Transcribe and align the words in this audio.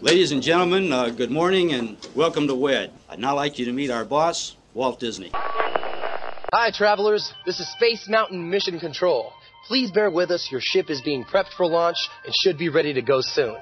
Ladies 0.00 0.32
and 0.32 0.42
gentlemen, 0.42 0.92
uh, 0.92 1.10
good 1.10 1.30
morning 1.30 1.72
and 1.74 1.98
welcome 2.14 2.46
to 2.46 2.54
WED. 2.54 2.90
I'd 3.08 3.18
now 3.18 3.34
like 3.36 3.58
you 3.58 3.66
to 3.66 3.72
meet 3.72 3.90
our 3.90 4.04
boss, 4.04 4.56
Walt 4.72 4.98
Disney. 4.98 5.30
Hi, 5.34 6.70
travelers. 6.70 7.34
This 7.44 7.60
is 7.60 7.70
Space 7.72 8.08
Mountain 8.08 8.48
Mission 8.48 8.80
Control. 8.80 9.32
Please 9.66 9.90
bear 9.90 10.10
with 10.10 10.30
us. 10.30 10.50
Your 10.50 10.62
ship 10.62 10.88
is 10.88 11.02
being 11.02 11.24
prepped 11.24 11.52
for 11.56 11.66
launch 11.66 11.98
and 12.24 12.34
should 12.42 12.56
be 12.56 12.70
ready 12.70 12.94
to 12.94 13.02
go 13.02 13.20
soon. 13.20 13.56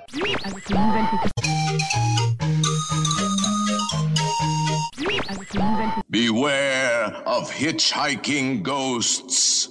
Beware 6.09 7.05
of 7.27 7.51
hitchhiking 7.51 8.63
ghosts. 8.63 9.69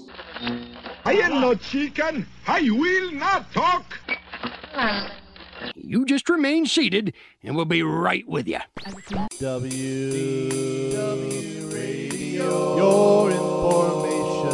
I 1.06 1.14
am 1.14 1.40
no 1.40 1.56
chicken. 1.56 2.28
I 2.46 2.62
will 2.70 3.12
not 3.12 3.52
talk. 3.54 3.86
You 5.76 6.06
just 6.06 6.30
remain 6.30 6.66
seated, 6.66 7.14
and 7.44 7.56
we'll 7.56 7.66
be 7.66 7.84
right 7.84 8.28
with 8.28 8.48
you. 8.48 8.60
W 9.40 10.92
W 10.92 11.68
Radio, 11.68 12.78
your 12.78 13.32
information 13.32 14.52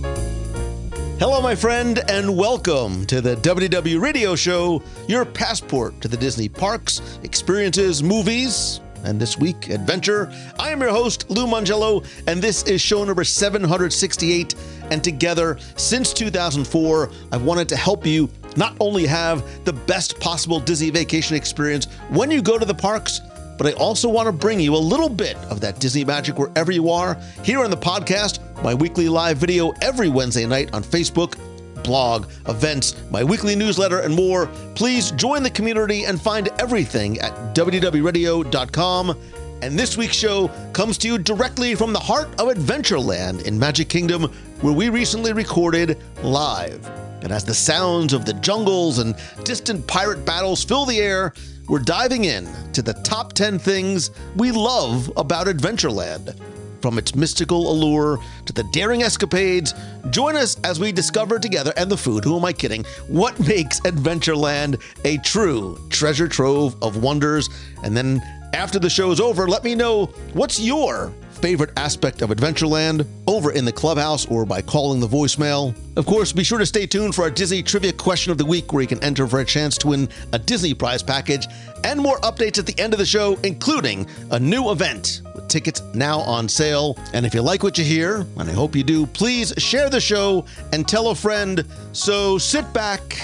station. 0.00 1.18
Hello, 1.18 1.40
my 1.40 1.54
friend, 1.54 1.98
and 2.08 2.36
welcome 2.36 3.06
to 3.06 3.20
the 3.20 3.36
WDW 3.36 4.00
Radio 4.00 4.36
Show, 4.36 4.82
your 5.08 5.24
passport 5.24 6.00
to 6.02 6.08
the 6.08 6.16
Disney 6.16 6.48
parks, 6.48 7.18
experiences, 7.22 8.02
movies, 8.02 8.80
and 9.04 9.20
this 9.20 9.38
week, 9.38 9.68
adventure. 9.68 10.32
I 10.58 10.70
am 10.70 10.80
your 10.80 10.90
host, 10.90 11.30
Lou 11.30 11.46
Mongello, 11.46 12.06
and 12.26 12.40
this 12.40 12.62
is 12.64 12.80
show 12.80 13.04
number 13.04 13.24
768. 13.24 14.54
And 14.90 15.02
together, 15.02 15.58
since 15.76 16.12
2004, 16.12 17.10
I've 17.32 17.42
wanted 17.42 17.68
to 17.70 17.76
help 17.76 18.06
you 18.06 18.28
not 18.56 18.76
only 18.80 19.06
have 19.06 19.44
the 19.64 19.72
best 19.72 20.18
possible 20.20 20.60
Disney 20.60 20.90
vacation 20.90 21.36
experience 21.36 21.86
when 22.10 22.30
you 22.30 22.42
go 22.42 22.58
to 22.58 22.64
the 22.64 22.74
parks, 22.74 23.20
but 23.56 23.66
I 23.66 23.72
also 23.72 24.08
want 24.08 24.26
to 24.26 24.32
bring 24.32 24.60
you 24.60 24.74
a 24.74 24.76
little 24.76 25.08
bit 25.08 25.36
of 25.50 25.60
that 25.60 25.78
Disney 25.78 26.04
magic 26.04 26.38
wherever 26.38 26.72
you 26.72 26.90
are. 26.90 27.14
Here 27.42 27.62
on 27.62 27.70
the 27.70 27.76
podcast, 27.76 28.40
my 28.62 28.74
weekly 28.74 29.08
live 29.08 29.38
video 29.38 29.72
every 29.80 30.08
Wednesday 30.08 30.46
night 30.46 30.72
on 30.74 30.82
Facebook, 30.82 31.38
blog, 31.84 32.26
events, 32.48 32.96
my 33.10 33.22
weekly 33.22 33.54
newsletter, 33.54 34.00
and 34.00 34.14
more. 34.14 34.46
Please 34.74 35.12
join 35.12 35.42
the 35.42 35.50
community 35.50 36.04
and 36.04 36.20
find 36.20 36.48
everything 36.58 37.20
at 37.20 37.32
WDWRadio.com. 37.54 39.16
And 39.62 39.78
this 39.78 39.96
week's 39.96 40.16
show 40.16 40.48
comes 40.72 40.98
to 40.98 41.08
you 41.08 41.18
directly 41.18 41.74
from 41.74 41.92
the 41.92 42.00
heart 42.00 42.28
of 42.40 42.48
Adventureland 42.48 43.46
in 43.46 43.58
Magic 43.58 43.88
Kingdom, 43.88 44.24
where 44.60 44.74
we 44.74 44.88
recently 44.88 45.32
recorded 45.32 45.98
live. 46.22 47.03
And 47.24 47.32
as 47.32 47.42
the 47.42 47.54
sounds 47.54 48.12
of 48.12 48.26
the 48.26 48.34
jungles 48.34 48.98
and 48.98 49.16
distant 49.44 49.86
pirate 49.86 50.26
battles 50.26 50.62
fill 50.62 50.84
the 50.84 51.00
air, 51.00 51.32
we're 51.68 51.78
diving 51.78 52.26
in 52.26 52.46
to 52.74 52.82
the 52.82 52.92
top 52.92 53.32
10 53.32 53.58
things 53.58 54.10
we 54.36 54.52
love 54.52 55.10
about 55.16 55.46
Adventureland. 55.46 56.38
From 56.82 56.98
its 56.98 57.14
mystical 57.14 57.70
allure 57.70 58.18
to 58.44 58.52
the 58.52 58.64
daring 58.64 59.02
escapades, 59.02 59.72
join 60.10 60.36
us 60.36 60.60
as 60.64 60.78
we 60.78 60.92
discover 60.92 61.38
together, 61.38 61.72
and 61.78 61.90
the 61.90 61.96
food, 61.96 62.24
who 62.24 62.36
am 62.36 62.44
I 62.44 62.52
kidding, 62.52 62.84
what 63.08 63.40
makes 63.40 63.80
Adventureland 63.80 64.82
a 65.06 65.16
true 65.18 65.78
treasure 65.88 66.28
trove 66.28 66.76
of 66.82 67.02
wonders. 67.02 67.48
And 67.82 67.96
then 67.96 68.20
after 68.52 68.78
the 68.78 68.90
show's 68.90 69.18
over, 69.18 69.48
let 69.48 69.64
me 69.64 69.74
know 69.74 70.06
what's 70.34 70.60
your 70.60 71.10
favorite 71.34 71.70
aspect 71.76 72.22
of 72.22 72.30
Adventureland 72.30 73.06
over 73.26 73.52
in 73.52 73.64
the 73.64 73.72
clubhouse 73.72 74.26
or 74.26 74.46
by 74.46 74.62
calling 74.62 75.00
the 75.00 75.06
voicemail. 75.06 75.74
Of 75.96 76.06
course, 76.06 76.32
be 76.32 76.44
sure 76.44 76.58
to 76.58 76.66
stay 76.66 76.86
tuned 76.86 77.14
for 77.14 77.22
our 77.22 77.30
Disney 77.30 77.62
Trivia 77.62 77.92
Question 77.92 78.32
of 78.32 78.38
the 78.38 78.44
Week, 78.44 78.72
where 78.72 78.82
you 78.82 78.88
can 78.88 79.02
enter 79.04 79.26
for 79.26 79.40
a 79.40 79.44
chance 79.44 79.76
to 79.78 79.88
win 79.88 80.08
a 80.32 80.38
Disney 80.38 80.74
prize 80.74 81.02
package 81.02 81.46
and 81.84 82.00
more 82.00 82.18
updates 82.20 82.58
at 82.58 82.66
the 82.66 82.78
end 82.78 82.94
of 82.94 82.98
the 82.98 83.06
show, 83.06 83.38
including 83.42 84.06
a 84.30 84.40
new 84.40 84.70
event 84.70 85.20
with 85.34 85.46
tickets 85.48 85.82
now 85.94 86.20
on 86.20 86.48
sale. 86.48 86.98
And 87.12 87.26
if 87.26 87.34
you 87.34 87.42
like 87.42 87.62
what 87.62 87.76
you 87.76 87.84
hear, 87.84 88.26
and 88.38 88.48
I 88.48 88.52
hope 88.52 88.74
you 88.74 88.82
do, 88.82 89.06
please 89.06 89.52
share 89.58 89.90
the 89.90 90.00
show 90.00 90.46
and 90.72 90.88
tell 90.88 91.08
a 91.08 91.14
friend. 91.14 91.64
So 91.92 92.38
sit 92.38 92.72
back, 92.72 93.18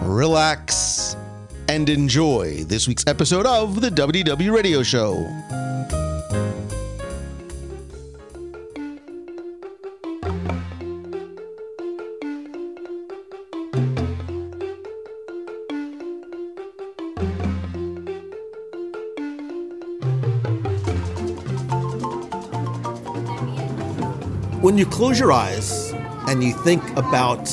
relax, 0.00 1.16
and 1.68 1.88
enjoy 1.88 2.64
this 2.64 2.88
week's 2.88 3.04
episode 3.06 3.46
of 3.46 3.80
the 3.80 3.90
WDW 3.90 4.52
Radio 4.52 4.82
Show. 4.82 5.67
You 24.78 24.86
close 24.86 25.18
your 25.18 25.32
eyes 25.32 25.90
and 26.28 26.44
you 26.44 26.52
think 26.52 26.88
about 26.96 27.48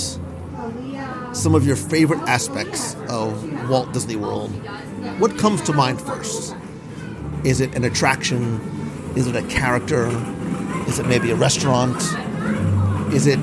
some 1.33 1.55
of 1.55 1.65
your 1.65 1.75
favorite 1.75 2.19
aspects 2.29 2.95
of 3.09 3.67
Walt 3.67 3.91
Disney 3.93 4.15
World, 4.15 4.51
what 5.19 5.35
comes 5.35 5.61
to 5.63 5.73
mind 5.73 5.99
first? 5.99 6.55
Is 7.43 7.61
it 7.61 7.73
an 7.75 7.83
attraction? 7.83 8.61
Is 9.15 9.25
it 9.25 9.35
a 9.35 9.41
character? 9.47 10.07
Is 10.87 10.99
it 10.99 11.07
maybe 11.07 11.31
a 11.31 11.35
restaurant? 11.35 11.95
Is 13.11 13.25
it 13.25 13.39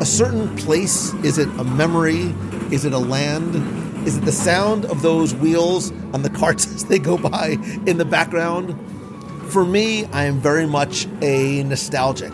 a 0.00 0.04
certain 0.04 0.54
place? 0.56 1.14
Is 1.22 1.38
it 1.38 1.48
a 1.60 1.64
memory? 1.64 2.34
Is 2.72 2.84
it 2.84 2.92
a 2.92 2.98
land? 2.98 3.54
Is 4.08 4.16
it 4.16 4.24
the 4.24 4.32
sound 4.32 4.86
of 4.86 5.02
those 5.02 5.34
wheels 5.36 5.92
on 6.12 6.22
the 6.22 6.30
carts 6.30 6.66
as 6.74 6.86
they 6.86 6.98
go 6.98 7.16
by 7.16 7.58
in 7.86 7.96
the 7.96 8.04
background? 8.04 8.76
For 9.52 9.64
me, 9.64 10.06
I 10.06 10.24
am 10.24 10.40
very 10.40 10.66
much 10.66 11.06
a 11.22 11.62
nostalgic. 11.62 12.32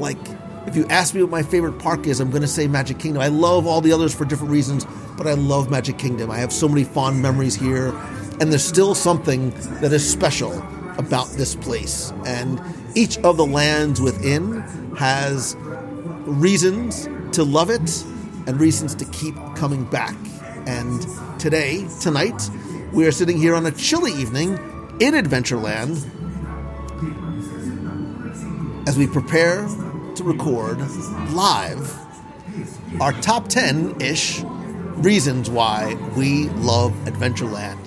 Like, 0.00 0.18
if 0.66 0.76
you 0.76 0.86
ask 0.88 1.14
me 1.14 1.22
what 1.22 1.30
my 1.30 1.42
favorite 1.42 1.78
park 1.78 2.06
is, 2.06 2.20
I'm 2.20 2.30
going 2.30 2.42
to 2.42 2.48
say 2.48 2.66
Magic 2.66 2.98
Kingdom. 2.98 3.22
I 3.22 3.28
love 3.28 3.66
all 3.66 3.80
the 3.80 3.92
others 3.92 4.14
for 4.14 4.24
different 4.24 4.50
reasons, 4.50 4.86
but 5.16 5.26
I 5.26 5.34
love 5.34 5.70
Magic 5.70 5.98
Kingdom. 5.98 6.30
I 6.30 6.38
have 6.38 6.52
so 6.52 6.68
many 6.68 6.84
fond 6.84 7.20
memories 7.20 7.54
here, 7.54 7.88
and 8.40 8.50
there's 8.50 8.64
still 8.64 8.94
something 8.94 9.50
that 9.80 9.92
is 9.92 10.08
special 10.08 10.52
about 10.98 11.28
this 11.30 11.54
place. 11.54 12.12
And 12.24 12.60
each 12.94 13.18
of 13.18 13.36
the 13.36 13.46
lands 13.46 14.00
within 14.00 14.60
has 14.96 15.56
reasons 16.24 17.08
to 17.32 17.44
love 17.44 17.70
it 17.70 18.04
and 18.46 18.60
reasons 18.60 18.94
to 18.96 19.04
keep 19.06 19.34
coming 19.54 19.84
back. 19.84 20.16
And 20.66 21.06
today, 21.38 21.86
tonight, 22.00 22.48
we 22.92 23.06
are 23.06 23.12
sitting 23.12 23.38
here 23.38 23.54
on 23.54 23.66
a 23.66 23.70
chilly 23.70 24.12
evening 24.12 24.52
in 25.00 25.14
Adventureland 25.14 26.08
as 28.86 28.98
we 28.98 29.06
prepare 29.06 29.66
to 30.20 30.26
record 30.26 30.78
live 31.30 31.98
our 33.00 33.12
top 33.22 33.48
10 33.48 34.02
ish 34.02 34.42
reasons 34.96 35.48
why 35.48 35.94
we 36.14 36.48
love 36.50 36.92
Adventureland. 37.04 37.78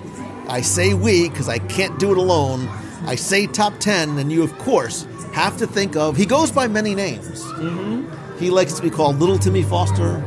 I 0.50 0.62
say 0.62 0.96
we 0.96 1.30
because 1.30 1.48
I 1.48 1.60
can't 1.60 2.00
do 2.00 2.12
it 2.12 2.18
alone. 2.18 2.68
I 3.06 3.16
say 3.16 3.46
top 3.46 3.78
10, 3.80 4.18
and 4.18 4.32
you, 4.32 4.42
of 4.42 4.58
course, 4.58 5.06
have 5.34 5.58
to 5.58 5.68
think 5.68 5.96
of. 5.96 6.18
He 6.18 6.26
goes 6.26 6.52
by 6.52 6.68
many 6.68 6.96
names. 6.96 7.44
Mm-hmm. 7.44 8.38
He 8.40 8.50
likes 8.50 8.74
to 8.74 8.82
be 8.82 8.90
called 8.90 9.20
Little 9.20 9.38
Timmy 9.38 9.62
Foster, 9.62 10.24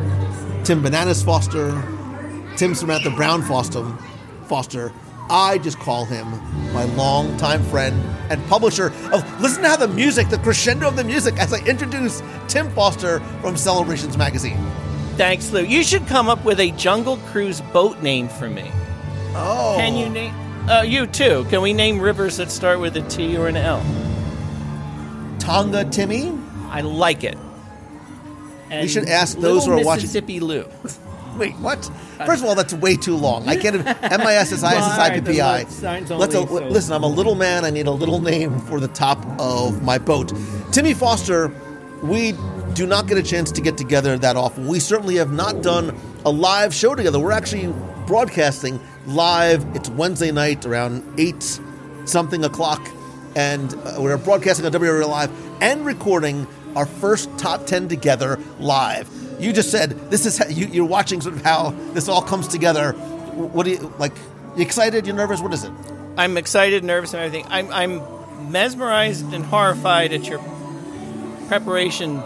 Tim 0.62 0.82
Bananas 0.82 1.24
Foster, 1.24 1.70
Tim 2.56 2.74
Samantha 2.74 3.10
Brown 3.10 3.42
Foster. 3.42 3.84
Foster. 4.46 4.92
I 5.28 5.58
just 5.58 5.78
call 5.78 6.04
him 6.04 6.28
my 6.72 6.84
longtime 6.94 7.62
friend 7.64 8.00
and 8.30 8.44
publisher 8.46 8.92
of 9.12 9.40
Listen 9.40 9.62
to 9.62 9.68
how 9.68 9.76
the 9.76 9.88
music, 9.88 10.28
the 10.28 10.38
crescendo 10.38 10.88
of 10.88 10.96
the 10.96 11.04
music, 11.04 11.38
as 11.38 11.52
I 11.52 11.58
introduce 11.66 12.22
Tim 12.48 12.70
Foster 12.70 13.20
from 13.40 13.56
Celebrations 13.56 14.16
Magazine. 14.16 14.58
Thanks, 15.16 15.50
Lou. 15.50 15.62
You 15.62 15.82
should 15.82 16.06
come 16.06 16.28
up 16.28 16.44
with 16.44 16.60
a 16.60 16.70
Jungle 16.72 17.16
Cruise 17.28 17.60
boat 17.72 18.02
name 18.02 18.28
for 18.28 18.48
me. 18.50 18.70
Oh. 19.34 19.74
Can 19.78 19.96
you 19.96 20.08
name? 20.08 20.34
Uh, 20.68 20.82
you 20.82 21.06
too. 21.06 21.44
Can 21.48 21.62
we 21.62 21.72
name 21.72 22.00
rivers 22.00 22.36
that 22.36 22.50
start 22.50 22.80
with 22.80 22.96
a 22.96 23.02
T 23.02 23.36
or 23.36 23.48
an 23.48 23.56
L? 23.56 23.82
Tonga 25.38 25.84
Timmy? 25.84 26.36
I 26.68 26.80
like 26.80 27.24
it. 27.24 27.38
And 28.70 28.90
should 28.90 29.08
ask 29.08 29.38
those 29.38 29.64
who 29.64 29.72
are 29.72 29.84
watching- 29.84 30.02
Mississippi 30.02 30.40
Lou. 30.40 30.64
Wait, 31.38 31.54
what? 31.56 31.84
First 32.24 32.42
of 32.42 32.48
all, 32.48 32.54
that's 32.54 32.72
way 32.74 32.96
too 32.96 33.16
long. 33.16 33.48
I 33.48 33.56
can't. 33.56 33.76
M 33.86 34.20
I 34.22 34.34
S 34.34 34.52
S 34.52 34.62
I 34.62 34.74
S 34.76 34.84
S 34.92 34.98
I 34.98 35.20
P 35.20 35.32
P 35.32 35.40
I. 35.40 35.58
Right, 35.58 35.66
the 35.66 35.72
signs 35.72 36.10
Let's 36.10 36.34
a, 36.34 36.46
so- 36.46 36.54
listen. 36.68 36.94
I'm 36.94 37.02
a 37.02 37.08
little 37.08 37.34
man. 37.34 37.64
I 37.64 37.70
need 37.70 37.86
a 37.86 37.90
little 37.92 38.20
name 38.20 38.58
for 38.60 38.80
the 38.80 38.88
top 38.88 39.24
of 39.38 39.82
my 39.82 39.98
boat. 39.98 40.32
Timmy 40.72 40.94
Foster. 40.94 41.52
We 42.02 42.34
do 42.74 42.86
not 42.86 43.06
get 43.06 43.16
a 43.16 43.22
chance 43.22 43.50
to 43.52 43.62
get 43.62 43.78
together 43.78 44.18
that 44.18 44.36
often. 44.36 44.66
We 44.66 44.80
certainly 44.80 45.16
have 45.16 45.32
not 45.32 45.62
done 45.62 45.98
a 46.26 46.30
live 46.30 46.74
show 46.74 46.94
together. 46.94 47.18
We're 47.18 47.32
actually 47.32 47.72
broadcasting 48.06 48.78
live. 49.06 49.64
It's 49.74 49.88
Wednesday 49.88 50.30
night 50.30 50.66
around 50.66 51.02
eight 51.18 51.58
something 52.04 52.44
o'clock, 52.44 52.86
and 53.34 53.74
uh, 53.74 53.96
we're 53.98 54.18
broadcasting 54.18 54.66
on 54.66 54.72
WRL 54.72 55.08
Live 55.08 55.30
and 55.62 55.84
recording 55.86 56.46
our 56.76 56.86
first 56.86 57.30
top 57.38 57.66
ten 57.66 57.88
together 57.88 58.38
live. 58.60 59.08
You 59.38 59.52
just 59.52 59.70
said 59.70 59.90
this 60.10 60.26
is 60.26 60.38
how, 60.38 60.46
you, 60.46 60.66
you're 60.66 60.86
watching 60.86 61.20
sort 61.20 61.36
of 61.36 61.42
how 61.42 61.70
this 61.92 62.08
all 62.08 62.22
comes 62.22 62.48
together. 62.48 62.92
What 62.92 63.64
do 63.64 63.70
you 63.70 63.92
like? 63.98 64.12
You 64.56 64.62
excited? 64.62 65.06
You 65.06 65.12
nervous? 65.12 65.40
What 65.40 65.52
is 65.52 65.64
it? 65.64 65.72
I'm 66.16 66.38
excited, 66.38 66.82
nervous, 66.82 67.12
and 67.12 67.22
everything. 67.22 67.46
I'm, 67.50 67.70
I'm 67.70 68.50
mesmerized 68.50 69.32
and 69.34 69.44
horrified 69.44 70.12
at 70.12 70.26
your 70.26 70.38
preparation 71.48 72.22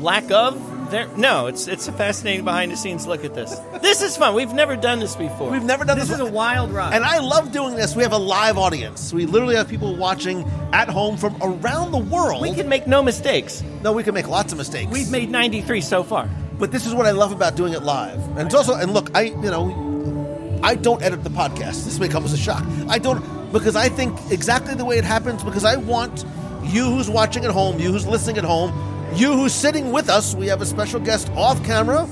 lack 0.00 0.30
of. 0.30 0.77
There, 0.90 1.06
no, 1.18 1.48
it's 1.48 1.68
it's 1.68 1.86
a 1.86 1.92
fascinating 1.92 2.44
behind 2.44 2.72
the 2.72 2.76
scenes 2.76 3.06
look 3.06 3.22
at 3.24 3.34
this. 3.34 3.54
This 3.82 4.00
is 4.00 4.16
fun. 4.16 4.34
We've 4.34 4.54
never 4.54 4.74
done 4.74 5.00
this 5.00 5.14
before. 5.16 5.50
We've 5.50 5.62
never 5.62 5.84
done 5.84 5.98
this. 5.98 6.08
this 6.08 6.16
This 6.18 6.26
is 6.26 6.32
a 6.32 6.34
wild 6.34 6.70
ride. 6.70 6.94
And 6.94 7.04
I 7.04 7.18
love 7.18 7.52
doing 7.52 7.74
this. 7.74 7.94
We 7.94 8.02
have 8.02 8.12
a 8.12 8.18
live 8.18 8.56
audience. 8.56 9.12
We 9.12 9.26
literally 9.26 9.56
have 9.56 9.68
people 9.68 9.94
watching 9.96 10.48
at 10.72 10.88
home 10.88 11.18
from 11.18 11.36
around 11.42 11.92
the 11.92 11.98
world. 11.98 12.40
we 12.40 12.54
can 12.54 12.68
make 12.68 12.86
no 12.86 13.02
mistakes. 13.02 13.62
no, 13.82 13.92
we 13.92 14.02
can 14.02 14.14
make 14.14 14.28
lots 14.28 14.52
of 14.52 14.58
mistakes. 14.58 14.90
We've 14.90 15.10
made 15.10 15.30
93 15.30 15.82
so 15.82 16.02
far. 16.02 16.28
But 16.58 16.72
this 16.72 16.86
is 16.86 16.94
what 16.94 17.06
I 17.06 17.10
love 17.10 17.32
about 17.32 17.54
doing 17.54 17.74
it 17.74 17.82
live. 17.82 18.18
And 18.36 18.46
it's 18.46 18.54
also, 18.54 18.74
and 18.74 18.92
look, 18.94 19.10
I, 19.14 19.22
you 19.22 19.36
know, 19.42 20.60
I 20.62 20.74
don't 20.74 21.02
edit 21.02 21.22
the 21.22 21.30
podcast. 21.30 21.84
This 21.84 22.00
may 22.00 22.08
come 22.08 22.24
as 22.24 22.32
a 22.32 22.38
shock. 22.38 22.64
I 22.88 22.98
don't, 22.98 23.52
because 23.52 23.76
I 23.76 23.88
think 23.88 24.18
exactly 24.30 24.74
the 24.74 24.84
way 24.84 24.98
it 24.98 25.04
happens, 25.04 25.44
because 25.44 25.64
I 25.64 25.76
want 25.76 26.24
you 26.64 26.84
who's 26.84 27.08
watching 27.08 27.44
at 27.44 27.50
home, 27.50 27.78
you 27.78 27.92
who's 27.92 28.06
listening 28.06 28.38
at 28.38 28.44
home, 28.44 28.72
you 29.14 29.32
who's 29.32 29.54
sitting 29.54 29.92
with 29.92 30.08
us. 30.08 30.34
We 30.34 30.46
have 30.48 30.60
a 30.60 30.66
special 30.66 31.00
guest 31.00 31.30
off 31.30 31.62
camera. 31.64 32.08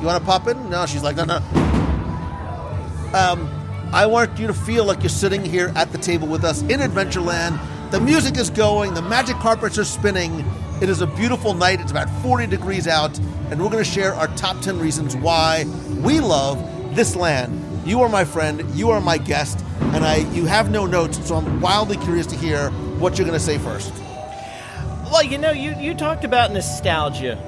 You 0.00 0.06
want 0.06 0.22
to 0.22 0.26
pop 0.26 0.46
in? 0.48 0.70
No, 0.70 0.86
she's 0.86 1.02
like, 1.02 1.16
no, 1.16 1.24
no. 1.24 1.36
Um, 3.14 3.48
I 3.92 4.06
want 4.06 4.38
you 4.38 4.46
to 4.46 4.54
feel 4.54 4.84
like 4.84 5.00
you're 5.00 5.08
sitting 5.08 5.44
here 5.44 5.72
at 5.74 5.92
the 5.92 5.98
table 5.98 6.28
with 6.28 6.44
us 6.44 6.62
in 6.62 6.80
Adventureland. 6.80 7.58
The 7.90 8.00
music 8.00 8.36
is 8.36 8.50
going, 8.50 8.94
the 8.94 9.02
magic 9.02 9.36
carpets 9.36 9.78
are 9.78 9.84
spinning. 9.84 10.44
It 10.82 10.88
is 10.88 11.00
a 11.00 11.06
beautiful 11.06 11.54
night. 11.54 11.80
It's 11.80 11.92
about 11.92 12.10
40 12.22 12.46
degrees 12.48 12.86
out, 12.88 13.16
and 13.50 13.62
we're 13.62 13.70
going 13.70 13.84
to 13.84 13.90
share 13.90 14.12
our 14.14 14.26
top 14.36 14.60
10 14.60 14.78
reasons 14.78 15.16
why 15.16 15.64
we 16.02 16.20
love 16.20 16.58
this 16.94 17.16
land. 17.16 17.62
You 17.88 18.02
are 18.02 18.08
my 18.08 18.24
friend, 18.24 18.62
you 18.74 18.90
are 18.90 19.00
my 19.00 19.16
guest, 19.16 19.64
and 19.80 20.04
I 20.04 20.16
you 20.34 20.44
have 20.46 20.70
no 20.70 20.84
notes, 20.84 21.24
so 21.26 21.36
I'm 21.36 21.60
wildly 21.60 21.96
curious 21.98 22.26
to 22.26 22.36
hear 22.36 22.70
what 22.98 23.16
you're 23.16 23.26
going 23.26 23.38
to 23.38 23.44
say 23.44 23.58
first. 23.58 23.92
Well, 25.10 25.22
you 25.22 25.38
know, 25.38 25.52
you, 25.52 25.74
you 25.76 25.94
talked 25.94 26.24
about 26.24 26.52
nostalgia 26.52 27.38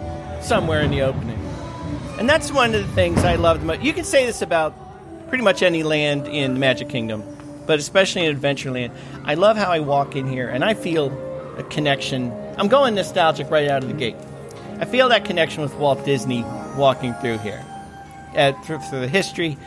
somewhere 0.43 0.81
in 0.81 0.91
the 0.91 1.03
opening. 1.03 1.39
And 2.19 2.29
that's 2.29 2.51
one 2.51 2.75
of 2.75 2.87
the 2.87 2.95
things 2.95 3.25
I 3.25 3.37
loved 3.37 3.63
most. 3.63 3.83
You 3.83 3.93
can 3.93 4.05
say 4.05 4.27
this 4.27 4.43
about 4.43 4.75
pretty 5.29 5.45
much 5.45 5.63
any 5.63 5.83
land 5.83 6.27
in 6.27 6.55
the 6.55 6.61
Magic 6.61 6.89
Kingdom, 6.89 7.23
but 7.67 7.79
especially 7.79 8.25
in 8.25 8.39
Adventureland. 8.39 8.93
I 9.25 9.35
love 9.35 9.57
how 9.57 9.71
I 9.71 9.81
walk 9.81 10.17
in 10.17 10.27
here 10.27 10.49
and 10.49 10.65
I 10.65 10.75
feel 10.75 11.13
a 11.59 11.63
connection. 11.65 12.33
I'm 12.57 12.69
going 12.69 12.95
nostalgic 12.95 13.51
right 13.51 13.69
out 13.69 13.83
of 13.83 13.89
the 13.89 13.95
gate. 13.95 14.17
I 14.79 14.85
feel 14.85 15.09
that 15.11 15.25
connection 15.25 15.63
with 15.63 15.75
Walt 15.75 16.05
Disney 16.05 16.45
walking 16.77 17.13
through 17.15 17.39
here. 17.39 17.65
Through, 18.65 18.79
through 18.79 19.01
the 19.01 19.09
history, 19.09 19.59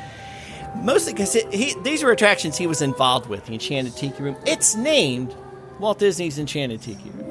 mostly 0.75 1.11
because 1.11 1.35
these 1.83 2.03
were 2.03 2.11
attractions 2.11 2.57
he 2.57 2.67
was 2.67 2.81
involved 2.81 3.27
with. 3.27 3.47
The 3.47 3.53
Enchanted 3.53 3.97
Tiki 3.97 4.23
Room. 4.23 4.37
It's 4.45 4.75
named 4.75 5.35
Walt 5.77 5.99
Disney's 5.99 6.39
Enchanted 6.39 6.81
Tiki 6.81 7.09
Room, 7.09 7.30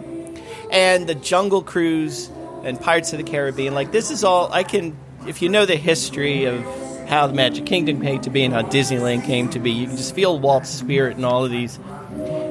and 0.70 1.06
the 1.06 1.14
Jungle 1.14 1.62
Cruise 1.62 2.31
and 2.64 2.81
Pirates 2.81 3.12
of 3.12 3.19
the 3.19 3.25
Caribbean. 3.25 3.75
Like 3.75 3.93
this 3.93 4.11
is 4.11 4.25
all 4.25 4.52
I 4.52 4.62
can. 4.62 4.96
If 5.26 5.43
you 5.43 5.49
know 5.49 5.67
the 5.67 5.76
history 5.76 6.44
of 6.44 6.64
how 7.08 7.26
the 7.26 7.34
Magic 7.34 7.67
Kingdom 7.67 8.00
came 8.00 8.20
to 8.22 8.31
be 8.31 8.44
and 8.44 8.55
how 8.55 8.62
Disneyland 8.62 9.25
came 9.25 9.50
to 9.50 9.58
be, 9.58 9.70
you 9.70 9.87
can 9.87 9.96
just 9.96 10.14
feel 10.14 10.38
Walt's 10.38 10.70
spirit 10.70 11.17
in 11.17 11.25
all 11.25 11.44
of 11.44 11.50
these 11.50 11.78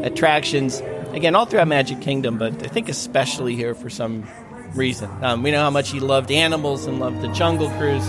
attractions. 0.04 0.82
Again, 1.14 1.34
all 1.34 1.46
throughout 1.46 1.68
Magic 1.68 2.02
Kingdom, 2.02 2.38
but 2.38 2.64
I 2.64 2.68
think 2.68 2.90
especially 2.90 3.56
here 3.56 3.74
for 3.74 3.90
some 3.90 4.28
reason. 4.76 5.10
Um, 5.24 5.42
we 5.44 5.52
know 5.52 5.62
how 5.62 5.72
much 5.72 5.90
he 5.90 6.00
loved 6.00 6.32
animals 6.32 6.86
and 6.86 7.00
loved 7.00 7.22
the 7.22 7.30
Jungle 7.30 7.70
Cruise. 7.72 8.08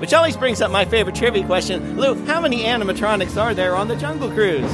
Which 0.00 0.12
always 0.12 0.36
brings 0.36 0.60
up 0.60 0.70
my 0.70 0.84
favorite 0.84 1.14
trivia 1.14 1.46
question. 1.46 1.98
Lou, 1.98 2.14
how 2.26 2.40
many 2.40 2.64
animatronics 2.64 3.40
are 3.40 3.54
there 3.54 3.76
on 3.76 3.88
the 3.88 3.96
Jungle 3.96 4.30
Cruise? 4.30 4.70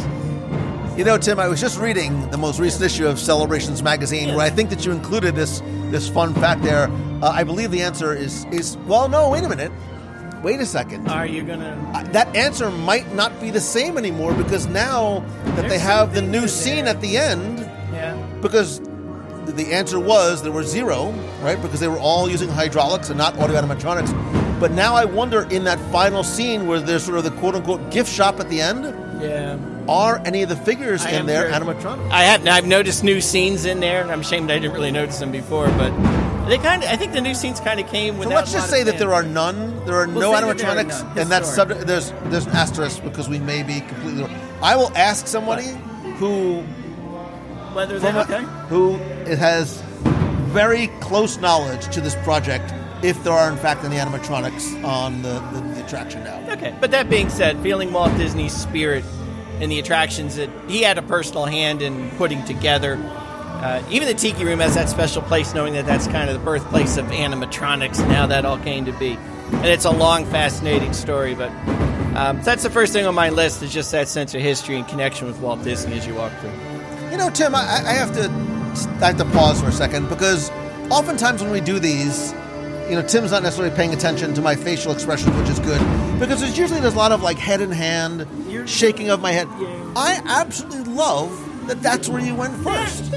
You 1.01 1.07
know, 1.07 1.17
Tim, 1.17 1.41
I 1.41 1.49
was 1.49 1.63
just 1.63 1.79
reading 1.81 2.29
the 2.29 2.37
most 2.37 2.61
recent 2.61 2.85
issue 2.85 3.07
of 3.07 3.19
Celebrations 3.19 3.83
magazine, 3.83 4.29
Yes. 4.29 4.37
where 4.37 4.45
I 4.45 4.51
think 4.51 4.69
that 4.69 4.85
you 4.85 4.93
included 4.93 5.35
this 5.35 5.63
this 5.91 6.11
fun 6.11 6.35
fact 6.35 6.63
there. 6.63 6.91
Uh, 7.23 7.31
I 7.35 7.43
believe 7.43 7.71
the 7.71 7.81
answer 7.81 8.15
is 8.15 8.45
is 8.53 8.77
well, 8.87 9.09
no, 9.09 9.31
wait 9.31 9.43
a 9.43 9.49
minute, 9.49 9.73
wait 10.43 10.61
a 10.61 10.67
second. 10.67 11.09
Are 11.09 11.25
you 11.25 11.43
gonna? 11.43 11.75
Uh, 11.95 12.03
that 12.13 12.37
answer 12.37 12.71
might 12.71 13.15
not 13.15 13.41
be 13.41 13.51
the 13.51 13.63
same 13.63 13.97
anymore 13.97 14.35
because 14.35 14.67
now 14.67 15.25
that 15.57 15.71
they 15.71 15.79
have 15.79 16.13
the 16.13 16.21
new 16.21 16.47
scene 16.47 16.85
there. 16.85 16.95
at 16.95 17.01
the 17.01 17.17
end, 17.17 17.67
Yeah. 17.95 18.15
because 18.43 18.83
the- 19.47 19.53
the 19.53 19.73
answer 19.73 19.99
was 19.99 20.43
there 20.43 20.53
were 20.53 20.65
zero, 20.65 21.15
right? 21.43 21.63
Because 21.63 21.81
they 21.81 21.89
were 21.89 21.99
all 22.11 22.29
using 22.29 22.51
hydraulics 22.51 23.09
and 23.09 23.17
not 23.17 23.39
audio 23.41 23.57
animatronics. 23.59 24.13
But 24.61 24.73
now 24.73 24.95
I 24.97 25.07
wonder 25.07 25.47
in 25.49 25.65
that 25.65 25.79
final 25.91 26.23
scene 26.23 26.67
where 26.67 26.79
there's 26.79 27.05
sort 27.05 27.17
of 27.17 27.25
the 27.25 27.31
quote 27.41 27.55
unquote 27.55 27.89
gift 27.91 28.13
shop 28.13 28.39
at 28.39 28.51
the 28.51 28.61
end, 28.61 28.85
Yeah. 29.23 29.57
Are 29.91 30.23
any 30.25 30.43
of 30.43 30.49
the 30.49 30.57
figures 30.57 31.05
I 31.05 31.11
in 31.11 31.27
there 31.27 31.49
curious. 31.49 31.59
animatronic? 31.59 32.11
I 32.11 32.23
have. 32.23 32.47
I've 32.47 32.67
noticed 32.67 33.03
new 33.03 33.21
scenes 33.21 33.65
in 33.65 33.81
there, 33.81 34.01
and 34.03 34.11
I'm 34.11 34.21
ashamed 34.21 34.51
I 34.51 34.59
didn't 34.59 34.75
really 34.75 34.93
notice 34.93 35.19
them 35.19 35.33
before. 35.33 35.67
But 35.67 35.91
they 36.49 36.59
kind 36.59 36.83
of. 36.83 36.89
I 36.89 36.97
think 36.97 37.13
the 37.13 37.21
new 37.21 37.35
scenes 37.35 37.61
kind 37.61 37.81
of 37.81 37.89
came 37.89 38.23
So 38.23 38.29
let's 38.29 38.53
just 38.53 38.71
say 38.71 38.85
that 38.85 38.99
there 38.99 39.13
are 39.13 39.25
none. 39.25 39.85
There 39.85 39.97
are 39.97 40.07
We'll 40.07 40.33
no 40.33 40.35
say 40.35 40.41
that 40.41 40.45
are 40.45 40.55
animatronics, 40.55 41.03
none. 41.03 41.19
and 41.19 41.31
that's 41.31 41.53
subject. 41.53 41.87
There's 41.87 42.13
there's 42.27 42.47
an 42.47 42.53
asterisk 42.53 43.03
because 43.03 43.29
we 43.29 43.41
may 43.41 43.63
be 43.63 43.81
completely. 43.81 44.23
Wrong. 44.23 44.35
I 44.63 44.77
will 44.77 44.97
ask 44.97 45.27
somebody 45.27 45.69
who 46.19 46.63
whether 47.75 47.99
they 47.99 48.13
okay. 48.13 48.43
who 48.69 48.95
it 49.27 49.39
has 49.39 49.83
very 50.51 50.89
close 51.01 51.39
knowledge 51.39 51.93
to 51.95 52.01
this 52.01 52.17
project 52.17 52.75
if 53.03 53.23
there 53.25 53.33
are 53.33 53.51
in 53.51 53.57
fact 53.57 53.85
any 53.85 53.97
animatronics 53.97 54.85
on 54.85 55.23
the, 55.23 55.39
the, 55.53 55.61
the 55.61 55.85
attraction 55.85 56.23
now. 56.25 56.39
Okay, 56.53 56.75
but 56.81 56.91
that 56.91 57.09
being 57.09 57.31
said, 57.31 57.59
feeling 57.61 57.93
Walt 57.93 58.15
Disney's 58.19 58.53
spirit 58.53 59.05
in 59.61 59.71
the 59.71 59.79
attractions 59.79 60.37
that 60.37 60.51
he 60.69 60.83
had 60.83 60.99
a 60.99 61.03
personal 61.03 61.45
hand 61.45 61.83
in 61.83 62.11
putting 62.13 62.45
together. 62.45 62.97
Uh, 62.97 63.83
even 63.91 64.09
the 64.09 64.15
Tiki 64.15 64.45
Room 64.45 64.61
has 64.61 64.75
that 64.75 64.89
special 64.89 65.21
place, 65.23 65.53
knowing 65.55 65.75
that 65.75 65.85
that's 65.85 66.07
kind 66.07 66.31
of 66.31 66.39
the 66.39 66.45
birthplace 66.45 66.97
of 66.97 67.07
animatronics 67.07 68.01
and 68.01 68.11
how 68.11 68.27
that 68.27 68.45
all 68.47 68.59
came 68.59 68.87
to 68.87 68.93
be. 68.93 69.19
And 69.53 69.67
it's 69.67 69.85
a 69.85 69.91
long, 69.91 70.25
fascinating 70.27 70.95
story, 70.95 71.35
but 71.35 71.51
um, 72.17 72.41
that's 72.43 72.63
the 72.63 72.71
first 72.71 72.93
thing 72.93 73.07
on 73.07 73.15
my 73.15 73.29
list 73.29 73.63
is 73.63 73.73
just 73.73 73.93
that 73.93 74.09
sense 74.09 74.35
of 74.35 74.41
history 74.41 74.77
and 74.77 74.89
connection 74.89 75.27
with 75.27 75.39
Walt 75.41 75.63
Disney 75.63 75.99
as 75.99 76.07
you 76.07 76.15
walk 76.15 76.33
through. 76.41 76.53
You 77.11 77.19
know, 77.19 77.29
Tim, 77.31 77.55
I, 77.55 77.61
I 77.61 77.93
have 77.93 78.15
to 78.15 78.31
I 79.03 79.09
have 79.09 79.19
to 79.19 79.25
pause 79.27 79.61
for 79.61 79.69
a 79.69 79.73
second 79.73 80.09
because 80.09 80.51
oftentimes 80.91 81.43
when 81.43 81.51
we 81.51 81.61
do 81.61 81.79
these, 81.79 82.33
you 82.91 82.97
know, 82.97 83.07
Tim's 83.07 83.31
not 83.31 83.45
necessarily 83.45 83.75
paying 83.75 83.95
attention 83.95 84.35
to 84.35 84.43
my 84.43 84.57
facial 84.57 84.91
expressions, 84.91 85.37
which 85.37 85.49
is 85.49 85.61
good 85.61 85.79
because 86.19 86.41
there's 86.41 86.59
usually 86.59 86.81
there's 86.81 86.95
a 86.95 86.99
lot 86.99 87.13
of 87.13 87.23
like 87.23 87.39
head 87.39 87.61
in 87.61 87.71
hand, 87.71 88.27
shaking 88.69 89.11
of 89.11 89.21
my 89.21 89.31
head. 89.31 89.47
I 89.97 90.21
absolutely 90.27 90.93
love 90.93 91.31
that 91.69 91.81
that's 91.83 92.09
where 92.09 92.21
you 92.21 92.35
went 92.35 92.55
first. 92.65 93.11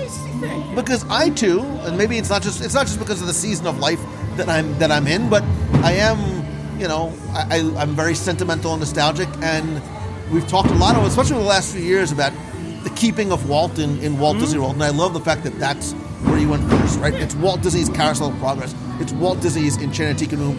because 0.76 1.04
I 1.10 1.32
too, 1.32 1.62
and 1.62 1.98
maybe 1.98 2.20
it's 2.20 2.30
not 2.30 2.44
just 2.44 2.64
it's 2.64 2.76
not 2.76 2.86
just 2.86 3.00
because 3.00 3.20
of 3.20 3.26
the 3.26 3.34
season 3.34 3.66
of 3.66 3.80
life 3.80 4.00
that 4.38 4.48
I'm 4.48 4.78
that 4.78 4.92
I'm 4.92 5.08
in, 5.08 5.28
but 5.28 5.44
I 5.84 5.94
am, 5.94 6.80
you 6.80 6.88
know, 6.88 7.12
I, 7.30 7.58
I, 7.58 7.82
I'm 7.82 7.96
very 7.96 8.14
sentimental 8.14 8.74
and 8.74 8.80
nostalgic, 8.80 9.30
and 9.42 9.82
we've 10.32 10.48
talked 10.48 10.70
a 10.70 10.76
lot, 10.76 10.96
of, 10.96 11.04
especially 11.06 11.34
over 11.34 11.44
the 11.44 11.50
last 11.50 11.74
few 11.74 11.82
years, 11.82 12.12
about 12.12 12.32
the 12.84 12.92
keeping 12.92 13.32
of 13.32 13.50
Walt 13.50 13.80
in, 13.80 14.00
in 14.02 14.20
Walt 14.20 14.38
Disney 14.38 14.60
World, 14.60 14.74
and 14.74 14.84
I 14.84 14.90
love 14.92 15.14
the 15.14 15.20
fact 15.20 15.44
that 15.46 15.58
that's 15.58 15.96
where 16.26 16.40
you 16.40 16.50
went 16.50 16.70
first, 16.70 17.00
right? 17.00 17.14
It's 17.14 17.36
Walt 17.36 17.62
Disney's 17.62 17.90
Carousel 17.90 18.30
of 18.30 18.40
Progress, 18.40 18.74
it's 19.00 19.14
Walt 19.14 19.42
Disney's 19.42 19.78
Enchanted 19.78 20.34
Room, 20.34 20.58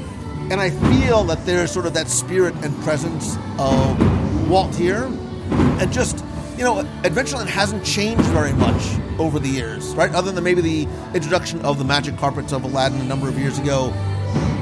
and 0.51 0.61
I 0.61 0.71
feel 0.71 1.25
that 1.25 1.45
there's 1.47 1.71
sort 1.71 1.87
of 1.87 1.95
that 1.95 2.09
spirit 2.09 2.55
and 2.65 2.75
presence 2.83 3.37
of 3.59 4.49
Walt 4.49 4.75
here, 4.75 5.05
and 5.05 5.93
just 5.93 6.25
you 6.57 6.63
know, 6.63 6.85
Adventureland 7.03 7.49
hasn't 7.49 7.85
changed 7.85 8.25
very 8.27 8.53
much 8.53 8.97
over 9.19 9.41
the 9.41 9.49
years, 9.49 9.95
right? 9.95 10.15
Other 10.15 10.31
than 10.31 10.45
maybe 10.45 10.61
the 10.61 10.89
introduction 11.13 11.61
of 11.63 11.79
the 11.79 11.85
magic 11.85 12.17
carpets 12.17 12.53
of 12.53 12.63
Aladdin 12.63 13.01
a 13.01 13.05
number 13.05 13.29
of 13.29 13.39
years 13.39 13.59
ago, 13.59 13.93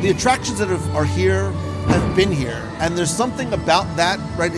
the 0.00 0.11
attractions 0.11 0.59
that 0.59 0.68
have, 0.68 0.97
are 0.97 1.04
here 1.04 1.50
have 1.52 2.16
been 2.16 2.32
here, 2.32 2.62
and 2.80 2.97
there's 2.97 3.14
something 3.14 3.52
about 3.52 3.94
that, 3.97 4.18
right? 4.38 4.52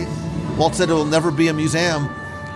Walt 0.57 0.75
said 0.75 0.89
it 0.89 0.93
will 0.93 1.03
never 1.03 1.29
be 1.29 1.49
a 1.49 1.53
museum, 1.53 2.09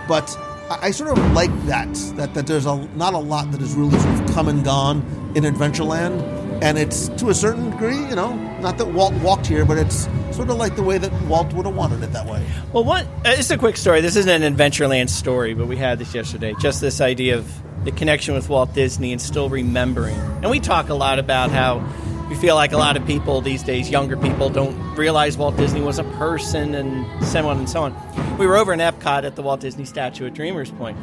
but 0.07 0.33
I, 0.69 0.91
sort 0.91 1.17
of 1.17 1.31
like 1.33 1.51
that, 1.65 1.93
that 2.15 2.33
that 2.33 2.47
there's 2.47 2.65
a 2.65 2.75
not 2.95 3.13
a 3.13 3.17
lot 3.17 3.51
that 3.51 3.61
has 3.61 3.73
really 3.73 3.97
sort 3.99 4.19
of 4.19 4.33
come 4.33 4.47
and 4.47 4.63
gone 4.63 4.97
in 5.35 5.43
Adventureland, 5.43 6.21
and 6.61 6.77
it's 6.77 7.09
to 7.09 7.29
a 7.29 7.33
certain 7.33 7.71
degree, 7.71 7.97
you 7.97 8.15
know, 8.15 8.33
not 8.59 8.77
that 8.77 8.87
Walt 8.87 9.13
walked 9.15 9.47
here, 9.47 9.65
but 9.65 9.77
it's 9.77 10.07
sort 10.31 10.49
of 10.49 10.57
like 10.57 10.75
the 10.75 10.83
way 10.83 10.97
that 10.97 11.11
Walt 11.23 11.51
would 11.53 11.65
have 11.65 11.75
wanted 11.75 12.03
it 12.03 12.11
that 12.13 12.25
way. 12.27 12.45
Well, 12.71 12.83
one, 12.83 13.05
uh, 13.25 13.35
it's 13.37 13.49
a 13.49 13.57
quick 13.57 13.77
story. 13.77 14.01
This 14.01 14.15
isn't 14.15 14.43
an 14.43 14.55
Adventureland 14.55 15.09
story, 15.09 15.53
but 15.53 15.67
we 15.67 15.75
had 15.75 15.99
this 15.99 16.13
yesterday. 16.13 16.53
Just 16.59 16.81
this 16.81 17.01
idea 17.01 17.37
of 17.37 17.51
the 17.83 17.91
connection 17.91 18.35
with 18.35 18.49
Walt 18.49 18.73
Disney 18.73 19.11
and 19.11 19.21
still 19.21 19.49
remembering. 19.49 20.15
And 20.41 20.49
we 20.49 20.59
talk 20.59 20.89
a 20.89 20.93
lot 20.93 21.17
about 21.17 21.49
how 21.49 21.79
we 22.29 22.35
feel 22.35 22.55
like 22.55 22.71
a 22.71 22.77
lot 22.77 22.95
of 22.95 23.05
people 23.07 23.41
these 23.41 23.63
days, 23.63 23.89
younger 23.89 24.15
people, 24.15 24.49
don't 24.49 24.77
realize 24.95 25.35
Walt 25.35 25.57
Disney 25.57 25.81
was 25.81 25.97
a 25.97 26.03
person 26.03 26.75
and 26.75 27.25
so 27.25 27.47
on 27.47 27.57
and 27.57 27.69
so 27.69 27.81
on. 27.81 28.37
We 28.37 28.45
were 28.45 28.55
over 28.55 28.71
in 28.71 28.79
Epcot 28.79 29.23
at 29.23 29.35
the 29.35 29.41
Walt 29.41 29.61
Disney 29.61 29.85
statue 29.85 30.27
at 30.27 30.35
Dreamers 30.35 30.69
Point, 30.71 30.97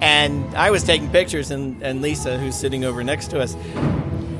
and 0.00 0.44
I 0.56 0.70
was 0.70 0.82
taking 0.82 1.08
pictures, 1.10 1.52
and, 1.52 1.80
and 1.82 2.02
Lisa, 2.02 2.38
who's 2.38 2.56
sitting 2.56 2.84
over 2.84 3.04
next 3.04 3.28
to 3.28 3.40
us, 3.40 3.54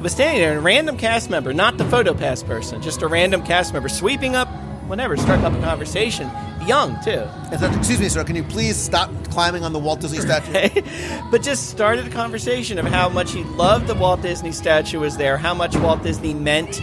was 0.02 0.12
standing 0.12 0.42
there, 0.42 0.50
and 0.50 0.58
a 0.58 0.62
random 0.62 0.98
cast 0.98 1.30
member, 1.30 1.54
not 1.54 1.78
the 1.78 1.84
photo 1.84 2.12
pass 2.12 2.42
person, 2.42 2.82
just 2.82 3.00
a 3.02 3.06
random 3.06 3.42
cast 3.44 3.72
member, 3.72 3.88
sweeping 3.88 4.34
up, 4.34 4.48
whatever, 4.88 5.16
struck 5.16 5.40
up 5.40 5.52
a 5.52 5.60
conversation. 5.60 6.28
Young 6.66 6.98
too, 7.04 7.28
excuse 7.52 8.00
me, 8.00 8.08
sir. 8.08 8.24
Can 8.24 8.36
you 8.36 8.42
please 8.42 8.76
stop 8.76 9.10
climbing 9.30 9.64
on 9.64 9.72
the 9.72 9.78
Walt 9.78 10.00
Disney 10.00 10.18
statue? 10.20 10.82
but 11.30 11.42
just 11.42 11.68
started 11.70 12.06
a 12.06 12.10
conversation 12.10 12.78
of 12.78 12.86
how 12.86 13.08
much 13.08 13.32
he 13.32 13.44
loved 13.44 13.86
the 13.86 13.94
Walt 13.94 14.22
Disney 14.22 14.52
statue 14.52 15.00
was 15.00 15.16
there, 15.16 15.36
how 15.36 15.54
much 15.54 15.76
Walt 15.76 16.02
Disney 16.02 16.32
meant 16.32 16.80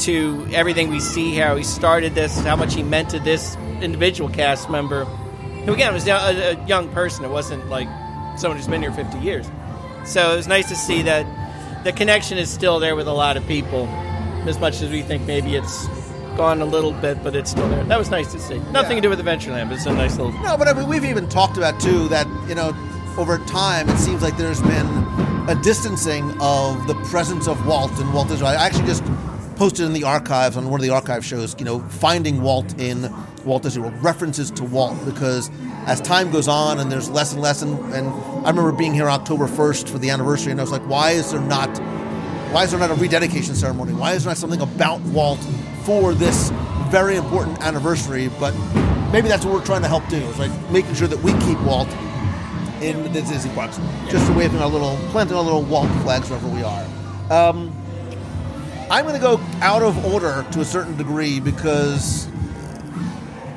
to 0.00 0.48
everything 0.52 0.88
we 0.90 0.98
see, 0.98 1.36
how 1.36 1.56
he 1.56 1.62
started 1.62 2.14
this, 2.14 2.40
how 2.40 2.56
much 2.56 2.74
he 2.74 2.82
meant 2.82 3.10
to 3.10 3.20
this 3.20 3.56
individual 3.82 4.30
cast 4.30 4.70
member. 4.70 5.04
Who 5.04 5.74
again 5.74 5.92
was 5.92 6.08
a, 6.08 6.56
a 6.56 6.66
young 6.66 6.88
person. 6.90 7.24
It 7.24 7.30
wasn't 7.30 7.68
like 7.68 7.88
someone 8.38 8.56
who's 8.56 8.66
been 8.66 8.82
here 8.82 8.92
50 8.92 9.18
years. 9.18 9.48
So 10.04 10.32
it 10.32 10.36
was 10.36 10.48
nice 10.48 10.68
to 10.70 10.76
see 10.76 11.02
that 11.02 11.84
the 11.84 11.92
connection 11.92 12.38
is 12.38 12.50
still 12.50 12.78
there 12.78 12.96
with 12.96 13.06
a 13.06 13.12
lot 13.12 13.36
of 13.36 13.46
people, 13.46 13.86
as 14.46 14.58
much 14.58 14.80
as 14.80 14.90
we 14.90 15.02
think 15.02 15.26
maybe 15.26 15.54
it's 15.54 15.86
gone 16.40 16.62
a 16.62 16.64
little 16.64 16.92
bit, 16.92 17.22
but 17.22 17.36
it's 17.36 17.50
still 17.50 17.68
there. 17.68 17.84
That 17.84 17.98
was 17.98 18.08
nice 18.08 18.32
to 18.32 18.40
see. 18.40 18.58
Nothing 18.72 18.96
to 18.96 19.02
do 19.02 19.10
with 19.10 19.20
Adventureland, 19.20 19.68
but 19.68 19.74
it's 19.74 19.84
a 19.84 19.92
nice 19.92 20.16
little. 20.16 20.32
No, 20.40 20.56
but 20.56 20.68
I 20.68 20.72
mean, 20.72 20.88
we've 20.88 21.04
even 21.04 21.28
talked 21.28 21.58
about 21.58 21.78
too 21.78 22.08
that 22.08 22.26
you 22.48 22.54
know, 22.54 22.74
over 23.18 23.36
time, 23.44 23.90
it 23.90 23.98
seems 23.98 24.22
like 24.22 24.38
there's 24.38 24.62
been 24.62 24.86
a 25.50 25.60
distancing 25.62 26.30
of 26.40 26.86
the 26.86 26.94
presence 27.10 27.46
of 27.46 27.66
Walt 27.66 27.90
and 28.00 28.14
Walt 28.14 28.28
Disney. 28.28 28.46
I 28.46 28.54
actually 28.54 28.86
just 28.86 29.04
posted 29.56 29.84
in 29.84 29.92
the 29.92 30.04
archives 30.04 30.56
on 30.56 30.70
one 30.70 30.80
of 30.80 30.82
the 30.82 30.88
archive 30.88 31.26
shows, 31.26 31.54
you 31.58 31.66
know, 31.66 31.80
finding 31.90 32.40
Walt 32.40 32.80
in 32.80 33.14
Walt 33.44 33.62
Disney 33.64 33.82
World, 33.82 34.02
references 34.02 34.50
to 34.52 34.64
Walt, 34.64 34.96
because 35.04 35.50
as 35.84 36.00
time 36.00 36.30
goes 36.30 36.48
on 36.48 36.80
and 36.80 36.90
there's 36.90 37.10
less 37.10 37.34
and 37.34 37.42
less, 37.42 37.60
and, 37.60 37.78
and 37.92 38.08
I 38.46 38.48
remember 38.48 38.72
being 38.72 38.94
here 38.94 39.10
October 39.10 39.46
1st 39.46 39.90
for 39.90 39.98
the 39.98 40.08
anniversary, 40.08 40.52
and 40.52 40.58
I 40.58 40.64
was 40.64 40.72
like, 40.72 40.88
why 40.88 41.10
is 41.10 41.32
there 41.32 41.42
not 41.42 41.68
why 42.50 42.64
is 42.64 42.72
there 42.72 42.80
not 42.80 42.90
a 42.90 42.94
rededication 42.94 43.54
ceremony? 43.54 43.92
Why 43.92 44.14
is 44.14 44.24
there 44.24 44.30
not 44.30 44.38
something 44.38 44.60
about 44.60 45.00
Walt 45.02 45.38
for 45.90 46.14
this 46.14 46.50
very 46.88 47.16
important 47.16 47.60
anniversary? 47.62 48.28
But 48.38 48.54
maybe 49.10 49.26
that's 49.26 49.44
what 49.44 49.52
we're 49.52 49.64
trying 49.64 49.82
to 49.82 49.88
help 49.88 50.06
do. 50.06 50.18
Is 50.18 50.38
like 50.38 50.52
making 50.70 50.94
sure 50.94 51.08
that 51.08 51.18
we 51.18 51.32
keep 51.40 51.60
Walt 51.62 51.88
in 52.80 53.02
the 53.02 53.08
Disney 53.08 53.52
parks, 53.54 53.80
just 54.08 54.32
waving 54.34 54.60
our 54.60 54.68
little, 54.68 54.96
planting 55.10 55.36
our 55.36 55.42
little 55.42 55.64
Walt 55.64 55.88
flags 56.02 56.30
wherever 56.30 56.46
we 56.46 56.62
are. 56.62 56.84
Um, 57.28 57.72
I'm 58.88 59.04
going 59.04 59.16
to 59.16 59.20
go 59.20 59.40
out 59.62 59.82
of 59.82 60.04
order 60.04 60.46
to 60.52 60.60
a 60.60 60.64
certain 60.64 60.96
degree 60.96 61.40
because 61.40 62.28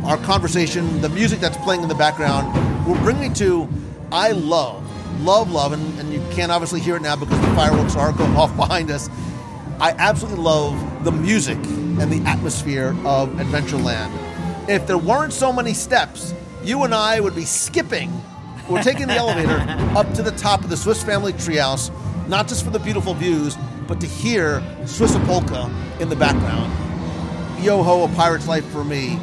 our 0.04 0.18
conversation, 0.18 1.02
the 1.02 1.10
music 1.10 1.40
that's 1.40 1.58
playing 1.58 1.84
in 1.84 1.88
the 1.88 1.96
background, 1.96 2.48
will 2.88 3.00
bring 3.04 3.20
me 3.20 3.30
to 3.36 3.70
I 4.12 4.32
love, 4.32 4.84
love, 5.22 5.52
love, 5.52 5.72
and, 5.72 6.00
and 6.00 6.12
you 6.12 6.20
can't 6.32 6.52
obviously 6.52 6.80
hear 6.80 6.96
it 6.96 7.04
now 7.04 7.16
because 7.16 7.40
the 7.40 7.56
fireworks 7.56 7.96
are 7.96 8.12
going 8.12 8.36
off 8.36 8.56
behind 8.58 8.90
us. 8.90 9.08
I 9.80 9.92
absolutely 9.98 10.44
love 10.44 11.03
the 11.03 11.12
music 11.12 11.58
and 11.58 12.12
the 12.12 12.22
atmosphere 12.30 12.96
of 13.06 13.30
Adventureland. 13.32 14.12
If 14.70 14.88
there 14.88 14.98
weren't 14.98 15.34
so 15.34 15.51
many 15.51 15.74
steps, 15.74 16.34
you 16.63 16.84
and 16.84 16.94
I 16.94 17.20
would 17.20 17.36
be 17.36 17.46
skipping. 17.46 18.12
We're 18.70 18.84
taking 18.84 19.08
the 19.08 19.13
elevator 19.18 19.58
up 19.98 20.13
to 20.13 20.24
the 20.24 20.32
top 20.32 20.63
of 20.63 20.70
the 20.70 20.77
Swiss 20.77 21.03
Family 21.03 21.34
Treehouse, 21.34 21.92
not 22.27 22.48
just 22.48 22.63
for 22.63 22.70
the 22.70 22.80
beautiful 22.80 23.13
views, 23.13 23.58
but 23.88 24.00
to 24.00 24.08
hear 24.08 24.63
Swiss 24.86 25.15
polka 25.25 25.70
in 26.00 26.10
the 26.10 26.15
background. 26.15 26.72
Yo 27.63 27.84
ho, 27.84 28.06
a 28.06 28.08
pirate's 28.10 28.48
life 28.48 28.65
for 28.68 28.84
me. 28.84 29.20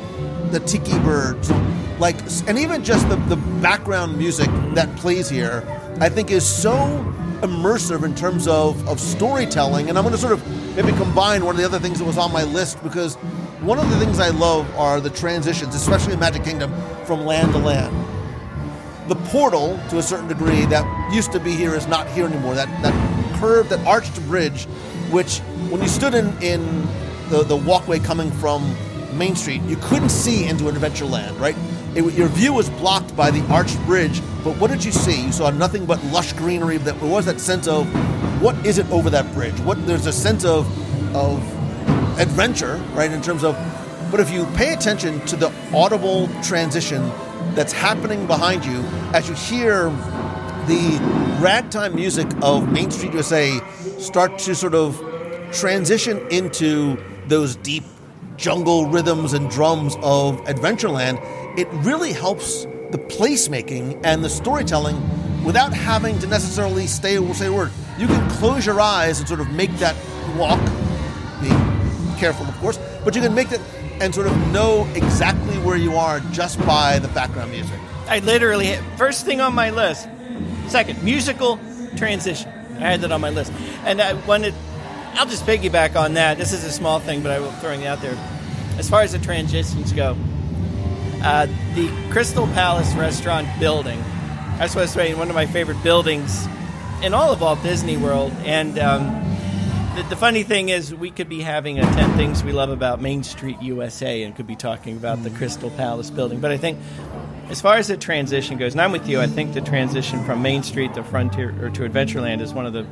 The 0.51 0.61
tiki 0.61 0.99
birds, 1.01 1.51
like, 1.99 2.17
and 2.47 2.59
even 2.59 2.83
just 2.83 3.09
the, 3.09 3.17
the 3.17 3.37
background 3.37 4.19
music 4.19 4.49
that 4.75 4.95
plays 4.97 5.29
here, 5.29 5.65
I 6.01 6.09
think 6.09 6.31
is 6.31 6.47
so 6.47 6.75
immersive 7.43 8.05
in 8.05 8.15
terms 8.15 8.47
of, 8.47 8.87
of 8.89 9.01
storytelling. 9.01 9.89
And 9.89 9.99
I'm 9.99 10.05
going 10.05 10.15
to 10.15 10.21
sort 10.21 10.33
of 10.33 10.77
maybe 10.77 10.93
combine 10.93 11.45
one 11.45 11.55
of 11.55 11.61
the 11.61 11.65
other 11.65 11.79
things 11.79 11.99
that 11.99 12.05
was 12.05 12.19
on 12.19 12.33
my 12.33 12.45
list 12.45 12.83
because 12.83 13.17
one 13.63 13.79
of 13.79 13.89
the 13.91 13.99
things 13.99 14.19
I 14.19 14.29
love 14.31 14.73
are 14.77 15.01
the 15.01 15.11
transitions, 15.11 15.75
especially 15.75 16.15
in 16.15 16.21
Magic 16.21 16.45
Kingdom, 16.45 16.73
from 17.05 17.27
land 17.27 17.53
to 17.53 17.59
land. 17.59 17.95
The 19.09 19.17
portal, 19.17 19.79
to 19.91 19.99
a 19.99 20.03
certain 20.03 20.29
degree, 20.29 20.65
that 20.67 21.13
used 21.13 21.33
to 21.33 21.41
be 21.41 21.53
here 21.53 21.75
is 21.75 21.87
not 21.89 22.07
here 22.09 22.27
anymore. 22.27 22.55
That 22.55 22.69
that 22.83 23.39
curved, 23.41 23.71
that 23.71 23.85
arched 23.87 24.25
bridge, 24.27 24.67
which 25.11 25.39
when 25.69 25.83
you 25.83 25.89
stood 25.89 26.15
in 26.15 26.27
in 26.43 26.87
the, 27.29 27.43
the 27.43 27.57
walkway 27.57 27.99
coming 27.99 28.31
from 28.31 28.77
Main 29.17 29.35
Street, 29.35 29.63
you 29.63 29.77
couldn't 29.77 30.11
see 30.11 30.47
into 30.47 30.69
an 30.69 30.77
Adventureland, 30.77 31.39
right? 31.41 31.57
It, 31.95 32.15
your 32.15 32.29
view 32.29 32.53
was 32.53 32.71
blocked 32.71 33.17
by 33.17 33.31
the 33.31 33.43
arched 33.53 33.79
bridge, 33.85 34.21
but 34.45 34.57
what 34.59 34.71
did 34.71 34.85
you 34.85 34.93
see? 34.93 35.25
You 35.25 35.33
saw 35.33 35.51
nothing 35.51 35.87
but 35.87 36.03
lush 36.05 36.33
greenery. 36.35 36.77
That 36.79 37.01
was 37.03 37.27
that 37.27 37.41
sense 37.41 37.67
of 37.67 37.87
what 38.41 38.55
is 38.65 38.79
it 38.79 38.89
over 38.91 39.11
that 39.11 39.33
bridge? 39.35 39.59
What 39.61 39.85
there's 39.87 40.07
a 40.07 40.13
sense 40.13 40.45
of 40.45 40.67
of 41.15 41.39
adventure, 42.19 42.77
right? 42.95 43.11
In 43.11 43.23
terms 43.23 43.43
of, 43.43 43.57
but 44.11 44.21
if 44.21 44.31
you 44.31 44.47
pay 44.55 44.73
attention 44.73 45.25
to 45.27 45.37
the 45.37 45.53
audible 45.75 46.29
transition 46.43 47.11
that's 47.55 47.73
happening 47.73 48.27
behind 48.27 48.65
you 48.65 48.81
as 49.13 49.29
you 49.29 49.35
hear 49.35 49.91
the 50.67 50.99
ragtime 51.41 51.95
music 51.95 52.29
of 52.43 52.71
Main 52.71 52.91
Street 52.91 53.13
USA 53.15 53.59
start 53.99 54.39
to 54.39 54.55
sort 54.55 54.75
of 54.75 55.03
transition 55.53 56.19
into 56.31 56.97
those 57.27 57.57
deep 57.57 57.85
jungle 58.37 58.87
rhythms 58.87 59.33
and 59.33 59.51
drums 59.51 59.97
of 60.03 60.41
Adventureland, 60.45 61.19
it 61.57 61.69
really 61.71 62.13
helps 62.13 62.65
the 62.91 62.99
placemaking 62.99 64.01
and 64.05 64.25
the 64.25 64.31
storytelling 64.31 65.01
without 65.45 65.73
having 65.73 66.19
to 66.19 66.27
necessarily 66.27 66.87
stay 66.87 67.17
say 67.33 67.47
a 67.47 67.53
word. 67.53 67.71
You 67.99 68.07
can 68.07 68.31
close 68.31 68.67
your 68.67 68.81
eyes 68.81 69.19
and 69.19 69.29
sort 69.29 69.41
of 69.41 69.51
make 69.51 69.73
that 69.79 69.97
walk. 70.37 70.61
Be 71.41 71.49
careful, 72.19 72.47
of 72.47 72.57
course, 72.59 72.79
but 73.05 73.15
you 73.15 73.23
can 73.23 73.35
make 73.35 73.49
that 73.51 73.61
and 74.01 74.15
sort 74.15 74.27
of 74.27 74.53
know 74.53 74.89
exactly 74.95 75.57
where 75.59 75.77
you 75.77 75.97
are 75.97 76.21
just 76.33 76.59
by 76.67 76.99
the 76.99 77.09
background 77.09 77.51
music. 77.51 77.79
I 78.09 78.21
literally 78.21 78.67
hit 78.67 78.83
first 78.97 79.27
thing 79.27 79.41
on 79.41 79.55
my 79.55 79.71
list. 79.71 80.09
Second, 80.69 81.03
musical 81.03 81.61
transition. 81.97 82.51
I 82.77 82.91
had 82.93 83.03
that 83.03 83.13
on 83.13 83.21
my 83.21 83.31
list, 83.31 83.53
and 83.85 84.01
I 84.01 84.15
wanted. 84.27 84.55
I'll 85.15 85.27
just 85.27 85.45
piggyback 85.45 85.97
on 85.97 86.15
that. 86.15 86.39
This 86.39 86.53
is 86.53 86.65
a 86.65 86.71
small 86.73 86.99
thing, 86.99 87.23
but 87.23 87.31
I 87.33 87.41
will 87.41 87.53
throwing 87.53 87.83
it 87.83 87.87
out 87.87 88.01
there. 88.01 88.17
As 88.79 88.89
far 88.89 89.03
as 89.03 89.13
the 89.13 89.19
transitions 89.19 89.93
go, 89.93 90.17
uh, 91.23 91.47
the 91.75 91.91
Crystal 92.11 92.47
Palace 92.49 92.93
restaurant 92.95 93.49
building. 93.59 94.01
That's 94.59 94.75
what 94.75 94.83
I 94.83 94.85
was 94.85 94.93
saying. 94.93 95.19
One 95.19 95.29
of 95.29 95.35
my 95.35 95.47
favorite 95.47 95.83
buildings 95.83 96.47
in 97.03 97.15
all 97.15 97.33
of 97.33 97.41
Walt 97.41 97.63
Disney 97.63 97.97
World, 97.97 98.33
and. 98.45 98.79
Um, 98.79 99.27
the, 99.95 100.05
the, 100.05 100.17
funny 100.17 100.45
thing 100.45 100.69
is, 100.69 100.95
we 100.95 101.11
could 101.11 101.29
be 101.29 101.41
having 101.41 101.81
a 101.81 101.83
10 101.83 102.17
Things 102.17 102.45
We 102.45 102.53
Love 102.53 102.71
About 102.71 103.01
Main 103.01 103.25
Street 103.25 103.61
USA 103.61 104.23
and 104.23 104.37
could 104.37 104.47
be 104.47 104.55
talking 104.55 104.97
about 104.97 105.25
the 105.25 105.31
Crystal 105.31 105.69
Palace 105.71 106.11
building. 106.11 106.39
But 106.39 106.53
I 106.53 106.59
think, 106.59 106.79
as 107.49 107.61
far 107.61 107.75
as 107.75 107.89
the 107.89 107.97
transition 107.97 108.57
goes, 108.57 108.73
and 108.73 108.81
I'm 108.81 108.93
with 108.93 109.09
you, 109.09 109.21
I 109.21 109.27
think 109.27 109.53
the 109.53 109.61
transition 109.61 110.25
from 110.25 110.43
Main 110.43 110.63
Street 110.63 110.95
to 110.95 111.03
Frontier 111.03 111.49
or 111.61 111.71
to 111.71 111.89
Adventureland 111.89 112.41
is 112.41 112.55
one 112.55 112.67
of 112.67 112.73
the 112.73 112.85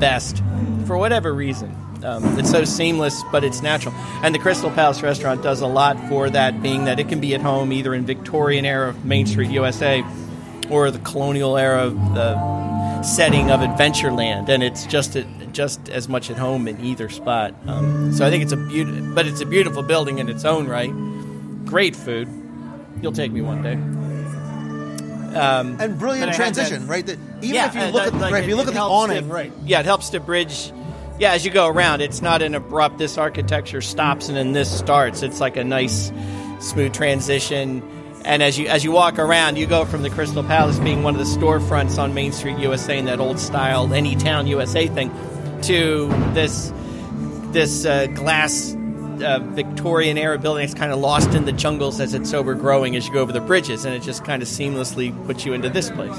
best 0.00 0.42
for 0.84 0.98
whatever 0.98 1.32
reason. 1.32 1.76
Um, 2.04 2.38
it's 2.38 2.50
so 2.50 2.64
seamless, 2.64 3.22
but 3.30 3.44
it's 3.44 3.62
natural. 3.62 3.94
And 4.22 4.34
the 4.34 4.38
Crystal 4.38 4.70
Palace 4.70 5.02
restaurant 5.02 5.42
does 5.42 5.60
a 5.60 5.66
lot 5.66 5.98
for 6.08 6.30
that, 6.30 6.62
being 6.62 6.84
that 6.86 6.98
it 6.98 7.08
can 7.08 7.20
be 7.20 7.34
at 7.34 7.40
home 7.40 7.72
either 7.72 7.94
in 7.94 8.04
Victorian 8.04 8.64
era 8.64 8.94
Main 9.04 9.26
Street 9.26 9.50
USA 9.50 10.04
or 10.70 10.90
the 10.90 10.98
colonial 11.00 11.56
era 11.56 11.86
of 11.86 12.14
the 12.14 13.02
setting 13.02 13.50
of 13.50 13.60
Adventureland, 13.60 14.48
and 14.48 14.62
it's 14.62 14.86
just 14.86 15.16
a, 15.16 15.24
just 15.52 15.88
as 15.88 16.08
much 16.08 16.30
at 16.30 16.36
home 16.36 16.68
in 16.68 16.80
either 16.84 17.08
spot. 17.08 17.54
Um, 17.66 18.12
so 18.12 18.26
I 18.26 18.30
think 18.30 18.42
it's 18.42 18.52
a 18.52 18.56
beautiful, 18.56 19.14
but 19.14 19.26
it's 19.26 19.40
a 19.40 19.46
beautiful 19.46 19.82
building 19.82 20.18
in 20.18 20.28
its 20.28 20.44
own 20.44 20.66
right. 20.66 20.92
Great 21.64 21.96
food. 21.96 22.28
You'll 23.00 23.12
take 23.12 23.32
me 23.32 23.42
one 23.42 23.62
day. 23.62 23.74
Um, 25.38 25.80
and 25.80 25.98
brilliant 25.98 26.34
transition, 26.34 26.86
right? 26.86 27.04
That 27.06 27.18
even 27.38 27.54
yeah, 27.54 27.68
if 27.68 27.74
you 27.74 27.84
look 27.86 28.06
at 28.06 28.14
like 28.14 28.32
right, 28.32 28.42
if 28.42 28.48
you 28.48 28.56
look 28.56 28.68
at 28.68 28.74
the 28.74 28.80
awning, 28.80 29.28
to, 29.28 29.32
right? 29.32 29.52
Yeah, 29.64 29.80
it 29.80 29.86
helps 29.86 30.10
to 30.10 30.20
bridge. 30.20 30.72
Yeah, 31.18 31.32
as 31.32 31.44
you 31.44 31.50
go 31.50 31.68
around, 31.68 32.00
it's 32.00 32.22
not 32.22 32.42
an 32.42 32.54
abrupt. 32.54 32.98
This 32.98 33.18
architecture 33.18 33.80
stops 33.80 34.28
and 34.28 34.36
then 34.36 34.52
this 34.52 34.76
starts. 34.76 35.22
It's 35.22 35.40
like 35.40 35.56
a 35.56 35.64
nice, 35.64 36.10
smooth 36.60 36.92
transition. 36.92 37.82
And 38.24 38.42
as 38.42 38.58
you 38.58 38.66
as 38.68 38.84
you 38.84 38.92
walk 38.92 39.18
around, 39.18 39.56
you 39.56 39.66
go 39.66 39.84
from 39.84 40.02
the 40.02 40.10
Crystal 40.10 40.44
Palace 40.44 40.78
being 40.78 41.02
one 41.02 41.14
of 41.14 41.18
the 41.18 41.26
storefronts 41.26 41.98
on 41.98 42.14
Main 42.14 42.32
Street 42.32 42.58
USA 42.58 42.98
in 42.98 43.04
that 43.06 43.20
old 43.20 43.38
style 43.38 43.92
any 43.92 44.14
town 44.16 44.46
USA 44.46 44.86
thing, 44.86 45.10
to 45.62 46.08
this 46.32 46.72
this 47.52 47.84
uh, 47.84 48.06
glass 48.06 48.76
uh, 49.22 49.38
Victorian 49.40 50.18
era 50.18 50.38
building 50.38 50.62
that's 50.66 50.74
kind 50.78 50.92
of 50.92 50.98
lost 50.98 51.34
in 51.34 51.44
the 51.44 51.52
jungles 51.52 52.00
as 52.00 52.14
it's 52.14 52.32
overgrowing 52.34 52.96
as 52.96 53.06
you 53.06 53.12
go 53.12 53.20
over 53.20 53.32
the 53.32 53.40
bridges, 53.40 53.84
and 53.84 53.94
it 53.94 54.02
just 54.02 54.24
kind 54.24 54.42
of 54.42 54.48
seamlessly 54.48 55.12
puts 55.26 55.44
you 55.46 55.52
into 55.52 55.68
this 55.70 55.90
place, 55.90 56.16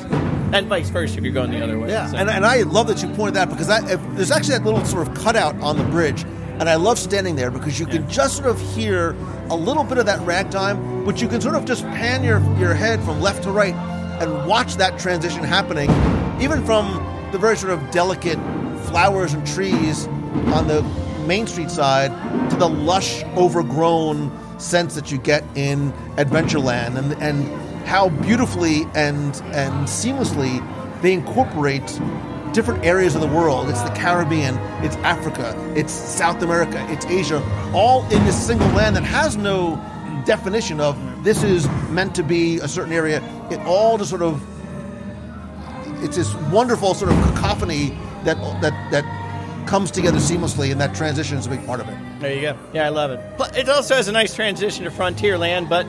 and 0.53 0.67
vice 0.67 0.89
versa 0.89 1.17
if 1.17 1.24
you're 1.24 1.33
going 1.33 1.51
the 1.51 1.63
other 1.63 1.77
way. 1.79 1.89
Yeah, 1.89 2.07
So- 2.07 2.17
and, 2.17 2.29
and 2.29 2.45
I 2.45 2.62
love 2.63 2.88
that 2.88 3.01
you 3.03 3.10
pointed 3.10 3.36
that 3.36 3.50
because 3.50 3.69
I, 3.69 3.79
if, 3.91 4.00
there's 4.15 4.31
actually 4.31 4.57
that 4.57 4.63
little 4.65 4.83
sort 4.86 5.07
of 5.07 5.13
cutout 5.15 5.55
on 5.62 5.77
the 5.77 5.83
bridge, 5.86 6.24
and 6.60 6.69
I 6.69 6.75
love 6.75 6.98
standing 7.00 7.36
there 7.36 7.51
because 7.51 7.79
you 7.79 7.86
can 7.86 8.07
just 8.10 8.38
sort 8.38 8.48
of 8.50 8.60
hear 8.75 9.15
a 9.50 9.55
little 9.55 9.83
bit 9.83 9.98
of 9.98 10.05
that 10.05 10.19
ragtime, 10.25 11.03
but 11.05 11.22
you 11.22 11.27
can 11.27 11.41
sort 11.41 11.55
of 11.55 11.65
just 11.65 11.83
pan 11.86 12.24
your 12.24 12.39
your 12.60 12.74
head 12.74 13.01
from 13.03 13.19
left 13.22 13.43
to 13.43 13.51
right 13.51 13.74
and 14.22 14.48
watch 14.48 14.75
that 14.75 14.98
transition 15.00 15.43
happening, 15.43 15.89
even 16.41 16.63
from 16.65 16.86
the 17.31 17.38
very 17.39 17.57
sort 17.57 17.74
of 17.74 17.91
delicate 17.91 18.38
flowers 18.86 19.33
and 19.33 19.45
trees 19.48 20.05
on 20.53 20.67
the 20.67 20.81
Main 21.24 21.48
Street 21.48 21.72
side 21.72 22.12
to 22.50 22.56
the 22.56 22.70
lush, 22.70 23.24
overgrown 23.36 24.32
sense 24.60 24.96
that 24.96 25.12
you 25.12 25.18
get 25.18 25.44
in 25.56 25.92
Adventureland, 26.18 26.98
and 26.98 27.13
and 27.22 27.48
how 27.86 28.10
beautifully 28.10 28.84
and 28.96 29.36
and 29.53 29.88
seamlessly 29.88 30.62
they 31.01 31.13
incorporate 31.13 32.00
different 32.53 32.86
areas 32.86 33.15
of 33.15 33.22
the 33.22 33.27
world. 33.27 33.70
It's 33.70 33.82
the 33.82 33.89
Caribbean, 33.89 34.56
it's 34.84 34.96
Africa, 34.98 35.56
it's 35.75 35.92
South 35.92 36.42
America, 36.42 36.86
it's 36.89 37.06
Asia, 37.08 37.42
all 37.74 38.03
in 38.12 38.24
this 38.25 38.46
single 38.46 38.68
land 38.70 38.96
that 38.96 39.03
has 39.03 39.36
no 39.36 39.75
definition 40.25 40.80
of 40.80 40.98
this 41.24 41.44
is 41.44 41.68
meant 41.89 42.15
to 42.15 42.24
be 42.24 42.60
a 42.60 42.68
certain 42.68 42.94
area. 42.94 43.22
It 43.50 43.60
all 43.62 43.98
just 43.98 44.10
sort 44.10 44.22
of 44.22 44.42
it's 46.03 46.18
this 46.18 46.34
wonderful 46.51 46.94
sort 46.94 47.12
of 47.12 47.18
cacophony 47.34 47.98
that 48.24 48.38
that 48.62 48.92
that 48.92 49.23
comes 49.67 49.91
together 49.91 50.17
seamlessly, 50.17 50.72
and 50.72 50.79
that 50.82 50.96
transition 50.96 51.38
is 51.38 51.48
a 51.48 51.50
big 51.50 51.65
part 51.65 51.79
of 51.79 51.89
it. 51.89 51.98
There 52.20 52.34
you 52.34 52.41
go. 52.41 52.58
Yeah, 52.74 52.86
I 52.86 52.89
love 52.89 53.12
it. 53.12 53.20
But 53.38 53.58
It 53.58 53.70
also 53.70 53.96
has 53.96 54.08
a 54.08 54.12
nice 54.12 54.34
transition 54.36 54.86
to 54.86 54.91
Frontierland, 54.91 55.70
but 55.70 55.86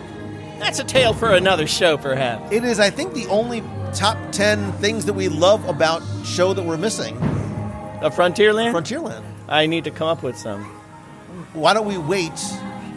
that's 0.58 0.78
a 0.78 0.84
tale 0.84 1.12
for 1.14 1.30
another 1.32 1.66
show, 1.66 1.96
perhaps. 1.96 2.52
It 2.52 2.64
is, 2.64 2.80
I 2.80 2.90
think, 2.90 3.14
the 3.14 3.26
only 3.26 3.62
top 3.92 4.16
ten 4.32 4.72
things 4.74 5.04
that 5.06 5.12
we 5.14 5.28
love 5.28 5.66
about 5.68 6.02
show 6.24 6.52
that 6.54 6.62
we're 6.64 6.76
missing. 6.76 7.16
A 8.02 8.10
Frontierland? 8.10 8.72
Frontierland. 8.72 9.22
I 9.48 9.66
need 9.66 9.84
to 9.84 9.90
come 9.90 10.08
up 10.08 10.22
with 10.22 10.36
some. 10.36 10.64
Why 11.52 11.74
don't 11.74 11.86
we 11.86 11.98
wait? 11.98 12.32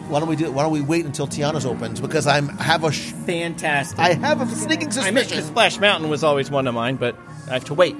Why 0.08 0.20
don't 0.20 0.28
we 0.28 0.36
do? 0.36 0.50
Why 0.50 0.62
don't 0.62 0.72
we 0.72 0.80
wait 0.80 1.04
until 1.04 1.26
Tiana's 1.26 1.66
opens? 1.66 2.00
Because 2.00 2.26
I'm 2.26 2.48
have 2.58 2.82
a 2.84 2.90
sh- 2.90 3.12
Fantastic. 3.26 3.98
I 3.98 4.14
have 4.14 4.40
a 4.40 4.46
sneaking 4.46 4.90
I 4.98 5.10
meant. 5.10 5.28
Splash 5.28 5.78
Mountain 5.78 6.08
was 6.08 6.24
always 6.24 6.50
one 6.50 6.66
of 6.66 6.74
mine, 6.74 6.96
but 6.96 7.14
I 7.48 7.54
have 7.54 7.66
to 7.66 7.74
wait. 7.74 7.94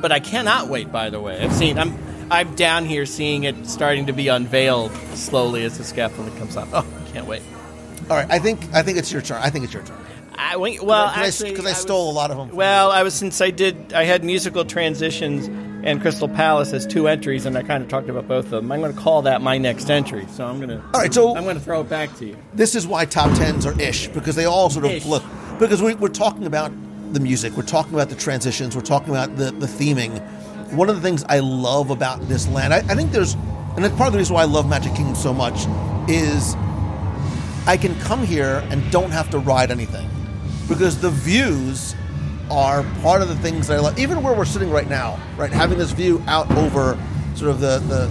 But 0.00 0.10
I 0.10 0.20
cannot 0.20 0.68
wait. 0.68 0.90
By 0.90 1.10
the 1.10 1.20
way, 1.20 1.38
I've 1.40 1.52
seen. 1.52 1.78
I'm. 1.78 1.98
I'm 2.30 2.54
down 2.54 2.84
here 2.84 3.06
seeing 3.06 3.44
it 3.44 3.66
starting 3.66 4.06
to 4.06 4.12
be 4.12 4.28
unveiled 4.28 4.92
slowly 5.14 5.64
as 5.64 5.78
the 5.78 5.84
scaffolding 5.84 6.36
comes 6.36 6.56
up. 6.56 6.68
Oh, 6.72 6.86
I 7.06 7.10
can't 7.12 7.26
wait. 7.26 7.42
All 8.08 8.16
right, 8.16 8.26
I 8.30 8.38
think 8.38 8.60
I 8.72 8.82
think 8.82 8.98
it's 8.98 9.12
your 9.12 9.22
turn. 9.22 9.40
I 9.42 9.50
think 9.50 9.64
it's 9.64 9.74
your 9.74 9.82
turn. 9.82 9.96
I 10.34 10.56
wait, 10.56 10.82
well, 10.82 11.06
I- 11.14 11.26
actually, 11.26 11.50
because 11.50 11.66
I 11.66 11.70
was- 11.70 11.78
stole 11.78 12.10
a 12.10 12.12
lot 12.14 12.30
of 12.30 12.36
them. 12.36 12.50
Well, 12.56 12.90
I 12.90 13.02
was 13.02 13.14
since 13.14 13.40
I 13.40 13.50
did. 13.50 13.92
I 13.92 14.04
had 14.04 14.24
musical 14.24 14.64
transitions 14.64 15.48
and 15.82 16.00
Crystal 16.00 16.28
Palace 16.28 16.72
as 16.72 16.86
two 16.86 17.08
entries, 17.08 17.46
and 17.46 17.56
I 17.56 17.62
kind 17.62 17.82
of 17.82 17.88
talked 17.88 18.08
about 18.08 18.28
both 18.28 18.46
of 18.46 18.50
them. 18.50 18.70
I'm 18.72 18.80
going 18.80 18.92
to 18.94 18.98
call 18.98 19.22
that 19.22 19.40
my 19.42 19.58
next 19.58 19.88
entry. 19.90 20.26
So 20.30 20.46
I'm 20.46 20.56
going 20.58 20.68
to. 20.70 20.76
All 20.94 21.00
right, 21.00 21.12
so- 21.12 21.36
I'm 21.36 21.44
going 21.44 21.56
to 21.56 21.62
throw 21.62 21.80
it 21.80 21.88
back 21.88 22.14
to 22.18 22.26
you. 22.26 22.36
This 22.54 22.74
is 22.74 22.86
why 22.86 23.04
top 23.06 23.36
tens 23.36 23.64
are 23.66 23.78
ish 23.80 24.08
because 24.08 24.34
they 24.36 24.44
all 24.44 24.70
sort 24.70 24.84
of 24.86 24.92
Ish. 24.92 25.04
look 25.06 25.22
because 25.58 25.82
we, 25.82 25.94
we're 25.94 26.08
talking 26.08 26.46
about 26.46 26.70
the 27.12 27.20
music, 27.20 27.56
we're 27.56 27.62
talking 27.64 27.92
about 27.94 28.08
the 28.08 28.14
transitions, 28.14 28.76
we're 28.76 28.82
talking 28.82 29.10
about 29.10 29.36
the 29.36 29.50
the 29.52 29.66
theming. 29.66 30.22
One 30.70 30.88
of 30.88 30.96
the 30.96 31.02
things 31.02 31.24
I 31.28 31.40
love 31.40 31.90
about 31.90 32.20
this 32.28 32.46
land, 32.48 32.72
I, 32.72 32.78
I 32.78 32.94
think 32.94 33.10
there's, 33.12 33.34
and 33.34 33.84
that's 33.84 33.94
part 33.96 34.08
of 34.08 34.12
the 34.12 34.18
reason 34.18 34.34
why 34.34 34.42
I 34.42 34.46
love 34.46 34.68
Magic 34.68 34.94
Kingdom 34.94 35.14
so 35.14 35.32
much, 35.32 35.66
is 36.08 36.54
I 37.66 37.76
can 37.76 37.98
come 38.00 38.24
here 38.24 38.66
and 38.70 38.88
don't 38.90 39.10
have 39.10 39.30
to 39.30 39.38
ride 39.38 39.70
anything 39.70 40.08
because 40.68 41.00
the 41.00 41.10
views 41.10 41.94
are 42.50 42.84
part 43.02 43.22
of 43.22 43.28
the 43.28 43.36
things 43.36 43.68
that 43.68 43.78
I 43.78 43.80
love. 43.80 43.98
Even 43.98 44.22
where 44.22 44.34
we're 44.34 44.44
sitting 44.44 44.70
right 44.70 44.88
now, 44.88 45.20
right, 45.36 45.52
having 45.52 45.78
this 45.78 45.92
view 45.92 46.22
out 46.26 46.50
over 46.52 46.98
sort 47.34 47.50
of 47.50 47.60
the 47.60 47.78
the, 47.80 48.10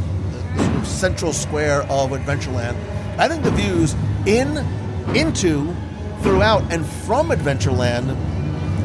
the 0.55 0.63
sort 0.63 0.75
of 0.77 0.87
central 0.87 1.33
square 1.33 1.81
of 1.83 2.11
Adventureland. 2.11 2.75
I 3.17 3.27
think 3.27 3.43
the 3.43 3.51
views 3.51 3.95
in, 4.25 4.57
into, 5.15 5.75
throughout, 6.21 6.71
and 6.71 6.85
from 6.85 7.29
Adventureland 7.29 8.15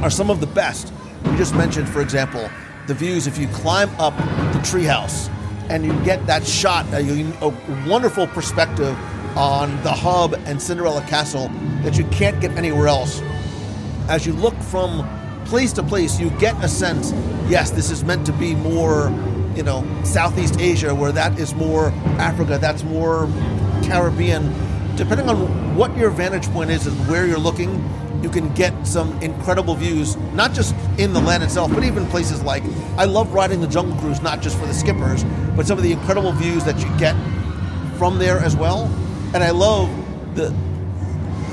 are 0.02 0.10
some 0.10 0.30
of 0.30 0.40
the 0.40 0.46
best. 0.46 0.92
You 1.24 1.36
just 1.36 1.54
mentioned, 1.54 1.88
for 1.88 2.00
example, 2.00 2.50
the 2.86 2.94
views 2.94 3.26
if 3.26 3.38
you 3.38 3.48
climb 3.48 3.88
up 3.98 4.16
the 4.52 4.58
treehouse 4.60 5.30
and 5.70 5.84
you 5.84 5.92
get 6.04 6.26
that 6.26 6.46
shot, 6.46 6.84
uh, 6.92 6.98
a, 6.98 7.48
a 7.48 7.88
wonderful 7.88 8.26
perspective 8.26 8.96
on 9.36 9.70
the 9.82 9.90
hub 9.90 10.34
and 10.44 10.60
Cinderella 10.60 11.00
Castle 11.02 11.48
that 11.82 11.96
you 11.96 12.04
can't 12.06 12.40
get 12.40 12.50
anywhere 12.52 12.86
else. 12.86 13.22
As 14.08 14.26
you 14.26 14.34
look 14.34 14.54
from 14.62 15.08
place 15.46 15.72
to 15.72 15.82
place, 15.82 16.20
you 16.20 16.30
get 16.38 16.54
a 16.62 16.68
sense, 16.68 17.12
yes, 17.48 17.70
this 17.70 17.90
is 17.90 18.04
meant 18.04 18.26
to 18.26 18.32
be 18.32 18.54
more, 18.54 19.08
you 19.56 19.62
know, 19.62 19.84
Southeast 20.04 20.60
Asia, 20.60 20.94
where 20.94 21.12
that 21.12 21.38
is 21.38 21.54
more 21.54 21.88
Africa, 22.18 22.58
that's 22.58 22.82
more 22.84 23.26
Caribbean. 23.82 24.52
Depending 24.96 25.28
on 25.28 25.74
what 25.74 25.96
your 25.96 26.10
vantage 26.10 26.46
point 26.48 26.70
is 26.70 26.86
and 26.86 26.96
where 27.08 27.26
you're 27.26 27.38
looking, 27.38 27.82
you 28.24 28.30
can 28.30 28.52
get 28.54 28.72
some 28.86 29.12
incredible 29.20 29.74
views, 29.74 30.16
not 30.32 30.54
just 30.54 30.74
in 30.98 31.12
the 31.12 31.20
land 31.20 31.42
itself, 31.42 31.70
but 31.74 31.84
even 31.84 32.06
places 32.06 32.42
like 32.42 32.62
I 32.96 33.04
love 33.04 33.34
riding 33.34 33.60
the 33.60 33.66
Jungle 33.66 33.96
Cruise, 33.98 34.22
not 34.22 34.40
just 34.40 34.58
for 34.58 34.64
the 34.64 34.72
skippers, 34.72 35.22
but 35.54 35.66
some 35.66 35.76
of 35.76 35.84
the 35.84 35.92
incredible 35.92 36.32
views 36.32 36.64
that 36.64 36.80
you 36.80 36.88
get 36.98 37.14
from 37.98 38.18
there 38.18 38.38
as 38.38 38.56
well. 38.56 38.86
And 39.34 39.44
I 39.44 39.50
love 39.50 39.90
the 40.34 40.54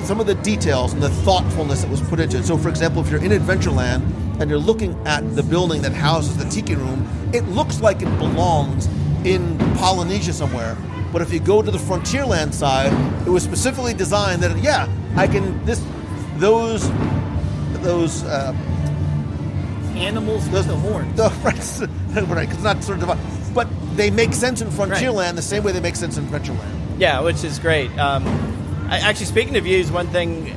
some 0.05 0.19
of 0.19 0.27
the 0.27 0.36
details 0.36 0.93
and 0.93 1.03
the 1.03 1.10
thoughtfulness 1.10 1.81
that 1.81 1.91
was 1.91 2.01
put 2.01 2.19
into 2.19 2.38
it. 2.38 2.45
So, 2.45 2.57
for 2.57 2.69
example, 2.69 3.03
if 3.03 3.12
you're 3.12 3.23
in 3.23 3.31
Adventureland 3.31 4.01
and 4.39 4.49
you're 4.49 4.57
looking 4.57 4.95
at 5.05 5.36
the 5.36 5.43
building 5.43 5.81
that 5.84 5.91
houses 5.91 6.38
the 6.38 6.45
Tiki 6.45 6.75
Room, 6.75 7.07
it 7.34 7.43
looks 7.49 7.81
like 7.81 8.01
it 8.01 8.17
belongs 8.17 8.88
in 9.25 9.57
Polynesia 9.75 10.34
somewhere. 10.34 10.75
But 11.12 11.21
if 11.21 11.34
you 11.34 11.39
go 11.39 11.62
to 11.62 11.69
the 11.69 11.77
Frontierland 11.77 12.53
side, 12.53 12.93
it 13.27 13.29
was 13.29 13.43
specifically 13.43 13.93
designed 13.93 14.41
that 14.41 14.57
yeah, 14.63 14.88
I 15.17 15.27
can 15.27 15.63
this 15.65 15.84
those 16.41 16.89
those 17.82 18.23
uh, 18.23 18.54
Animals 19.95 20.49
with 20.49 20.67
the 20.67 20.75
horns. 20.75 21.15
the 21.15 21.30
right, 22.15 22.27
right, 22.27 22.49
it's 22.51 22.63
not 22.63 22.84
sort 22.84 23.01
of 23.01 23.08
divine, 23.08 23.54
but 23.54 23.67
they 23.95 24.10
make 24.10 24.34
sense 24.34 24.62
in 24.62 24.69
Frontierland 24.69 25.36
the 25.36 25.41
same 25.41 25.63
way 25.63 25.71
they 25.71 25.80
make 25.80 25.95
sense 25.95 26.17
in 26.17 26.25
Adventureland. 26.25 26.97
Yeah, 26.97 27.19
which 27.21 27.43
is 27.43 27.60
great. 27.60 27.95
Um, 27.99 28.25
I, 28.89 28.99
actually, 28.99 29.27
speaking 29.27 29.56
of 29.58 29.63
views, 29.63 29.91
one 29.91 30.08
thing 30.08 30.49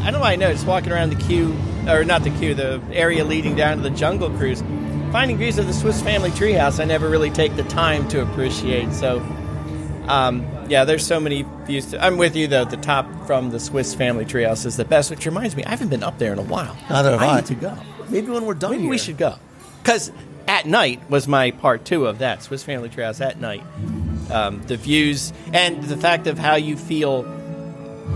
I 0.00 0.04
don't 0.04 0.14
know. 0.14 0.20
why 0.20 0.32
I 0.32 0.36
noticed 0.36 0.66
walking 0.66 0.92
around 0.92 1.10
the 1.10 1.22
queue, 1.22 1.56
or 1.86 2.04
not 2.04 2.24
the 2.24 2.30
queue, 2.30 2.54
the 2.54 2.82
area 2.90 3.24
leading 3.24 3.54
down 3.54 3.76
to 3.76 3.82
the 3.82 3.90
Jungle 3.90 4.30
Cruise, 4.30 4.62
finding 5.12 5.36
views 5.36 5.58
of 5.58 5.66
the 5.66 5.74
Swiss 5.74 6.02
Family 6.02 6.30
Treehouse. 6.30 6.80
I 6.80 6.84
never 6.84 7.08
really 7.08 7.30
take 7.30 7.54
the 7.54 7.64
time 7.64 8.08
to 8.08 8.22
appreciate. 8.22 8.92
So, 8.92 9.20
um, 10.10 10.44
yeah, 10.68 10.84
there's 10.84 11.06
so 11.06 11.20
many 11.20 11.44
views. 11.64 11.86
To, 11.92 12.04
I'm 12.04 12.16
with 12.16 12.34
you 12.34 12.48
though. 12.48 12.64
The 12.64 12.76
top 12.76 13.06
from 13.26 13.50
the 13.50 13.60
Swiss 13.60 13.94
Family 13.94 14.24
Treehouse 14.24 14.66
is 14.66 14.76
the 14.76 14.84
best. 14.84 15.08
Which 15.10 15.24
reminds 15.24 15.54
me, 15.54 15.64
I 15.64 15.70
haven't 15.70 15.88
been 15.88 16.02
up 16.02 16.18
there 16.18 16.32
in 16.32 16.38
a 16.38 16.42
while. 16.42 16.76
Neither 16.88 17.12
have 17.12 17.22
I. 17.22 17.36
need 17.36 17.46
to 17.46 17.54
go. 17.54 17.78
Maybe 18.08 18.28
when 18.28 18.44
we're 18.44 18.54
done 18.54 18.72
Maybe 18.72 18.82
here. 18.82 18.90
we 18.90 18.98
should 18.98 19.18
go. 19.18 19.36
Because 19.82 20.10
at 20.48 20.66
night 20.66 21.08
was 21.08 21.28
my 21.28 21.52
part 21.52 21.84
two 21.84 22.06
of 22.06 22.18
that 22.18 22.42
Swiss 22.42 22.64
Family 22.64 22.88
Treehouse 22.88 23.24
at 23.24 23.40
night. 23.40 23.62
Um, 24.32 24.62
the 24.66 24.76
views 24.76 25.32
and 25.52 25.82
the 25.84 25.96
fact 25.96 26.26
of 26.26 26.38
how 26.38 26.56
you 26.56 26.76
feel 26.76 27.24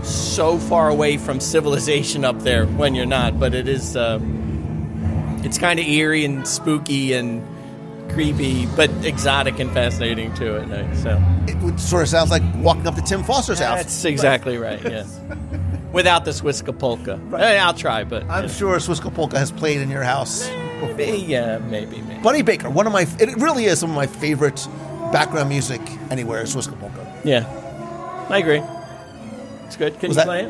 so 0.03 0.57
far 0.57 0.89
away 0.89 1.17
from 1.17 1.39
civilization 1.39 2.25
up 2.25 2.39
there 2.39 2.65
when 2.65 2.93
you're 2.93 3.05
not, 3.05 3.39
but 3.39 3.53
it 3.53 3.69
is. 3.69 3.95
Uh, 3.95 4.19
it's 5.45 5.57
kind 5.57 5.79
of 5.79 5.85
eerie 5.85 6.25
and 6.25 6.45
spooky 6.47 7.13
and 7.13 7.41
creepy, 8.15 8.65
but 8.75 8.89
exotic 9.05 9.59
and 9.59 9.69
fascinating 9.71 10.33
too 10.33 10.55
at 10.57 10.67
night. 10.67 10.95
So 10.97 11.21
It 11.47 11.57
would 11.57 11.79
sort 11.79 12.01
of 12.03 12.09
sounds 12.09 12.31
like 12.31 12.41
walking 12.57 12.87
up 12.87 12.95
to 12.95 13.01
Tim 13.01 13.23
Foster's 13.23 13.59
house. 13.59 13.77
that's 13.77 14.05
exactly 14.05 14.57
right. 14.57 14.81
Yes, 14.83 15.19
without 15.91 16.25
the 16.25 16.31
Swiska 16.31 16.73
polka. 16.77 17.19
Eh, 17.37 17.57
I'll 17.57 17.73
try, 17.73 18.03
but 18.03 18.23
I'm 18.29 18.49
sure 18.49 18.77
Swisskapolka 18.77 19.33
has 19.37 19.51
played 19.51 19.81
in 19.81 19.89
your 19.91 20.03
house. 20.03 20.49
maybe, 20.97 21.17
yeah, 21.27 21.59
maybe, 21.59 22.01
maybe. 22.01 22.21
Buddy 22.23 22.41
Baker, 22.41 22.69
one 22.69 22.87
of 22.87 22.93
my, 22.93 23.05
it 23.19 23.35
really 23.37 23.65
is 23.65 23.79
some 23.79 23.89
of 23.91 23.95
my 23.95 24.07
favorite 24.07 24.67
background 25.11 25.49
music 25.49 25.81
anywhere 26.09 26.41
is 26.41 26.55
Swisskapolka. 26.55 27.05
Yeah, 27.23 27.45
I 28.29 28.39
agree. 28.39 28.61
It's 29.67 29.75
good. 29.75 29.99
Can 29.99 30.09
Was 30.09 30.17
you 30.17 30.23
that- 30.23 30.25
play 30.25 30.43
it? 30.45 30.49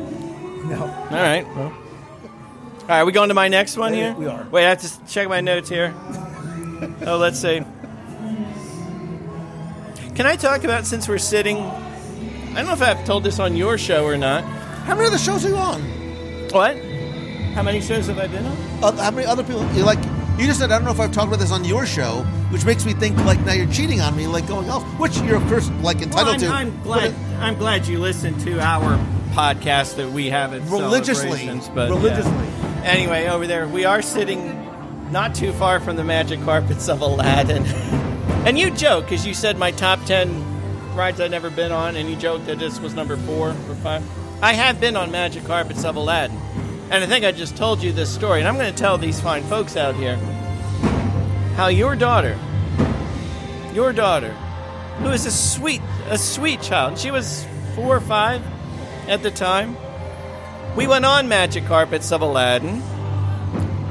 No. 0.66 0.82
All 0.82 1.10
right. 1.10 1.46
Well. 1.56 1.64
All 1.66 2.88
right. 2.88 3.00
Are 3.00 3.04
we 3.06 3.12
going 3.12 3.28
to 3.28 3.34
my 3.34 3.48
next 3.48 3.76
one 3.76 3.92
Yeah, 3.94 4.12
here? 4.12 4.14
we 4.14 4.26
are. 4.26 4.46
Wait, 4.50 4.64
I 4.66 4.68
have 4.70 4.80
to 4.82 5.06
check 5.06 5.28
my 5.28 5.40
notes 5.40 5.68
here. 5.68 5.94
Oh, 7.06 7.18
let's 7.18 7.40
see. 7.40 7.62
Can 10.14 10.26
I 10.26 10.36
talk 10.36 10.64
about 10.64 10.86
since 10.86 11.08
we're 11.08 11.18
sitting? 11.18 11.58
I 11.58 12.54
don't 12.56 12.66
know 12.66 12.72
if 12.72 12.82
I've 12.82 13.04
told 13.04 13.22
this 13.22 13.38
on 13.38 13.54
your 13.54 13.76
show 13.76 14.04
or 14.04 14.16
not. 14.16 14.44
How 14.44 14.94
many 14.94 15.08
other 15.08 15.18
shows 15.18 15.44
are 15.44 15.48
you 15.48 15.56
on? 15.56 15.82
What? 16.50 16.76
How 17.54 17.62
many 17.62 17.80
shows 17.80 18.06
have 18.06 18.18
I 18.18 18.26
been 18.26 18.46
on? 18.46 18.56
Uh, 18.82 18.92
how 19.02 19.10
many 19.10 19.26
other 19.26 19.42
people, 19.42 19.70
you 19.72 19.82
like, 19.82 19.98
you 20.38 20.46
just 20.46 20.58
said, 20.58 20.70
I 20.70 20.76
don't 20.78 20.84
know 20.84 20.90
if 20.90 21.00
I've 21.00 21.12
talked 21.12 21.28
about 21.28 21.38
this 21.38 21.50
on 21.50 21.64
your 21.64 21.86
show, 21.86 22.22
which 22.50 22.64
makes 22.64 22.84
me 22.84 22.92
think 22.92 23.16
like 23.24 23.40
now 23.40 23.52
you're 23.52 23.70
cheating 23.70 24.00
on 24.00 24.16
me, 24.16 24.26
like 24.26 24.46
going 24.46 24.70
off, 24.70 24.82
which 24.98 25.18
you're 25.18 25.36
of 25.36 25.46
course 25.48 25.70
like 25.82 26.00
entitled 26.02 26.38
to. 26.38 26.46
I'm, 26.46 26.68
I'm 26.68 26.82
glad. 26.82 27.14
I'm 27.38 27.54
glad 27.56 27.86
you 27.86 27.98
listened 27.98 28.40
to 28.40 28.60
our 28.60 28.98
podcast 29.32 29.96
that 29.96 30.10
we 30.10 30.30
have 30.30 30.54
at 30.54 30.62
Religiously. 30.70 31.46
But 31.74 31.90
Religiously. 31.90 32.32
yeah. 32.32 32.82
Anyway, 32.84 33.26
over 33.26 33.46
there 33.46 33.66
we 33.66 33.84
are 33.84 34.00
sitting 34.02 34.65
not 35.10 35.34
too 35.34 35.52
far 35.52 35.80
from 35.80 35.96
the 35.96 36.04
magic 36.04 36.40
carpets 36.42 36.88
of 36.88 37.00
Aladdin, 37.00 37.64
and 38.46 38.58
you 38.58 38.70
joke 38.70 39.04
because 39.04 39.26
you 39.26 39.34
said 39.34 39.58
my 39.58 39.70
top 39.70 40.04
ten 40.04 40.44
rides 40.94 41.20
I'd 41.20 41.30
never 41.30 41.50
been 41.50 41.72
on, 41.72 41.96
and 41.96 42.08
you 42.08 42.16
joked 42.16 42.46
that 42.46 42.58
this 42.58 42.80
was 42.80 42.94
number 42.94 43.16
four 43.16 43.50
or 43.50 43.74
five. 43.76 44.02
I 44.42 44.52
have 44.52 44.80
been 44.80 44.96
on 44.96 45.10
magic 45.10 45.44
carpets 45.44 45.84
of 45.84 45.96
Aladdin, 45.96 46.36
and 46.90 47.04
I 47.04 47.06
think 47.06 47.24
I 47.24 47.32
just 47.32 47.56
told 47.56 47.82
you 47.82 47.92
this 47.92 48.12
story, 48.12 48.40
and 48.40 48.48
I'm 48.48 48.56
going 48.56 48.72
to 48.72 48.78
tell 48.78 48.98
these 48.98 49.20
fine 49.20 49.42
folks 49.44 49.76
out 49.76 49.94
here 49.94 50.16
how 51.56 51.68
your 51.68 51.96
daughter 51.96 52.38
your 53.76 53.92
daughter, 53.92 54.32
who 55.00 55.10
is 55.10 55.26
a 55.26 55.30
sweet, 55.30 55.82
a 56.08 56.16
sweet 56.16 56.62
child. 56.62 56.98
She 56.98 57.10
was 57.10 57.46
four 57.74 57.94
or 57.94 58.00
five 58.00 58.42
at 59.06 59.22
the 59.22 59.30
time. 59.30 59.76
We 60.74 60.86
went 60.86 61.04
on 61.04 61.28
Magic 61.28 61.66
Carpets 61.66 62.10
of 62.10 62.22
Aladdin. 62.22 62.82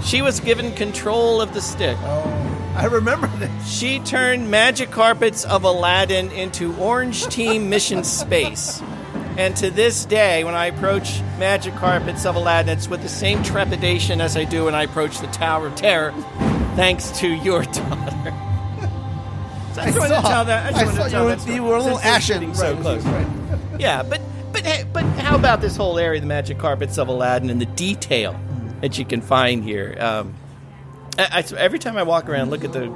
She 0.05 0.21
was 0.21 0.39
given 0.39 0.71
control 0.73 1.41
of 1.41 1.53
the 1.53 1.61
stick. 1.61 1.97
Oh, 2.01 2.73
I 2.75 2.85
remember 2.85 3.27
this. 3.37 3.67
She 3.67 3.99
turned 3.99 4.51
Magic 4.51 4.91
Carpets 4.91 5.43
of 5.45 5.63
Aladdin 5.63 6.31
into 6.31 6.75
Orange 6.77 7.25
Team 7.27 7.69
Mission 7.69 8.03
Space. 8.03 8.81
And 9.37 9.55
to 9.57 9.69
this 9.71 10.05
day, 10.05 10.43
when 10.43 10.53
I 10.53 10.67
approach 10.67 11.19
Magic 11.39 11.73
Carpets 11.75 12.25
of 12.25 12.35
Aladdin, 12.35 12.77
it's 12.77 12.87
with 12.87 13.01
the 13.01 13.09
same 13.09 13.43
trepidation 13.43 14.21
as 14.21 14.37
I 14.37 14.43
do 14.45 14.65
when 14.65 14.75
I 14.75 14.83
approach 14.83 15.19
the 15.19 15.27
Tower 15.27 15.67
of 15.67 15.75
Terror, 15.75 16.11
thanks 16.75 17.09
to 17.19 17.27
your 17.27 17.63
daughter. 17.63 18.33
So 19.73 19.81
I, 19.81 19.85
just 19.87 19.99
wanted 19.99 20.15
to 20.15 20.21
tell 20.21 20.45
that. 20.45 20.67
I 20.67 20.71
just 20.71 20.81
I 20.81 20.85
wanted 20.85 20.97
saw 20.97 21.03
to 21.05 21.09
tell 21.09 21.29
you, 21.29 21.35
that 21.35 21.45
were, 21.47 21.53
you 21.53 21.63
were 21.63 21.75
a 21.75 21.83
little 21.83 21.99
ashen. 21.99 22.35
sitting 22.35 22.53
so 22.53 22.73
Right, 22.73 22.81
close. 22.81 23.03
right. 23.05 23.27
Yeah, 23.79 24.03
but 24.03 24.21
but 24.53 24.65
hey, 24.65 24.85
but 24.93 25.03
how 25.19 25.35
about 25.35 25.59
this 25.59 25.75
whole 25.75 25.97
area, 25.99 26.21
the 26.21 26.27
Magic 26.27 26.57
Carpets 26.57 26.97
of 26.97 27.09
Aladdin, 27.09 27.49
and 27.49 27.59
the 27.59 27.65
detail 27.65 28.39
that 28.81 28.97
you 28.97 29.05
can 29.05 29.21
find 29.21 29.63
here? 29.63 29.95
Um, 29.99 30.33
I, 31.17 31.43
I- 31.49 31.55
every 31.57 31.79
time 31.79 31.97
I 31.97 32.03
walk 32.03 32.29
around, 32.29 32.49
look 32.49 32.63
at 32.63 32.73
the 32.73 32.91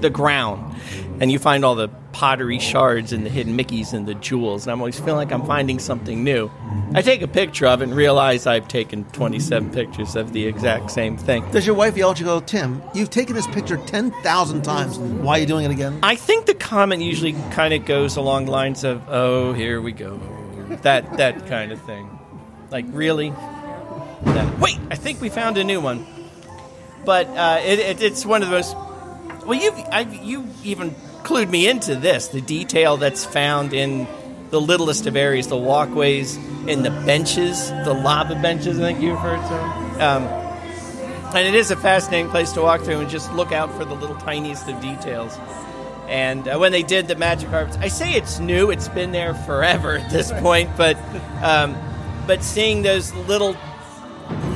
the 0.00 0.10
ground, 0.10 0.74
and 1.20 1.30
you 1.30 1.38
find 1.38 1.64
all 1.64 1.76
the 1.76 1.88
pottery 2.12 2.58
shards 2.58 3.12
and 3.12 3.24
the 3.24 3.30
hidden 3.30 3.56
Mickeys 3.56 3.92
and 3.94 4.06
the 4.06 4.14
jewels, 4.14 4.66
and 4.66 4.72
I'm 4.72 4.80
always 4.80 4.98
feeling 4.98 5.16
like 5.16 5.32
I'm 5.32 5.46
finding 5.46 5.78
something 5.78 6.22
new. 6.24 6.50
I 6.94 7.00
take 7.00 7.22
a 7.22 7.28
picture 7.28 7.66
of 7.66 7.80
it 7.80 7.84
and 7.84 7.94
realize 7.94 8.46
I've 8.46 8.66
taken 8.68 9.04
27 9.04 9.70
pictures 9.70 10.14
of 10.16 10.32
the 10.32 10.46
exact 10.46 10.90
same 10.90 11.16
thing. 11.16 11.48
Does 11.52 11.64
your 11.66 11.76
wife 11.76 11.96
yell 11.96 12.10
at 12.10 12.18
you, 12.20 12.26
go, 12.26 12.40
Tim, 12.40 12.82
you've 12.92 13.10
taken 13.10 13.34
this 13.34 13.46
picture 13.46 13.76
10,000 13.76 14.62
times. 14.62 14.98
Why 14.98 15.38
are 15.38 15.40
you 15.40 15.46
doing 15.46 15.64
it 15.64 15.70
again? 15.70 16.00
I 16.02 16.16
think 16.16 16.46
the 16.46 16.54
comment 16.54 17.00
usually 17.00 17.32
kind 17.52 17.72
of 17.72 17.84
goes 17.86 18.16
along 18.16 18.46
the 18.46 18.50
lines 18.52 18.82
of, 18.84 19.00
"Oh, 19.08 19.52
here 19.52 19.80
we 19.80 19.92
go," 19.92 20.20
that 20.82 21.16
that 21.18 21.46
kind 21.46 21.70
of 21.72 21.80
thing. 21.82 22.10
Like, 22.70 22.84
really? 22.90 23.32
That, 24.24 24.58
wait, 24.58 24.78
I 24.90 24.96
think 24.96 25.20
we 25.20 25.28
found 25.28 25.58
a 25.58 25.64
new 25.64 25.80
one. 25.80 26.06
But 27.04 27.26
uh, 27.28 27.60
it, 27.64 27.78
it, 27.78 28.02
it's 28.02 28.24
one 28.24 28.42
of 28.42 28.48
the 28.48 28.54
most. 28.54 28.76
Well, 29.46 29.54
you 29.54 29.72
you 30.22 30.48
even 30.64 30.92
clued 31.22 31.50
me 31.50 31.68
into 31.68 31.96
this. 31.96 32.28
The 32.28 32.40
detail 32.40 32.96
that's 32.96 33.24
found 33.24 33.74
in 33.74 34.06
the 34.50 34.60
littlest 34.60 35.06
of 35.06 35.16
areas, 35.16 35.48
the 35.48 35.56
walkways, 35.56 36.36
in 36.66 36.82
the 36.82 36.90
benches, 36.90 37.70
the 37.70 37.92
lava 37.92 38.36
benches. 38.36 38.78
I 38.78 38.92
think 38.92 39.00
you've 39.00 39.18
heard 39.18 39.40
so. 39.48 39.56
Um, 40.00 40.22
and 41.34 41.48
it 41.48 41.54
is 41.54 41.70
a 41.70 41.76
fascinating 41.76 42.30
place 42.30 42.52
to 42.52 42.62
walk 42.62 42.82
through 42.82 43.00
and 43.00 43.10
just 43.10 43.32
look 43.32 43.52
out 43.52 43.72
for 43.76 43.84
the 43.84 43.94
little 43.94 44.16
tiniest 44.16 44.68
of 44.68 44.80
details. 44.80 45.36
And 46.06 46.46
uh, 46.46 46.58
when 46.58 46.70
they 46.70 46.82
did 46.82 47.08
the 47.08 47.16
magic 47.16 47.50
carpets, 47.50 47.76
I 47.78 47.88
say 47.88 48.12
it's 48.12 48.38
new; 48.38 48.70
it's 48.70 48.88
been 48.88 49.10
there 49.10 49.34
forever 49.34 49.98
at 49.98 50.10
this 50.10 50.30
point. 50.32 50.70
But 50.76 50.96
um, 51.42 51.76
but 52.26 52.42
seeing 52.42 52.82
those 52.82 53.12
little 53.14 53.56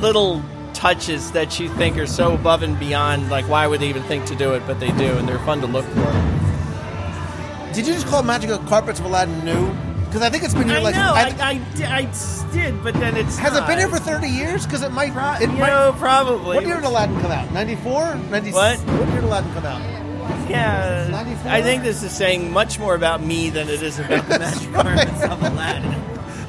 little 0.01 0.41
touches 0.73 1.31
that 1.31 1.59
you 1.59 1.67
think 1.75 1.97
are 1.97 2.05
so 2.07 2.33
above 2.33 2.63
and 2.63 2.79
beyond, 2.79 3.29
like 3.29 3.47
why 3.49 3.67
would 3.67 3.79
they 3.81 3.89
even 3.89 4.03
think 4.03 4.25
to 4.25 4.35
do 4.35 4.53
it? 4.53 4.63
But 4.65 4.79
they 4.79 4.91
do, 4.91 5.17
and 5.17 5.27
they're 5.27 5.39
fun 5.39 5.59
to 5.61 5.67
look 5.67 5.85
for. 5.85 7.71
Did 7.73 7.85
you 7.87 7.93
just 7.93 8.07
call 8.07 8.23
Magic 8.23 8.49
Carpets 8.67 8.99
of 8.99 9.05
Aladdin 9.05 9.43
new? 9.45 9.73
Because 10.05 10.23
I 10.23 10.29
think 10.31 10.43
it's 10.43 10.55
been 10.55 10.67
here 10.67 10.77
I 10.77 10.81
like. 10.81 10.95
know, 10.95 11.13
I, 11.15 11.35
I, 11.39 11.57
di- 11.75 11.85
I 11.85 12.11
did, 12.51 12.83
but 12.83 12.95
then 12.95 13.15
it's 13.15 13.37
has 13.37 13.55
it 13.55 13.67
been 13.67 13.77
here 13.77 13.87
for 13.89 13.99
30 13.99 14.27
years? 14.27 14.65
Because 14.65 14.81
it 14.81 14.91
might. 14.91 15.13
Pro- 15.13 15.33
it 15.35 15.47
might 15.49 15.67
know, 15.69 15.93
probably. 15.99 16.55
what 16.55 16.65
year 16.65 16.77
did 16.77 16.85
Aladdin 16.85 17.19
come 17.21 17.31
out? 17.31 17.51
94? 17.53 18.15
90, 18.15 18.51
What? 18.51 18.79
What 18.79 19.07
year 19.07 19.15
did 19.21 19.23
Aladdin 19.25 19.53
come 19.53 19.65
out? 19.67 20.49
Yeah, 20.49 21.07
94? 21.11 21.51
I 21.51 21.61
think 21.61 21.83
this 21.83 22.01
is 22.01 22.11
saying 22.11 22.51
much 22.51 22.79
more 22.79 22.95
about 22.95 23.21
me 23.21 23.51
than 23.51 23.69
it 23.69 23.83
is 23.83 23.99
about 23.99 24.27
the 24.27 24.39
magic 24.39 24.73
carpets 24.73 25.21
of 25.23 25.43
Aladdin. 25.43 25.93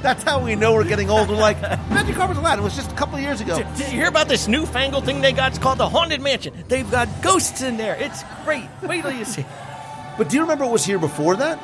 That's 0.03 0.23
how 0.23 0.43
we 0.43 0.55
know 0.57 0.73
we're 0.73 0.85
getting 0.85 1.11
old. 1.11 1.29
We're 1.29 1.37
like, 1.37 1.61
Magic 1.91 2.17
Carpets 2.17 2.39
Aladdin 2.39 2.65
was 2.65 2.75
just 2.75 2.91
a 2.91 2.95
couple 2.95 3.17
of 3.17 3.23
years 3.23 3.41
ago. 3.41 3.57
Did, 3.59 3.67
did 3.75 3.93
you 3.93 3.99
hear 3.99 4.09
about 4.09 4.29
this 4.29 4.49
newfangled 4.49 5.05
thing 5.05 5.21
they 5.21 5.33
got? 5.33 5.51
It's 5.53 5.59
called 5.59 5.79
the 5.79 5.89
Haunted 5.89 6.21
Mansion. 6.21 6.55
They've 6.69 6.91
got 6.91 7.09
ghosts 7.23 7.63
in 7.63 7.77
there. 7.77 7.97
It's 7.97 8.23
great. 8.45 8.65
Wait 8.83 9.03
till 9.03 9.13
you 9.13 9.25
see. 9.25 9.45
But 10.19 10.29
do 10.29 10.37
you 10.37 10.43
remember 10.43 10.65
what 10.65 10.73
was 10.75 10.85
here 10.85 10.99
before 10.99 11.35
that? 11.37 11.59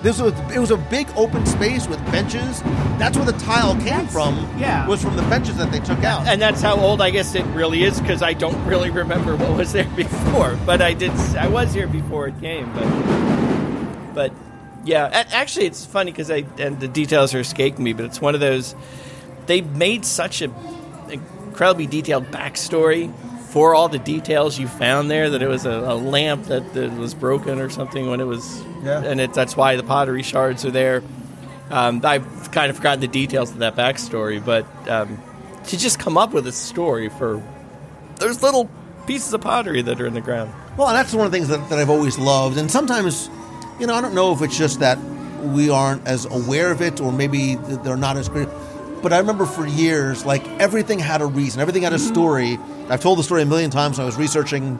This 0.00 0.20
was 0.20 0.32
it 0.54 0.60
was 0.60 0.70
a 0.70 0.76
big 0.76 1.08
open 1.16 1.44
space 1.44 1.88
with 1.88 1.98
benches. 2.12 2.60
That's 2.98 3.16
where 3.16 3.26
the 3.26 3.32
tile 3.38 3.74
came 3.80 4.06
from. 4.06 4.36
yeah. 4.58 4.86
was 4.86 5.02
from 5.02 5.16
the 5.16 5.22
benches 5.22 5.56
that 5.56 5.72
they 5.72 5.80
took 5.80 6.04
out. 6.04 6.28
And 6.28 6.40
that's 6.40 6.60
how 6.60 6.76
old 6.78 7.00
I 7.00 7.10
guess 7.10 7.34
it 7.34 7.44
really 7.46 7.82
is 7.82 7.98
because 8.00 8.22
I 8.22 8.34
don't 8.34 8.64
really 8.66 8.90
remember 8.90 9.34
what 9.34 9.56
was 9.56 9.72
there 9.72 9.88
before. 9.96 10.56
But 10.64 10.82
I 10.82 10.92
did. 10.92 11.10
I 11.36 11.48
was 11.48 11.74
here 11.74 11.88
before 11.88 12.28
it 12.28 12.38
came. 12.38 12.70
But 12.74 14.14
but 14.14 14.32
yeah, 14.84 15.08
actually, 15.32 15.66
it's 15.66 15.84
funny 15.84 16.10
because 16.10 16.30
I 16.30 16.44
and 16.58 16.78
the 16.80 16.88
details 16.88 17.34
are 17.34 17.40
escaping 17.40 17.82
me. 17.84 17.92
But 17.92 18.06
it's 18.06 18.20
one 18.20 18.34
of 18.34 18.40
those. 18.40 18.74
They 19.46 19.60
made 19.60 20.04
such 20.04 20.42
a 20.42 20.50
incredibly 21.10 21.86
detailed 21.86 22.26
backstory 22.26 23.12
for 23.50 23.74
all 23.74 23.88
the 23.88 23.98
details 23.98 24.58
you 24.58 24.66
found 24.66 25.10
there 25.10 25.30
that 25.30 25.42
it 25.42 25.46
was 25.48 25.64
a, 25.64 25.70
a 25.70 25.94
lamp 25.94 26.46
that, 26.46 26.74
that 26.74 26.92
was 26.94 27.14
broken 27.14 27.60
or 27.60 27.70
something 27.70 28.08
when 28.10 28.20
it 28.20 28.26
was 28.26 28.62
Yeah. 28.82 29.04
and 29.04 29.20
it, 29.20 29.32
that's 29.32 29.56
why 29.56 29.76
the 29.76 29.84
pottery 29.84 30.24
shards 30.24 30.64
are 30.64 30.72
there 30.72 31.04
um, 31.70 32.00
I've 32.04 32.50
kind 32.50 32.70
of 32.70 32.76
forgotten 32.76 33.00
the 33.00 33.06
details 33.08 33.50
of 33.50 33.58
that 33.58 33.74
backstory, 33.76 34.44
but 34.44 34.66
um, 34.88 35.20
to 35.66 35.78
just 35.78 35.98
come 35.98 36.18
up 36.18 36.32
with 36.32 36.46
a 36.46 36.52
story 36.52 37.08
for 37.08 37.42
there's 38.18 38.42
little 38.42 38.68
pieces 39.06 39.32
of 39.32 39.40
pottery 39.40 39.82
that 39.82 40.00
are 40.00 40.06
in 40.06 40.14
the 40.14 40.20
ground. 40.20 40.52
Well, 40.76 40.88
that's 40.92 41.14
one 41.14 41.24
of 41.26 41.32
the 41.32 41.38
things 41.38 41.48
that, 41.48 41.68
that 41.70 41.78
I've 41.78 41.90
always 41.90 42.18
loved. 42.18 42.58
And 42.58 42.70
sometimes, 42.70 43.28
you 43.78 43.86
know, 43.86 43.94
I 43.94 44.00
don't 44.00 44.14
know 44.14 44.32
if 44.32 44.42
it's 44.42 44.56
just 44.56 44.80
that 44.80 44.98
we 45.42 45.68
aren't 45.70 46.06
as 46.06 46.24
aware 46.26 46.70
of 46.70 46.80
it 46.80 47.00
or 47.00 47.12
maybe 47.12 47.56
they're 47.56 47.96
not 47.96 48.16
as 48.16 48.28
great. 48.28 48.48
But 49.02 49.12
I 49.12 49.18
remember 49.18 49.44
for 49.44 49.66
years, 49.66 50.24
like 50.24 50.46
everything 50.60 50.98
had 50.98 51.20
a 51.20 51.26
reason, 51.26 51.60
everything 51.60 51.82
had 51.82 51.92
a 51.92 51.98
story. 51.98 52.58
I've 52.88 53.00
told 53.00 53.18
the 53.18 53.22
story 53.22 53.42
a 53.42 53.46
million 53.46 53.70
times 53.70 53.98
when 53.98 54.04
I 54.04 54.06
was 54.06 54.16
researching 54.16 54.78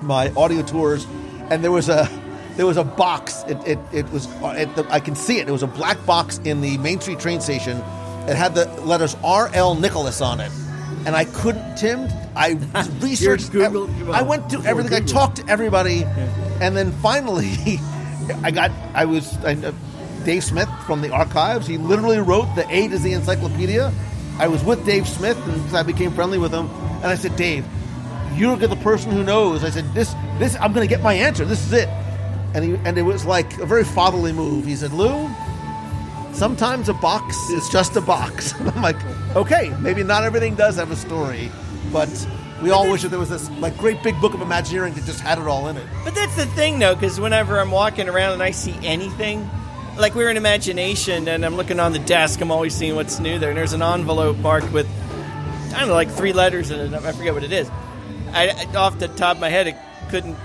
my 0.00 0.32
audio 0.36 0.62
tours, 0.62 1.06
and 1.50 1.62
there 1.62 1.70
was 1.70 1.88
a 1.90 2.08
there 2.56 2.66
was 2.66 2.76
a 2.78 2.84
box. 2.84 3.42
It 3.46 3.58
it, 3.66 3.78
it 3.92 4.10
was 4.10 4.26
uh, 4.42 4.54
it, 4.56 4.74
the, 4.74 4.86
I 4.90 5.00
can 5.00 5.14
see 5.14 5.38
it. 5.38 5.48
It 5.48 5.52
was 5.52 5.62
a 5.62 5.66
black 5.66 6.04
box 6.06 6.38
in 6.44 6.60
the 6.62 6.78
Main 6.78 7.00
Street 7.00 7.20
train 7.20 7.40
station. 7.42 7.76
It 8.26 8.36
had 8.36 8.54
the 8.54 8.66
letters 8.82 9.16
R. 9.22 9.50
L. 9.52 9.74
Nicholas 9.74 10.20
on 10.22 10.40
it, 10.40 10.50
and 11.04 11.14
I 11.14 11.24
couldn't. 11.26 11.76
Tim, 11.76 12.08
I 12.34 12.52
researched. 13.00 13.52
Google- 13.52 13.90
I 14.14 14.22
went 14.22 14.48
to 14.50 14.62
everything. 14.64 14.94
I 14.94 15.00
talked 15.04 15.36
to 15.36 15.48
everybody, 15.48 16.04
and 16.60 16.74
then 16.76 16.92
finally, 16.92 17.50
I 18.42 18.50
got. 18.50 18.70
I 18.94 19.04
was 19.04 19.36
I, 19.44 19.54
uh, 19.54 19.72
Dave 20.24 20.44
Smith 20.44 20.68
from 20.86 21.02
the 21.02 21.10
archives. 21.10 21.66
He 21.66 21.78
literally 21.78 22.18
wrote 22.18 22.54
the 22.54 22.66
A 22.74 22.88
to 22.88 22.98
Z 22.98 23.12
encyclopedia. 23.12 23.92
I 24.38 24.48
was 24.48 24.64
with 24.64 24.84
Dave 24.86 25.08
Smith, 25.08 25.36
and 25.46 25.76
I 25.76 25.82
became 25.82 26.12
friendly 26.12 26.38
with 26.38 26.52
him. 26.52 26.68
And 26.96 27.06
I 27.06 27.16
said, 27.16 27.36
Dave, 27.36 27.66
you're 28.34 28.56
the 28.56 28.76
person 28.76 29.10
who 29.10 29.22
knows. 29.22 29.64
I 29.64 29.70
said, 29.70 29.92
this, 29.94 30.14
this, 30.38 30.56
I'm 30.56 30.72
going 30.72 30.86
to 30.86 30.92
get 30.92 31.02
my 31.02 31.14
answer. 31.14 31.44
This 31.44 31.64
is 31.66 31.72
it. 31.72 31.88
And 32.54 32.64
he, 32.64 32.74
and 32.84 32.96
it 32.98 33.02
was 33.02 33.24
like 33.24 33.58
a 33.58 33.66
very 33.66 33.84
fatherly 33.84 34.32
move. 34.32 34.64
He 34.64 34.76
said, 34.76 34.92
Lou, 34.92 35.28
sometimes 36.32 36.88
a 36.88 36.94
box 36.94 37.36
is 37.50 37.68
just 37.68 37.96
a 37.96 38.00
box. 38.00 38.54
I'm 38.60 38.82
like, 38.82 38.96
okay, 39.36 39.74
maybe 39.80 40.02
not 40.02 40.24
everything 40.24 40.54
does 40.54 40.76
have 40.76 40.90
a 40.90 40.96
story, 40.96 41.50
but 41.92 42.08
we 42.62 42.70
all 42.70 42.88
wish 42.90 43.02
that 43.02 43.08
there 43.08 43.18
was 43.18 43.28
this 43.28 43.50
like 43.58 43.76
great 43.76 44.02
big 44.02 44.20
book 44.20 44.34
of 44.34 44.40
Imagineering 44.40 44.94
that 44.94 45.04
just 45.04 45.20
had 45.20 45.38
it 45.38 45.46
all 45.46 45.68
in 45.68 45.76
it. 45.76 45.86
But 46.04 46.14
that's 46.14 46.36
the 46.36 46.46
thing, 46.46 46.78
though, 46.78 46.94
because 46.94 47.18
whenever 47.18 47.58
I'm 47.58 47.70
walking 47.70 48.08
around 48.08 48.34
and 48.34 48.42
I 48.42 48.52
see 48.52 48.74
anything, 48.82 49.48
like 49.98 50.14
we're 50.14 50.30
in 50.30 50.36
imagination 50.36 51.28
and 51.28 51.44
I'm 51.44 51.56
looking 51.56 51.80
on 51.80 51.92
the 51.92 51.98
desk, 51.98 52.40
I'm 52.40 52.50
always 52.50 52.74
seeing 52.74 52.94
what's 52.94 53.18
new 53.18 53.38
there. 53.38 53.50
And 53.50 53.58
there's 53.58 53.72
an 53.72 53.82
envelope 53.82 54.38
marked 54.38 54.72
with, 54.72 54.86
I 55.74 55.80
don't 55.80 55.88
know, 55.88 55.94
like 55.94 56.10
three 56.10 56.32
letters 56.32 56.70
in 56.70 56.94
it. 56.94 57.04
I 57.04 57.12
forget 57.12 57.34
what 57.34 57.44
it 57.44 57.52
is. 57.52 57.68
I, 58.32 58.66
off 58.76 58.98
the 58.98 59.08
top 59.08 59.36
of 59.36 59.40
my 59.40 59.50
head, 59.50 59.68
I 59.68 60.08
couldn't 60.08 60.36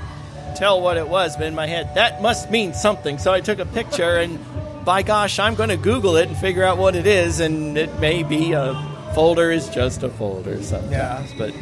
tell 0.55 0.81
what 0.81 0.97
it 0.97 1.07
was, 1.07 1.37
but 1.37 1.45
in 1.45 1.55
my 1.55 1.67
head, 1.67 1.93
that 1.95 2.21
must 2.21 2.49
mean 2.49 2.73
something. 2.73 3.19
So 3.19 3.31
I 3.31 3.41
took 3.41 3.59
a 3.59 3.65
picture 3.65 4.17
and 4.17 4.39
by 4.83 5.03
gosh, 5.03 5.37
I'm 5.37 5.55
going 5.55 5.69
to 5.69 5.77
Google 5.77 6.15
it 6.15 6.29
and 6.29 6.37
figure 6.37 6.63
out 6.63 6.77
what 6.77 6.95
it 6.95 7.05
is. 7.05 7.39
And 7.39 7.77
it 7.77 7.99
may 7.99 8.23
be 8.23 8.53
a 8.53 8.73
folder 9.13 9.51
is 9.51 9.69
just 9.69 10.03
a 10.03 10.09
folder 10.09 10.61
sometimes. 10.63 10.91
Yeah. 10.91 11.27
But 11.37 11.53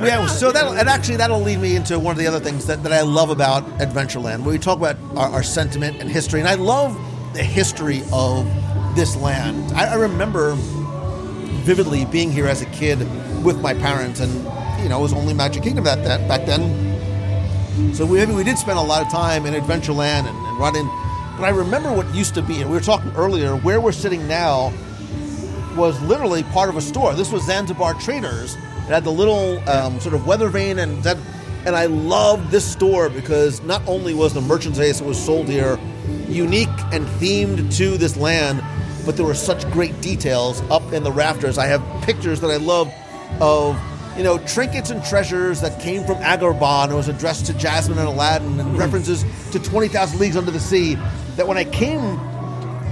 Yeah, 0.00 0.26
so 0.26 0.52
that 0.52 0.66
and 0.78 0.88
actually 0.88 1.16
that'll 1.16 1.40
lead 1.40 1.58
me 1.58 1.74
into 1.74 1.98
one 1.98 2.12
of 2.12 2.18
the 2.18 2.26
other 2.26 2.40
things 2.40 2.66
that, 2.66 2.82
that 2.82 2.92
I 2.92 3.00
love 3.00 3.30
about 3.30 3.64
Adventureland, 3.78 4.40
where 4.40 4.52
we 4.52 4.58
talk 4.58 4.76
about 4.76 4.96
our, 5.16 5.30
our 5.30 5.42
sentiment 5.42 6.00
and 6.00 6.10
history, 6.10 6.38
and 6.38 6.48
I 6.48 6.54
love 6.54 6.94
the 7.32 7.42
history 7.42 8.02
of 8.12 8.46
this 8.94 9.16
land. 9.16 9.72
I, 9.72 9.92
I 9.92 9.94
remember 9.94 10.54
vividly 11.64 12.04
being 12.04 12.30
here 12.30 12.46
as 12.46 12.60
a 12.60 12.66
kid 12.66 12.98
with 13.42 13.60
my 13.60 13.72
parents, 13.72 14.20
and 14.20 14.32
you 14.82 14.90
know 14.90 14.98
it 14.98 15.02
was 15.02 15.14
only 15.14 15.32
Magic 15.32 15.62
Kingdom 15.62 15.84
that, 15.84 16.04
that 16.04 16.28
back 16.28 16.44
then. 16.44 17.94
So 17.94 18.04
we 18.04 18.24
we 18.26 18.44
did 18.44 18.58
spend 18.58 18.78
a 18.78 18.82
lot 18.82 19.00
of 19.00 19.10
time 19.10 19.46
in 19.46 19.54
Adventureland 19.54 20.26
and, 20.26 20.36
and 20.36 20.58
running, 20.58 20.86
but 21.38 21.44
I 21.44 21.50
remember 21.50 21.90
what 21.90 22.14
used 22.14 22.34
to 22.34 22.42
be, 22.42 22.60
and 22.60 22.68
we 22.68 22.76
were 22.76 22.82
talking 22.82 23.12
earlier, 23.16 23.56
where 23.56 23.80
we're 23.80 23.92
sitting 23.92 24.28
now 24.28 24.74
was 25.74 26.00
literally 26.02 26.42
part 26.42 26.68
of 26.68 26.76
a 26.76 26.82
store. 26.82 27.14
This 27.14 27.32
was 27.32 27.44
Zanzibar 27.44 27.94
Traders. 27.94 28.56
It 28.86 28.90
had 28.90 29.04
the 29.04 29.10
little 29.10 29.58
um, 29.68 29.98
sort 30.00 30.14
of 30.14 30.26
weather 30.26 30.48
vane, 30.48 30.78
and 30.78 31.02
that 31.02 31.16
And 31.64 31.74
I 31.74 31.86
loved 31.86 32.52
this 32.52 32.64
store 32.64 33.08
because 33.10 33.60
not 33.62 33.82
only 33.88 34.14
was 34.14 34.32
the 34.32 34.40
merchandise 34.40 35.00
that 35.00 35.04
was 35.04 35.18
sold 35.18 35.48
here 35.48 35.78
unique 36.28 36.68
and 36.92 37.04
themed 37.18 37.76
to 37.76 37.96
this 37.98 38.16
land, 38.16 38.62
but 39.04 39.16
there 39.16 39.26
were 39.26 39.34
such 39.34 39.68
great 39.72 40.00
details 40.00 40.60
up 40.70 40.92
in 40.92 41.02
the 41.02 41.10
rafters. 41.10 41.58
I 41.58 41.66
have 41.66 41.82
pictures 42.02 42.40
that 42.40 42.50
I 42.50 42.56
love 42.58 42.92
of 43.40 43.76
you 44.16 44.22
know 44.22 44.38
trinkets 44.46 44.90
and 44.90 45.04
treasures 45.04 45.60
that 45.60 45.80
came 45.80 46.04
from 46.04 46.16
Agrabah 46.18 46.84
and 46.84 46.94
was 46.94 47.08
addressed 47.08 47.46
to 47.46 47.54
Jasmine 47.54 47.98
and 47.98 48.06
Aladdin 48.06 48.60
and 48.60 48.78
references 48.78 49.24
to 49.50 49.58
Twenty 49.58 49.88
Thousand 49.88 50.20
Leagues 50.20 50.36
Under 50.36 50.52
the 50.52 50.60
Sea. 50.60 50.96
That 51.34 51.48
when 51.48 51.58
I 51.58 51.64
came 51.64 52.18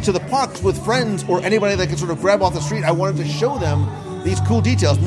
to 0.02 0.12
the 0.12 0.20
parks 0.28 0.62
with 0.62 0.84
friends 0.84 1.24
or 1.28 1.40
anybody 1.42 1.76
that 1.76 1.88
could 1.88 1.98
sort 1.98 2.10
of 2.10 2.20
grab 2.20 2.42
off 2.42 2.52
the 2.52 2.60
street, 2.60 2.82
I 2.82 2.90
wanted 2.90 3.16
to 3.18 3.28
show 3.28 3.56
them 3.58 3.88
these 4.24 4.40
cool 4.40 4.60
details. 4.60 4.98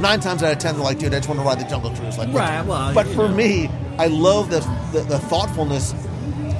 Nine 0.00 0.20
times 0.20 0.42
out 0.42 0.52
of 0.52 0.58
ten, 0.58 0.74
they're 0.74 0.84
like, 0.84 0.98
"Dude, 0.98 1.12
I 1.12 1.18
just 1.18 1.28
want 1.28 1.40
to 1.40 1.46
ride 1.46 1.58
the 1.60 1.64
Jungle 1.68 1.90
Cruise." 1.94 2.16
Like. 2.18 2.32
Right, 2.32 2.64
well, 2.64 2.94
but 2.94 3.06
for 3.08 3.28
know. 3.28 3.34
me, 3.34 3.68
I 3.98 4.06
love 4.06 4.50
the, 4.50 4.60
the 4.92 5.00
the 5.00 5.18
thoughtfulness 5.18 5.92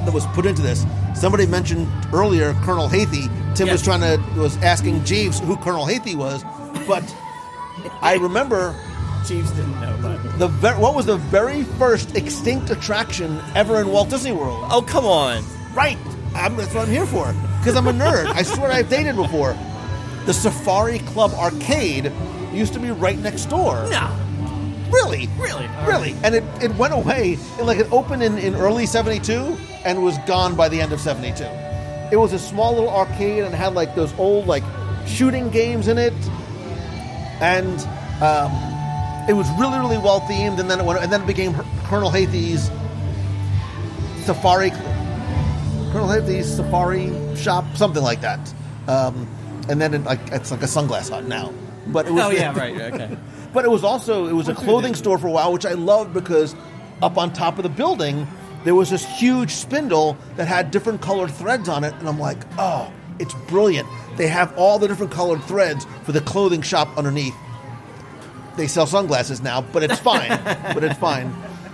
that 0.04 0.12
was 0.12 0.26
put 0.28 0.44
into 0.46 0.62
this. 0.62 0.84
Somebody 1.14 1.46
mentioned 1.46 1.88
earlier 2.12 2.52
Colonel 2.62 2.88
Hathi. 2.88 3.28
Tim 3.54 3.68
was 3.68 3.82
trying 3.82 4.00
to 4.00 4.40
was 4.40 4.56
asking 4.58 5.04
Jeeves 5.04 5.40
who 5.40 5.56
Colonel 5.56 5.84
Hathi 5.86 6.14
was, 6.14 6.44
but 6.86 7.02
I 8.02 8.14
remember 8.14 8.74
Jeeves 9.26 9.50
didn't 9.52 9.80
know, 9.80 9.98
but 10.00 10.38
the 10.38 10.48
ver- 10.48 10.78
what 10.78 10.94
was 10.94 11.06
the 11.06 11.16
very 11.16 11.64
first 11.64 12.16
extinct 12.16 12.70
attraction 12.70 13.40
ever 13.54 13.80
in 13.80 13.88
Walt 13.88 14.10
Disney 14.10 14.32
World. 14.32 14.64
oh 14.70 14.82
come 14.82 15.04
on, 15.04 15.44
Right. 15.74 15.98
I'm, 16.34 16.56
that's 16.56 16.72
what 16.74 16.86
I'm 16.86 16.92
here 16.92 17.06
for. 17.06 17.32
Because 17.58 17.74
I'm 17.74 17.88
a 17.88 17.92
nerd. 17.92 18.26
I 18.26 18.42
swear 18.42 18.70
I've 18.70 18.88
dated 18.88 19.16
before. 19.16 19.56
The 20.26 20.32
Safari 20.34 20.98
Club 21.00 21.32
arcade 21.32 22.12
used 22.52 22.72
to 22.74 22.80
be 22.80 22.90
right 22.90 23.18
next 23.18 23.46
door. 23.46 23.86
no, 23.90 24.10
Really? 24.90 25.28
Really? 25.38 25.66
All 25.66 25.86
Really? 25.86 26.16
And 26.22 26.34
it, 26.34 26.44
it 26.62 26.74
went 26.76 26.94
away. 26.94 27.38
It, 27.58 27.62
like 27.62 27.78
it 27.78 27.90
opened 27.92 28.22
in, 28.22 28.38
in 28.38 28.54
early 28.54 28.86
72 28.86 29.56
and 29.84 30.02
was 30.02 30.16
gone 30.26 30.56
by 30.56 30.68
the 30.68 30.80
end 30.80 30.92
of 30.92 31.00
72. 31.00 31.44
It 32.10 32.16
was 32.16 32.32
a 32.32 32.38
small 32.38 32.74
little 32.74 32.90
arcade 32.90 33.44
and 33.44 33.54
had 33.54 33.74
like 33.74 33.94
those 33.94 34.16
old 34.18 34.46
like 34.46 34.64
shooting 35.06 35.50
games 35.50 35.88
in 35.88 35.98
it. 35.98 36.14
And 37.40 37.80
um, 38.22 38.50
it 39.28 39.34
was 39.34 39.48
really, 39.58 39.78
really 39.78 39.98
well 39.98 40.20
themed. 40.22 40.58
And 40.58 40.70
then 40.70 40.80
it 40.80 40.86
went, 40.86 41.02
and 41.02 41.12
then 41.12 41.22
it 41.22 41.26
became 41.26 41.54
Colonel 41.84 42.10
Hathi's 42.10 42.70
Safari 44.24 44.70
Colonel 45.92 46.08
Hathi's 46.08 46.54
Safari 46.54 47.12
Shop, 47.36 47.64
something 47.76 48.02
like 48.02 48.20
that. 48.20 48.52
Um, 48.86 49.28
and 49.68 49.80
then 49.80 49.94
it, 49.94 50.04
like 50.04 50.20
it's 50.32 50.50
like 50.50 50.62
a 50.62 50.66
sunglass 50.66 51.10
hut 51.10 51.26
now. 51.26 51.52
But 51.88 52.06
it 52.06 52.12
was 52.12 52.22
oh 52.26 52.30
yeah, 52.30 52.52
right, 52.58 52.80
okay. 52.80 53.16
but 53.52 53.64
it 53.64 53.70
was 53.70 53.84
also 53.84 54.26
it 54.26 54.34
was 54.34 54.48
a 54.48 54.54
clothing 54.54 54.94
store 54.94 55.18
for 55.18 55.26
a 55.26 55.30
while, 55.30 55.52
which 55.52 55.66
I 55.66 55.72
loved 55.72 56.14
because 56.14 56.54
up 57.02 57.16
on 57.16 57.32
top 57.32 57.58
of 57.58 57.62
the 57.62 57.68
building 57.68 58.26
there 58.64 58.74
was 58.74 58.90
this 58.90 59.06
huge 59.06 59.52
spindle 59.52 60.16
that 60.36 60.48
had 60.48 60.70
different 60.70 61.00
colored 61.00 61.30
threads 61.30 61.68
on 61.68 61.84
it, 61.84 61.94
and 61.94 62.08
I'm 62.08 62.18
like, 62.18 62.38
oh, 62.58 62.92
it's 63.18 63.34
brilliant. 63.46 63.88
They 64.16 64.26
have 64.28 64.56
all 64.58 64.78
the 64.78 64.88
different 64.88 65.12
colored 65.12 65.42
threads 65.44 65.86
for 66.02 66.12
the 66.12 66.20
clothing 66.20 66.62
shop 66.62 66.88
underneath. 66.96 67.34
They 68.56 68.66
sell 68.66 68.86
sunglasses 68.86 69.40
now, 69.40 69.60
but 69.60 69.84
it's 69.84 69.98
fine. 70.00 70.28
but 70.74 70.82
it's 70.82 70.98
fine. 70.98 71.30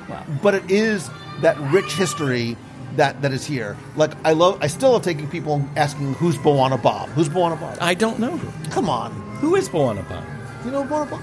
Wow. 0.09 0.25
But 0.43 0.55
it 0.55 0.71
is 0.71 1.09
that 1.41 1.59
rich 1.73 1.95
history 1.95 2.57
that 2.97 3.23
that 3.23 3.33
is 3.33 3.45
here. 3.47 3.77
Like 3.97 4.13
I 4.25 4.33
love, 4.33 4.59
I 4.61 4.67
still 4.67 4.93
love 4.93 5.03
taking 5.03 5.29
people 5.29 5.67
asking 5.77 6.15
who's 6.15 6.37
Bwana 6.37 6.81
Bob. 6.81 7.09
Who's 7.11 7.29
Bwana 7.29 7.59
Bob? 7.59 7.79
I 7.81 7.95
don't 7.95 8.19
know. 8.19 8.39
Come 8.71 8.89
on, 8.89 9.24
Who 9.45 9.57
is 9.57 9.69
Bwana 9.69 10.09
Bob? 10.09 10.25
you 10.65 10.71
know 10.71 10.85
Bwana 10.85 11.11
Bob. 11.11 11.21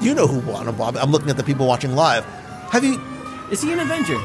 You 0.00 0.14
know 0.14 0.28
who 0.28 0.40
Bwana 0.40 0.76
Bob. 0.78 0.96
I'm 0.96 1.10
looking 1.10 1.28
at 1.28 1.36
the 1.36 1.42
people 1.42 1.66
watching 1.66 1.96
live. 1.96 2.24
Have 2.70 2.84
you? 2.84 3.02
Is 3.50 3.62
he 3.62 3.72
an 3.72 3.80
Avenger? 3.80 4.20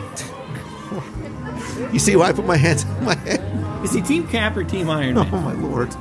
You 1.91 1.97
see 1.97 2.15
why 2.15 2.27
I 2.29 2.31
put 2.31 2.45
my 2.45 2.57
hands 2.57 2.83
in 2.83 3.03
my 3.03 3.15
head? 3.15 3.41
Is 3.83 3.91
he 3.91 4.03
Team 4.03 4.27
Cap 4.27 4.55
or 4.55 4.63
Team 4.63 4.87
Iron 4.87 5.15
Man? 5.15 5.29
Oh 5.33 5.41
my 5.41 5.53
lord! 5.53 5.91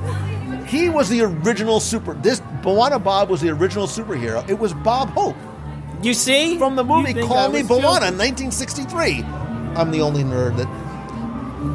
He 0.67 0.89
was 0.89 1.09
the 1.09 1.21
original 1.21 1.79
super. 1.79 2.13
This 2.13 2.39
Bwana 2.61 3.03
Bob 3.03 3.31
was 3.31 3.41
the 3.41 3.49
original 3.49 3.87
superhero. 3.87 4.47
It 4.47 4.59
was 4.59 4.75
Bob 4.75 5.09
Hope 5.09 5.35
You 6.03 6.13
see 6.13 6.59
from 6.59 6.75
the 6.75 6.83
movie 6.83 7.15
Call 7.15 7.49
Me 7.49 7.63
joking? 7.63 7.83
1963. 7.83 9.23
I'm 9.75 9.89
the 9.89 10.01
only 10.01 10.23
nerd 10.23 10.57
that. 10.57 10.69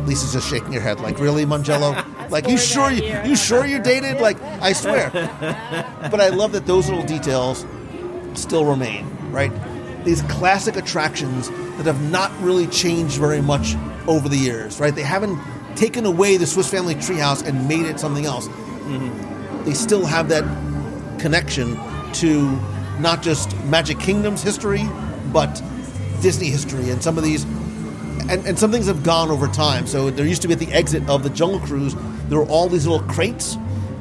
Lisa's 0.07 0.33
just 0.33 0.49
shaking 0.49 0.73
her 0.73 0.81
head, 0.81 1.01
like, 1.01 1.19
really, 1.19 1.45
Mongello? 1.45 1.95
Like, 2.35 2.49
you 2.49 2.59
sure 2.59 2.91
you, 2.91 3.05
you 3.25 3.37
sure 3.37 3.65
you 3.65 3.79
dated? 3.79 4.21
Like, 4.21 4.43
I 4.43 4.73
swear. 4.73 5.09
but 6.11 6.21
I 6.21 6.31
love 6.31 6.51
that 6.51 6.67
those 6.67 6.89
little 6.89 7.05
details 7.05 7.65
still 8.33 8.65
remain, 8.65 9.07
right? 9.31 9.53
These 10.05 10.23
classic 10.23 10.75
attractions 10.75 11.49
that 11.77 11.87
have 11.87 12.11
not 12.11 12.33
really 12.41 12.67
changed 12.67 13.19
very 13.19 13.41
much 13.41 13.77
over 14.09 14.29
the 14.29 14.37
years, 14.37 14.81
right? 14.81 14.93
They 14.93 15.03
haven't 15.03 15.39
taken 15.77 16.07
away 16.07 16.37
the 16.37 16.45
Swiss 16.45 16.69
Family 16.69 16.97
Treehouse 16.97 17.47
and 17.47 17.69
made 17.69 17.87
it 17.87 18.01
something 18.01 18.27
else. 18.27 18.49
They 19.65 19.75
still 19.75 20.05
have 20.05 20.29
that 20.31 20.43
connection 21.21 21.79
to 22.15 22.51
not 22.99 23.23
just 23.23 23.57
Magic 23.67 24.01
Kingdom's 24.01 24.43
history, 24.43 24.83
but 25.33 25.63
Disney 26.21 26.51
history. 26.51 26.91
And 26.91 27.01
some 27.01 27.17
of 27.17 27.23
these, 27.23 27.45
and, 28.29 28.45
and 28.45 28.59
some 28.59 28.73
things 28.73 28.87
have 28.87 29.05
gone 29.05 29.31
over 29.31 29.47
time. 29.47 29.87
So 29.87 30.11
there 30.11 30.27
used 30.27 30.43
to 30.43 30.49
be 30.49 30.55
at 30.55 30.59
the 30.59 30.73
exit 30.73 31.09
of 31.09 31.23
the 31.23 31.31
Jungle 31.31 31.61
Cruise, 31.61 31.95
there 32.29 32.39
were 32.39 32.47
all 32.47 32.69
these 32.69 32.87
little 32.87 33.07
crates 33.09 33.57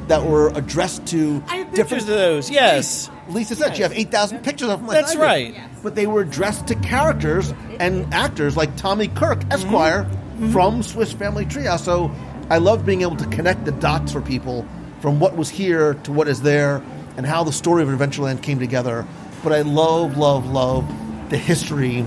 that 0.08 0.24
were 0.24 0.48
addressed 0.50 1.06
to 1.08 1.42
I 1.48 1.56
have 1.56 1.68
different 1.70 1.88
pictures 1.90 2.02
of 2.02 2.08
those. 2.08 2.50
Yes. 2.50 3.10
Lisa 3.30 3.54
said 3.56 3.74
she 3.74 3.82
have 3.82 3.92
8,000 3.92 4.40
pictures 4.42 4.68
of 4.68 4.80
them. 4.80 4.86
like 4.86 4.98
That's 5.00 5.12
I 5.12 5.14
do. 5.14 5.22
right. 5.54 5.54
But 5.82 5.94
they 5.94 6.06
were 6.06 6.20
addressed 6.20 6.66
to 6.66 6.74
characters 6.74 7.54
and 7.80 8.12
actors 8.12 8.54
like 8.56 8.76
Tommy 8.76 9.08
Kirk, 9.08 9.42
Esquire, 9.50 10.04
Mm-hmm. 10.34 10.50
from 10.50 10.82
Swiss 10.82 11.12
Family 11.12 11.46
Treehouse. 11.46 11.84
So 11.84 12.10
I 12.50 12.58
love 12.58 12.84
being 12.84 13.02
able 13.02 13.14
to 13.18 13.26
connect 13.28 13.66
the 13.66 13.70
dots 13.70 14.10
for 14.10 14.20
people 14.20 14.66
from 15.00 15.20
what 15.20 15.36
was 15.36 15.48
here 15.48 15.94
to 15.94 16.12
what 16.12 16.26
is 16.26 16.42
there 16.42 16.82
and 17.16 17.24
how 17.24 17.44
the 17.44 17.52
story 17.52 17.84
of 17.84 17.88
Adventureland 17.88 18.42
came 18.42 18.58
together. 18.58 19.06
But 19.44 19.52
I 19.52 19.60
love, 19.62 20.16
love, 20.16 20.46
love 20.50 20.84
the 21.30 21.38
history 21.38 22.04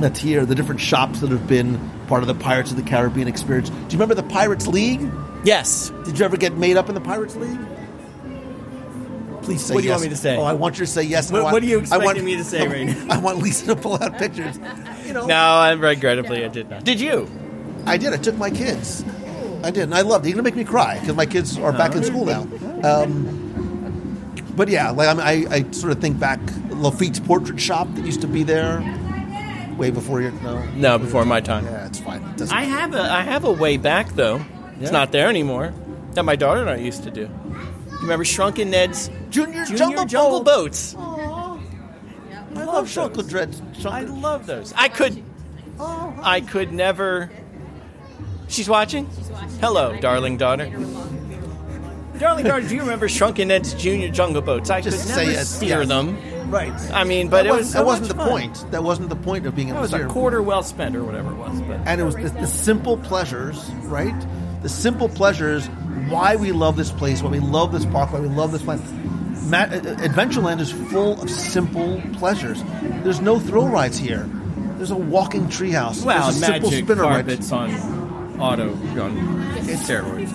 that's 0.00 0.18
here, 0.18 0.44
the 0.44 0.56
different 0.56 0.80
shops 0.80 1.20
that 1.20 1.30
have 1.30 1.46
been 1.46 1.78
part 2.08 2.24
of 2.24 2.26
the 2.26 2.34
Pirates 2.34 2.72
of 2.72 2.76
the 2.76 2.82
Caribbean 2.82 3.28
experience. 3.28 3.70
Do 3.70 3.76
you 3.76 3.90
remember 3.92 4.16
the 4.16 4.24
Pirates 4.24 4.66
League? 4.66 5.08
Yes. 5.44 5.90
Did 6.04 6.18
you 6.18 6.24
ever 6.24 6.36
get 6.36 6.56
made 6.56 6.76
up 6.76 6.88
in 6.88 6.94
the 6.94 7.00
Pirates 7.00 7.36
League? 7.36 7.58
Please 9.42 9.64
say 9.64 9.74
What 9.74 9.80
do 9.80 9.84
you 9.86 9.90
yes. 9.90 9.98
want 9.98 10.02
me 10.04 10.08
to 10.10 10.16
say? 10.16 10.36
Oh, 10.36 10.42
I 10.44 10.52
want 10.52 10.78
you 10.78 10.84
to 10.86 10.90
say 10.90 11.02
yes. 11.02 11.30
I 11.30 11.34
What- 11.34 11.42
want- 11.44 11.52
what 11.54 11.62
are 11.64 11.66
you 11.66 11.78
I 11.78 11.80
expecting 11.80 12.06
want- 12.06 12.24
me 12.24 12.36
to 12.36 12.44
say 12.44 12.66
right 12.66 12.86
now? 12.86 13.06
I 13.14 13.18
want 13.18 13.38
Lisa 13.38 13.66
to 13.66 13.76
pull 13.76 13.94
out 14.00 14.16
pictures. 14.18 14.58
You 15.04 15.12
know, 15.14 15.26
No, 15.26 15.34
I'm 15.36 15.80
regrettably 15.80 16.44
I 16.44 16.48
did 16.48 16.70
not. 16.70 16.84
Did 16.84 17.00
you? 17.00 17.28
I 17.84 17.96
did. 17.96 18.12
I 18.12 18.18
took 18.18 18.36
my 18.38 18.50
kids. 18.50 19.04
I 19.64 19.70
did, 19.72 19.84
and 19.84 19.94
I 19.94 20.02
loved 20.02 20.24
it. 20.24 20.28
You're 20.28 20.36
gonna 20.36 20.44
make 20.44 20.54
me 20.56 20.64
cry 20.64 20.98
because 21.00 21.16
my 21.16 21.26
kids 21.26 21.58
are 21.58 21.72
back 21.72 21.94
in 21.96 22.04
school 22.04 22.24
now. 22.24 22.46
Um, 22.84 23.38
but 24.54 24.68
yeah, 24.68 24.90
like 24.90 25.08
I, 25.08 25.14
mean, 25.34 25.48
I, 25.52 25.54
I 25.56 25.70
sort 25.72 25.90
of 25.92 26.00
think 26.00 26.18
back 26.20 26.38
Lafitte's 26.70 27.18
portrait 27.20 27.60
shop 27.60 27.88
that 27.94 28.04
used 28.06 28.20
to 28.20 28.28
be 28.28 28.44
there 28.44 28.80
way 29.76 29.90
before 29.90 30.20
your 30.20 30.30
no. 30.42 30.64
No, 30.76 30.98
before 30.98 31.24
my 31.24 31.40
time. 31.40 31.64
Yeah, 31.64 31.86
it's 31.86 31.98
fine. 31.98 32.22
It 32.38 32.52
I 32.52 32.62
have 32.62 32.94
a 32.94 33.00
I 33.02 33.22
have 33.22 33.44
a 33.44 33.52
way 33.52 33.76
back 33.76 34.08
though. 34.10 34.40
It's 34.82 34.92
not 34.92 35.12
there 35.12 35.28
anymore. 35.28 35.72
That 36.12 36.24
my 36.24 36.36
daughter 36.36 36.60
and 36.60 36.70
I 36.70 36.76
used 36.76 37.04
to 37.04 37.10
do. 37.10 37.22
You 37.22 37.98
remember 38.00 38.24
Shrunken 38.24 38.70
Ned's 38.70 39.08
Junior, 39.30 39.64
Junior 39.64 39.78
Jungle, 39.78 40.04
Jungle, 40.04 40.42
Boat. 40.42 40.64
Boats? 40.64 40.94
I 40.96 42.64
love 42.64 42.90
chocolate 42.90 43.28
dreads. 43.28 43.62
I 43.86 44.02
love 44.02 44.46
those. 44.46 44.72
I 44.76 44.88
could 44.88 45.22
I 45.78 46.40
could 46.46 46.72
never 46.72 47.30
She's 48.52 48.68
watching? 48.68 49.06
Hello, 49.60 49.98
darling 49.98 50.36
daughter. 50.36 50.66
Darling 52.18 52.44
daughter, 52.44 52.68
do 52.68 52.74
you 52.74 52.82
remember 52.82 53.08
Shrunken 53.08 53.48
Ned's 53.48 53.72
Junior 53.72 54.10
Jungle 54.10 54.42
Boats? 54.42 54.68
I 54.68 54.82
Just 54.82 55.06
could 55.06 55.14
say 55.14 55.22
never 55.24 55.32
yes, 55.32 55.48
steer 55.48 55.78
yes. 55.80 55.88
them. 55.88 56.50
Right. 56.50 56.72
I 56.92 57.04
mean, 57.04 57.30
but 57.30 57.44
that 57.44 57.46
it 57.46 57.50
wasn't, 57.50 57.64
was 57.64 57.72
so 57.72 57.78
that 57.78 57.86
wasn't 57.86 58.08
much 58.08 58.08
the 58.10 58.16
fun. 58.18 58.28
point. 58.28 58.70
That 58.70 58.84
wasn't 58.84 59.08
the 59.08 59.16
point 59.16 59.46
of 59.46 59.56
being 59.56 59.68
able 59.68 59.76
That 59.76 59.82
was 59.82 59.90
to 59.92 60.04
a 60.04 60.08
quarter 60.08 60.42
well 60.42 60.62
spent, 60.62 60.94
or 60.94 61.02
whatever 61.02 61.32
it 61.32 61.36
was. 61.36 61.62
But 61.62 61.80
and 61.86 61.98
it 61.98 62.04
was 62.04 62.14
the, 62.14 62.28
the 62.28 62.46
simple 62.46 62.98
pleasures, 62.98 63.70
right? 63.84 64.14
The 64.62 64.68
simple 64.68 65.08
pleasures. 65.08 65.66
Why 66.08 66.36
we 66.36 66.52
love 66.52 66.76
this 66.76 66.92
place, 66.92 67.22
why 67.22 67.30
we 67.30 67.40
love 67.40 67.72
this 67.72 67.86
park, 67.86 68.12
why 68.12 68.20
we 68.20 68.28
love 68.28 68.52
this 68.52 68.62
place. 68.62 68.80
Ma- 69.48 69.58
uh, 69.62 69.80
Adventureland 70.06 70.60
is 70.60 70.70
full 70.72 71.20
of 71.22 71.30
simple 71.30 72.00
pleasures. 72.14 72.62
There's 73.02 73.20
no 73.20 73.38
thrill 73.38 73.68
rides 73.68 73.96
here. 73.98 74.28
There's 74.76 74.90
a 74.90 74.96
walking 74.96 75.46
treehouse. 75.46 76.04
well, 76.04 76.24
There's 76.30 76.36
a 76.42 76.44
simple 76.46 76.70
magic 76.70 76.84
spinner 76.84 77.02
ride. 77.02 77.26
carpets 77.26 77.50
on 77.52 77.70
auto 78.40 78.70
on 79.00 79.16
steroids. 79.78 80.30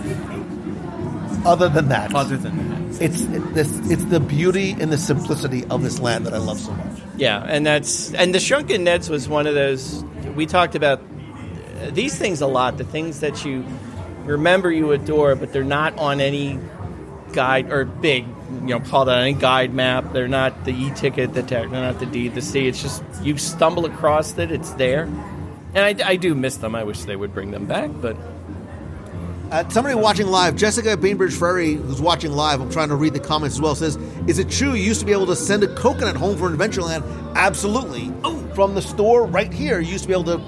Other 1.46 1.70
than 1.70 1.90
that, 1.90 2.13
Other 2.16 2.36
than 2.38 2.90
that, 2.92 3.02
it's 3.02 3.22
it, 3.22 3.54
this, 3.54 3.72
it's 3.90 4.04
the 4.06 4.20
beauty 4.20 4.72
and 4.80 4.92
the 4.92 4.98
simplicity 4.98 5.63
of 5.66 5.82
this 5.84 6.00
land 6.00 6.26
that 6.26 6.34
I 6.34 6.38
love 6.40 6.60
so 6.60 6.72
much. 6.74 7.00
yeah, 7.18 7.44
and 7.48 7.66
that's 7.66 8.13
and 8.16 8.34
the 8.34 8.40
Shrunken 8.40 8.84
Neds 8.86 9.10
was 9.10 9.30
one 9.30 9.48
of 9.48 9.54
those. 9.54 10.04
We 10.36 10.46
talked 10.46 10.76
about 10.76 11.00
uh, 11.82 11.92
these 11.92 12.18
things 12.18 12.42
a 12.42 12.48
lot. 12.48 12.78
The 12.78 12.84
things 12.84 13.20
that 13.22 13.46
you 13.46 13.63
remember, 14.28 14.72
you 14.72 14.92
adore, 14.92 15.36
but 15.36 15.52
they're 15.52 15.63
not 15.63 15.98
on 15.98 16.22
any 16.22 16.60
guide 17.34 17.72
or 17.72 17.86
big, 17.86 18.26
you 18.62 18.68
know, 18.68 18.80
call 18.80 19.06
that 19.06 19.20
any 19.20 19.34
guide 19.34 19.74
map. 19.74 20.13
They're 20.13 20.28
not 20.28 20.66
the 20.66 20.72
e-ticket, 20.72 21.34
the 21.34 21.42
tech, 21.42 21.70
they're 21.70 21.82
not 21.82 22.00
the 22.00 22.06
D, 22.06 22.28
the 22.28 22.42
C. 22.42 22.68
It's 22.68 22.82
just 22.82 23.04
you 23.24 23.38
stumble 23.38 23.86
across 23.86 24.38
it, 24.38 24.52
it's 24.52 24.72
there. 24.74 25.04
And 25.74 26.02
I, 26.02 26.10
I 26.10 26.16
do 26.16 26.34
miss 26.34 26.58
them. 26.58 26.76
I 26.76 26.84
wish 26.84 27.04
they 27.04 27.16
would 27.16 27.34
bring 27.34 27.52
them 27.52 27.66
back, 27.66 27.90
but 28.02 28.16
Uh, 29.52 29.63
somebody 29.70 29.96
watching 29.96 30.28
live, 30.28 30.58
Jessica 30.58 30.98
Bainbridge 30.98 31.34
Ferry, 31.34 31.76
who's 31.76 32.02
watching 32.02 32.34
live, 32.34 32.60
I'm 32.60 32.70
trying 32.70 32.90
to 32.90 32.96
read 32.96 33.13
the 33.13 33.20
comments 33.22 33.56
as 33.56 33.62
well, 33.62 33.76
says, 33.76 33.96
Is 34.28 34.40
it 34.40 34.50
true 34.50 34.74
you 34.74 34.84
used 34.84 35.00
to 35.00 35.06
be 35.06 35.13
able 35.13 35.28
to 35.28 35.38
send 35.38 35.63
a 35.63 35.74
coconut 35.74 36.18
home 36.18 36.36
from 36.36 36.58
Adventureland? 36.58 37.02
Absolutely. 37.34 38.12
From 38.54 38.76
the 38.76 38.82
store 38.82 39.26
right 39.26 39.54
here, 39.54 39.80
you 39.80 39.94
used 39.94 40.04
to 40.04 40.08
be 40.10 40.13
able 40.13 40.26
to, 40.26 40.42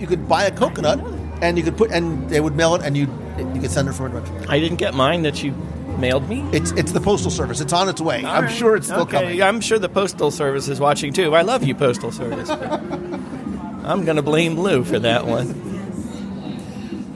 you 0.00 0.06
could 0.06 0.26
buy 0.26 0.44
a 0.44 0.50
coconut 0.50 1.00
and 1.42 1.58
you 1.58 1.64
could 1.64 1.76
put, 1.76 1.90
and 1.90 2.30
they 2.30 2.40
would 2.40 2.56
mail 2.56 2.74
it 2.74 2.80
and 2.80 2.96
you 2.96 3.06
you 3.38 3.60
can 3.60 3.68
send 3.68 3.88
it 3.88 3.92
from 3.92 4.12
Adventureland. 4.12 4.48
I 4.48 4.60
didn't 4.60 4.78
get 4.78 4.94
mine 4.94 5.22
that 5.22 5.42
you 5.42 5.52
mailed 5.98 6.28
me. 6.28 6.40
It's, 6.52 6.72
it's 6.72 6.92
the 6.92 7.00
Postal 7.00 7.30
Service. 7.30 7.60
It's 7.60 7.72
on 7.72 7.88
its 7.88 8.00
way. 8.00 8.24
All 8.24 8.34
I'm 8.34 8.44
right. 8.44 8.54
sure 8.54 8.76
it's 8.76 8.86
still 8.86 9.00
okay. 9.00 9.20
coming. 9.20 9.42
I'm 9.42 9.60
sure 9.60 9.78
the 9.78 9.88
postal 9.88 10.30
service 10.30 10.68
is 10.68 10.78
watching 10.80 11.12
too. 11.12 11.34
I 11.34 11.42
love 11.42 11.64
you, 11.64 11.74
postal 11.74 12.12
service. 12.12 12.48
I'm 12.50 14.04
going 14.04 14.16
to 14.16 14.22
blame 14.22 14.58
Lou 14.58 14.84
for 14.84 14.98
that 14.98 15.26
one. 15.26 15.50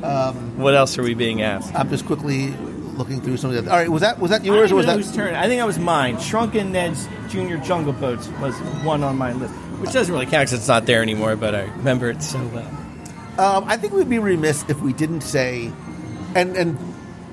Um, 0.03 0.59
what 0.59 0.75
else 0.75 0.97
are 0.99 1.03
we 1.03 1.15
being 1.15 1.43
asked? 1.43 1.75
I'm 1.75 1.91
just 1.91 2.07
quickly 2.07 2.49
looking 3.01 3.21
through 3.21 3.37
some 3.37 3.51
of 3.55 3.65
the. 3.65 3.71
All 3.71 3.77
right, 3.77 3.89
was 3.89 4.03
that 4.03 4.19
was 4.19 4.31
that 4.31 4.45
yours 4.45 4.73
or 4.73 4.77
was 4.77 4.87
that? 4.87 4.97
whose 4.97 5.15
turn? 5.15 5.35
I 5.35 5.47
think 5.47 5.61
that 5.61 5.67
was 5.67 5.79
mine. 5.79 6.19
Shrunken 6.21 6.73
Ned's 6.73 7.09
Junior 7.29 7.59
Jungle 7.59 7.93
Boats 7.93 8.29
was 8.41 8.55
one 8.85 9.03
on 9.03 9.19
my 9.19 9.33
list, 9.33 9.53
which 9.81 9.93
doesn't 9.93 10.13
really 10.13 10.27
count 10.27 10.49
because 10.49 10.53
it's 10.55 10.69
not 10.69 10.87
there 10.87 11.03
anymore. 11.03 11.37
But 11.37 11.55
I 11.55 11.63
remember 11.63 12.09
it 12.09 12.23
so 12.23 12.39
well. 12.49 12.67
Um, 13.39 13.65
I 13.67 13.77
think 13.77 13.93
we'd 13.93 14.09
be 14.09 14.19
remiss 14.19 14.65
if 14.69 14.81
we 14.81 14.93
didn't 14.93 15.23
say, 15.23 15.73
and 16.35 16.57
and 16.57 16.79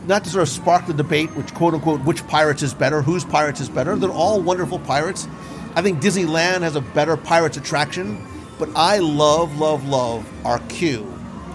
not 0.07 0.23
to 0.23 0.29
sort 0.29 0.43
of 0.43 0.49
spark 0.49 0.85
the 0.87 0.93
debate, 0.93 1.29
which 1.35 1.53
quote 1.53 1.73
unquote, 1.73 2.01
which 2.01 2.25
pirates 2.27 2.63
is 2.63 2.73
better, 2.73 3.01
whose 3.01 3.25
pirates 3.25 3.59
is 3.59 3.69
better. 3.69 3.95
They're 3.95 4.09
all 4.09 4.41
wonderful 4.41 4.79
pirates. 4.79 5.27
I 5.75 5.81
think 5.81 5.99
Disneyland 6.01 6.61
has 6.61 6.75
a 6.75 6.81
better 6.81 7.17
pirates 7.17 7.57
attraction, 7.57 8.25
but 8.57 8.69
I 8.75 8.99
love, 8.99 9.59
love, 9.59 9.87
love 9.87 10.27
our 10.45 10.59
queue 10.69 11.05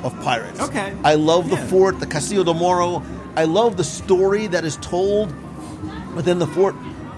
of 0.03 0.15
pirates. 0.23 0.61
Okay. 0.61 0.93
I 1.03 1.15
love 1.15 1.49
the 1.49 1.57
Yeah. 1.57 1.67
fort, 1.67 1.99
the 2.01 2.07
Castillo 2.07 2.45
del 2.45 2.55
Morro. 2.55 3.03
I 3.37 3.45
love 3.45 3.77
the 3.77 3.85
story 3.85 4.47
that 4.49 4.65
is 4.65 4.77
told 4.77 5.33
within 6.15 6.39
the 6.39 6.47
fort. 6.47 6.75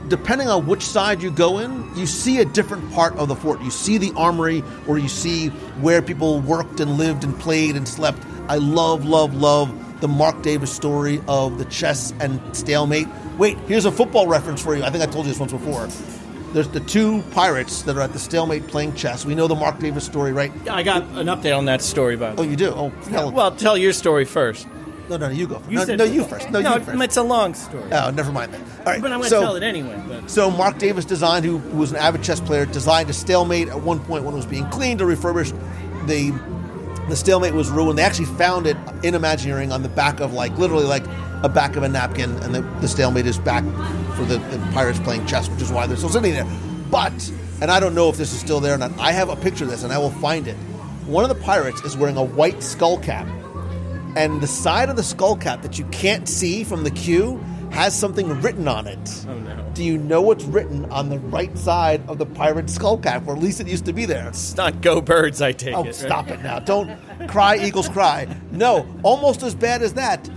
Depending 0.09 0.49
on 0.49 0.67
which 0.67 0.83
side 0.87 1.23
you 1.23 1.31
go 1.31 1.59
in, 1.59 1.85
you 1.97 2.07
see 2.07 2.39
a 2.39 2.45
different 2.45 2.93
part 2.93 3.17
of 3.17 3.27
the 3.29 3.35
fort. 3.35 3.61
You 3.63 3.71
see 3.71 3.99
the 3.99 4.13
armory, 4.17 4.63
or 4.87 4.99
you 4.99 5.09
see 5.09 5.49
where 5.81 6.01
people 6.03 6.41
worked 6.41 6.79
and 6.79 6.97
lived 6.99 7.25
and 7.25 7.37
played 7.39 7.75
and 7.75 7.89
slept. 7.89 8.23
I 8.49 8.59
love, 8.59 9.05
love, 9.07 9.35
love 9.35 9.71
the 10.05 10.09
Marc 10.09 10.43
Davis 10.43 10.71
story 10.71 11.19
of 11.29 11.57
the 11.57 11.65
chess 11.65 12.13
and 12.21 12.39
stalemate. 12.55 13.09
Wait, 13.39 13.57
here's 13.61 13.87
a 13.87 13.91
football 13.91 14.27
reference 14.27 14.63
for 14.63 14.77
you. 14.77 14.83
I 14.85 14.91
think 14.91 15.03
I 15.03 15.07
told 15.07 15.25
you 15.25 15.33
this 15.33 15.41
once 15.41 15.51
before. 15.51 15.89
There's 16.53 16.69
the 16.69 16.81
two 16.81 17.23
pirates 17.31 17.81
that 17.85 17.97
are 17.97 18.03
at 18.03 18.13
the 18.13 18.19
stalemate 18.19 18.67
playing 18.67 18.97
chess. 18.97 19.25
We 19.25 19.35
know 19.35 19.47
the 19.47 19.55
Marc 19.55 19.79
Davis 19.79 20.05
story, 20.05 20.35
right? 20.35 20.53
I 20.69 20.83
got 20.83 21.05
an 21.17 21.29
update 21.29 21.57
on 21.57 21.65
that 21.65 21.81
story, 21.81 22.17
by 22.17 22.35
the 22.35 22.43
way. 22.43 22.47
Oh, 22.47 22.51
you 22.51 22.55
do? 22.55 22.69
Oh, 22.77 22.91
hell. 23.09 23.33
Well, 23.33 23.57
tell 23.57 23.79
your 23.79 23.95
story 23.95 24.27
first. 24.27 24.69
no, 25.09 25.17
no, 25.17 25.29
no, 25.29 25.33
you 25.33 25.47
go. 25.47 25.55
First. 25.55 25.71
You 25.71 25.79
no, 25.79 25.85
said 25.87 25.99
no, 25.99 26.05
you 26.05 26.25
first. 26.25 26.51
No, 26.51 26.59
you 26.59 26.81
first. 26.81 27.01
it's 27.03 27.17
a 27.17 27.23
long 27.23 27.55
story. 27.55 27.91
Oh, 27.91 28.11
never 28.11 28.31
mind 28.31 28.53
that. 28.53 28.61
All 28.61 28.85
right, 28.85 29.01
but 29.01 29.11
I'm 29.11 29.21
going 29.21 29.23
to 29.23 29.29
so- 29.31 29.41
tell 29.41 29.57
it 29.57 29.63
anyway. 29.63 29.99
But 30.07 30.31
So 30.31 30.51
Marc 30.51 30.77
Davis 30.77 31.07
designed, 31.07 31.47
who, 31.47 31.57
who 31.57 31.79
was 31.79 31.93
an 31.93 31.97
avid 31.97 32.23
chess 32.23 32.41
player, 32.41 32.67
designed 32.67 33.09
a 33.09 33.15
stalemate 33.15 33.69
at 33.69 33.81
one 33.81 34.01
point 34.01 34.25
when 34.25 34.35
it 34.35 34.37
was 34.37 34.45
being 34.45 34.69
cleaned 34.69 35.01
or 35.01 35.07
refurbished. 35.07 35.55
The 36.05 36.31
the 37.09 37.17
stalemate 37.17 37.55
was 37.55 37.71
ruined. 37.71 37.99
They 37.99 38.03
actually 38.03 38.27
found 38.27 38.67
it 38.67 38.77
in 39.03 39.15
Imagineering 39.15 39.73
on 39.73 39.83
the 39.83 39.89
back 39.89 40.21
of 40.21 40.33
like 40.33 40.57
literally 40.59 40.87
like 40.87 41.05
a 41.43 41.49
back 41.49 41.77
of 41.77 41.83
a 41.83 41.89
napkin, 41.89 42.37
and 42.39 42.55
the, 42.55 42.63
the 42.81 42.89
stalemate 42.89 43.27
is 43.27 43.39
back 43.39 43.65
for 44.17 44.25
the, 44.25 44.39
the 44.39 44.71
pirates 44.73 44.99
playing 45.01 45.27
chess, 45.27 45.49
which 45.49 45.61
is 45.61 45.71
why 45.71 45.87
they're 45.87 45.97
still 45.97 46.09
sitting 46.09 46.33
there. 46.33 46.47
But 46.91 47.13
and 47.61 47.71
I 47.71 47.81
don't 47.81 47.95
know 47.95 48.09
if 48.09 48.17
this 48.17 48.33
is 48.33 48.41
still 48.41 48.61
there 48.61 48.75
or 48.75 48.79
not. 48.79 48.99
I 48.99 49.13
have 49.13 49.29
a 49.29 49.37
picture 49.37 49.65
of 49.65 49.71
this, 49.71 49.85
and 49.85 49.93
I 49.93 49.99
will 49.99 50.11
find 50.11 50.49
it. 50.49 50.57
One 51.07 51.23
of 51.23 51.29
the 51.29 51.43
pirates 51.43 51.83
is 51.83 51.97
wearing 51.97 52.17
a 52.17 52.25
white 52.25 52.63
skull 52.63 52.99
cap, 52.99 53.27
and 54.17 54.41
the 54.41 54.47
side 54.47 54.89
of 54.89 54.97
the 54.97 55.03
skull 55.03 55.37
cap 55.37 55.63
that 55.63 55.79
you 55.79 55.85
can't 55.87 56.29
see 56.29 56.65
from 56.65 56.85
the 56.85 56.91
queue 56.91 57.43
has 57.75 57.99
something 57.99 58.41
written 58.41 58.69
on 58.69 58.87
it. 58.87 59.25
Oh, 59.29 59.35
no. 59.35 59.71
Do 59.75 59.83
you 59.85 59.99
know 59.99 60.23
what's 60.23 60.45
written 60.45 60.85
on 60.93 61.09
the 61.09 61.19
right 61.19 61.57
side 61.59 62.03
of 62.09 62.19
the 62.19 62.27
pirate 62.27 62.71
skull 62.71 62.97
cap, 62.99 63.27
or 63.27 63.35
at 63.35 63.43
least 63.43 63.61
it 63.61 63.67
used 63.69 63.85
to 63.87 63.93
be 63.93 64.05
there? 64.07 64.29
it's 64.29 64.57
not 64.57 64.81
Go 64.81 65.01
Birds, 65.01 65.43
I 65.43 65.53
take 65.53 65.75
Oh, 65.75 65.83
it. 65.83 65.87
right? 65.87 65.95
stop 65.95 66.29
it 66.31 66.43
now! 66.43 66.61
Don't 66.61 66.97
cry, 67.29 67.57
eagles 67.57 67.89
cry. 67.89 68.27
No, 68.53 68.87
almost 69.03 69.43
as 69.43 69.55
bad 69.55 69.83
as 69.83 69.95
that. 69.95 70.29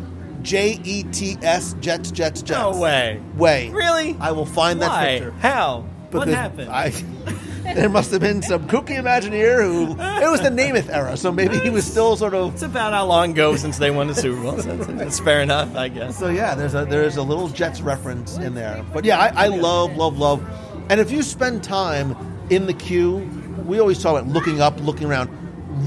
J 0.42 0.80
E 0.84 1.04
T 1.04 1.38
S 1.42 1.76
Jets 1.80 2.10
Jets 2.12 2.42
Jets. 2.42 2.60
No 2.60 2.80
way. 2.80 3.20
Way. 3.36 3.70
Really? 3.70 4.16
I 4.20 4.32
will 4.32 4.46
find 4.46 4.82
that 4.82 4.90
Why? 4.90 5.06
picture. 5.20 5.32
How? 5.40 5.82
what 6.12 6.26
Because 6.26 6.34
happened? 6.34 6.70
I, 6.72 6.90
there 7.76 7.90
must 7.90 8.12
have 8.12 8.22
been 8.22 8.42
some 8.42 8.68
kooky 8.68 8.98
Imagineer 8.98 9.62
who. 9.62 9.92
It 9.92 10.30
was 10.30 10.42
the 10.42 10.50
Namath 10.50 10.90
era, 10.90 11.18
so 11.18 11.32
maybe 11.32 11.60
he 11.60 11.70
was 11.70 11.86
still 11.86 12.16
sort 12.16 12.34
of. 12.34 12.54
It's 12.54 12.64
about 12.64 12.94
how 12.94 13.06
long 13.06 13.32
ago 13.32 13.56
since 13.56 13.78
they 13.78 13.92
won 13.92 14.08
the 14.08 14.16
Super 14.16 14.42
Bowl. 14.42 14.52
That's 14.98 15.20
fair 15.20 15.42
enough, 15.42 15.76
I 15.76 15.90
guess. 15.90 16.18
So 16.18 16.30
yeah, 16.30 16.56
there's 16.56 16.74
a 16.74 16.86
there's 16.86 17.18
a 17.18 17.24
little 17.24 17.48
Jets 17.50 17.82
reference 17.82 18.38
in 18.38 18.54
there. 18.54 18.84
But 18.94 19.06
yeah, 19.06 19.20
I, 19.20 19.46
I 19.46 19.48
love 19.48 19.96
love 19.96 20.18
love. 20.18 20.44
And 20.90 21.00
if 21.00 21.12
you 21.12 21.22
spend 21.22 21.64
time 21.64 22.16
in 22.50 22.66
the 22.66 22.74
queue, 22.74 23.18
we 23.66 23.80
always 23.80 24.02
talk 24.02 24.20
about 24.20 24.32
looking 24.32 24.62
up, 24.62 24.80
looking 24.82 25.08
around. 25.08 25.30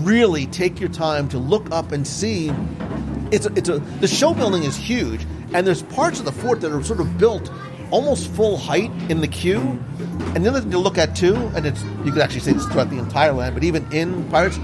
Really 0.04 0.46
take 0.46 0.78
your 0.78 0.90
time 0.90 1.28
to 1.30 1.38
look 1.38 1.70
up 1.72 1.90
and 1.92 2.06
see. 2.06 2.52
It's 3.32 3.46
a, 3.46 3.52
it's 3.54 3.68
a 3.68 3.78
the 3.78 4.08
show 4.08 4.34
building 4.34 4.62
is 4.62 4.76
huge, 4.76 5.26
and 5.52 5.66
there's 5.66 5.82
parts 5.82 6.18
of 6.20 6.24
the 6.24 6.32
fort 6.32 6.60
that 6.60 6.72
are 6.72 6.82
sort 6.82 7.00
of 7.00 7.18
built 7.18 7.50
almost 7.90 8.28
full 8.28 8.56
height 8.56 8.90
in 9.08 9.20
the 9.20 9.28
queue. 9.28 9.60
And 10.34 10.44
the 10.44 10.50
other 10.50 10.60
thing 10.60 10.70
to 10.70 10.78
look 10.78 10.98
at 10.98 11.16
too, 11.16 11.34
and 11.54 11.66
it's 11.66 11.82
you 12.04 12.12
could 12.12 12.22
actually 12.22 12.40
say 12.40 12.52
this 12.52 12.66
throughout 12.66 12.90
the 12.90 12.98
entire 12.98 13.32
land, 13.32 13.54
but 13.54 13.64
even 13.64 13.90
in 13.92 14.28
Pirates, 14.28 14.58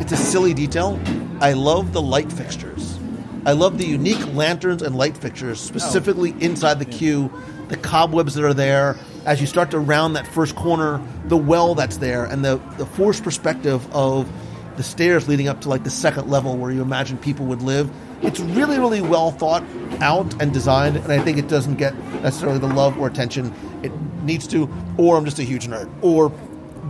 it's 0.00 0.12
a 0.12 0.16
silly 0.16 0.54
detail. 0.54 1.00
I 1.40 1.52
love 1.52 1.92
the 1.92 2.02
light 2.02 2.32
fixtures. 2.32 2.98
I 3.46 3.52
love 3.52 3.78
the 3.78 3.86
unique 3.86 4.34
lanterns 4.34 4.82
and 4.82 4.96
light 4.96 5.16
fixtures, 5.16 5.60
specifically 5.60 6.34
oh. 6.34 6.40
inside 6.40 6.78
the 6.78 6.84
queue, 6.84 7.32
the 7.68 7.76
cobwebs 7.76 8.34
that 8.34 8.44
are 8.44 8.54
there. 8.54 8.96
As 9.24 9.40
you 9.40 9.46
start 9.46 9.70
to 9.70 9.78
round 9.78 10.16
that 10.16 10.26
first 10.26 10.56
corner, 10.56 11.00
the 11.26 11.36
well 11.36 11.74
that's 11.74 11.98
there, 11.98 12.24
and 12.24 12.44
the, 12.44 12.60
the 12.76 12.86
forced 12.86 13.22
perspective 13.22 13.86
of 13.94 14.30
the 14.76 14.82
stairs 14.82 15.28
leading 15.28 15.48
up 15.48 15.60
to 15.62 15.68
like 15.68 15.84
the 15.84 15.90
second 15.90 16.30
level 16.30 16.56
where 16.56 16.70
you 16.70 16.82
imagine 16.82 17.18
people 17.18 17.46
would 17.46 17.62
live. 17.62 17.90
It's 18.22 18.40
really, 18.40 18.78
really 18.78 19.00
well 19.00 19.30
thought 19.30 19.62
out 20.00 20.40
and 20.42 20.52
designed, 20.52 20.96
and 20.96 21.12
I 21.12 21.20
think 21.20 21.38
it 21.38 21.48
doesn't 21.48 21.76
get 21.76 21.96
necessarily 22.22 22.58
the 22.58 22.66
love 22.66 22.98
or 22.98 23.06
attention 23.06 23.54
it 23.82 23.92
needs 24.22 24.46
to, 24.48 24.68
or 24.96 25.16
I'm 25.16 25.24
just 25.24 25.38
a 25.38 25.44
huge 25.44 25.66
nerd, 25.68 25.88
or 26.02 26.32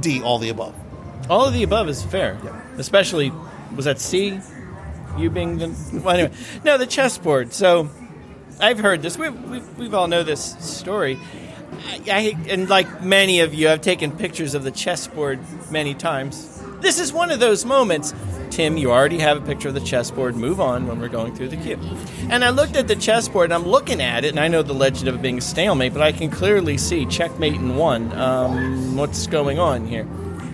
D, 0.01 0.23
all 0.23 0.39
the 0.39 0.49
above. 0.49 0.75
All 1.29 1.47
of 1.47 1.53
the 1.53 1.63
above 1.63 1.89
is 1.89 2.03
fair. 2.03 2.39
Especially, 2.77 3.33
was 3.75 3.85
that 3.85 4.01
C? 4.01 4.41
You 5.19 5.31
being 5.31 5.59
the. 5.59 6.01
Well, 6.03 6.11
anyway. 6.11 6.33
No, 6.65 6.79
the 6.79 6.87
chessboard. 6.87 7.53
So, 7.53 7.91
I've 8.61 8.79
heard 8.79 9.03
this. 9.03 9.19
We've, 9.19 9.51
we've, 9.51 9.79
we've 9.79 9.95
all 9.95 10.09
know 10.09 10.23
this 10.23 10.57
story. 10.61 11.19
I, 11.87 12.03
I, 12.11 12.51
and 12.51 12.69
like 12.69 13.03
many 13.03 13.41
of 13.41 13.53
you, 13.53 13.69
I've 13.69 13.81
taken 13.81 14.13
pictures 14.13 14.55
of 14.55 14.65
the 14.65 14.71
chessboard 14.71 15.41
many 15.71 15.95
times. 15.95 16.58
This 16.81 16.99
is 16.99 17.13
one 17.13 17.31
of 17.31 17.41
those 17.41 17.65
moments. 17.65 18.15
Tim, 18.51 18.77
you 18.77 18.91
already 18.91 19.19
have 19.19 19.37
a 19.37 19.47
picture 19.47 19.69
of 19.69 19.75
the 19.75 19.81
chessboard. 19.81 20.37
Move 20.37 20.61
on 20.61 20.87
when 20.87 21.01
we're 21.01 21.09
going 21.09 21.35
through 21.35 21.49
the 21.49 21.57
queue. 21.57 21.79
And 22.31 22.45
I 22.45 22.51
looked 22.51 22.77
at 22.77 22.89
the 22.89 22.97
chessboard 22.97 23.53
and 23.53 23.55
I'm 23.55 23.69
looking 23.69 24.01
at 24.01 24.25
it, 24.25 24.31
and 24.31 24.41
I 24.41 24.49
know 24.49 24.63
the 24.63 24.75
legend 24.75 25.09
of 25.09 25.15
it 25.15 25.23
being 25.23 25.39
a 25.39 25.41
stalemate, 25.43 25.93
but 25.93 26.03
I 26.03 26.13
can 26.13 26.31
clearly 26.31 26.79
see 26.79 27.05
checkmate 27.07 27.55
in 27.55 27.77
one. 27.77 28.13
Um, 28.13 28.97
what's 28.97 29.27
going 29.27 29.59
on 29.59 29.87
here? 29.87 30.07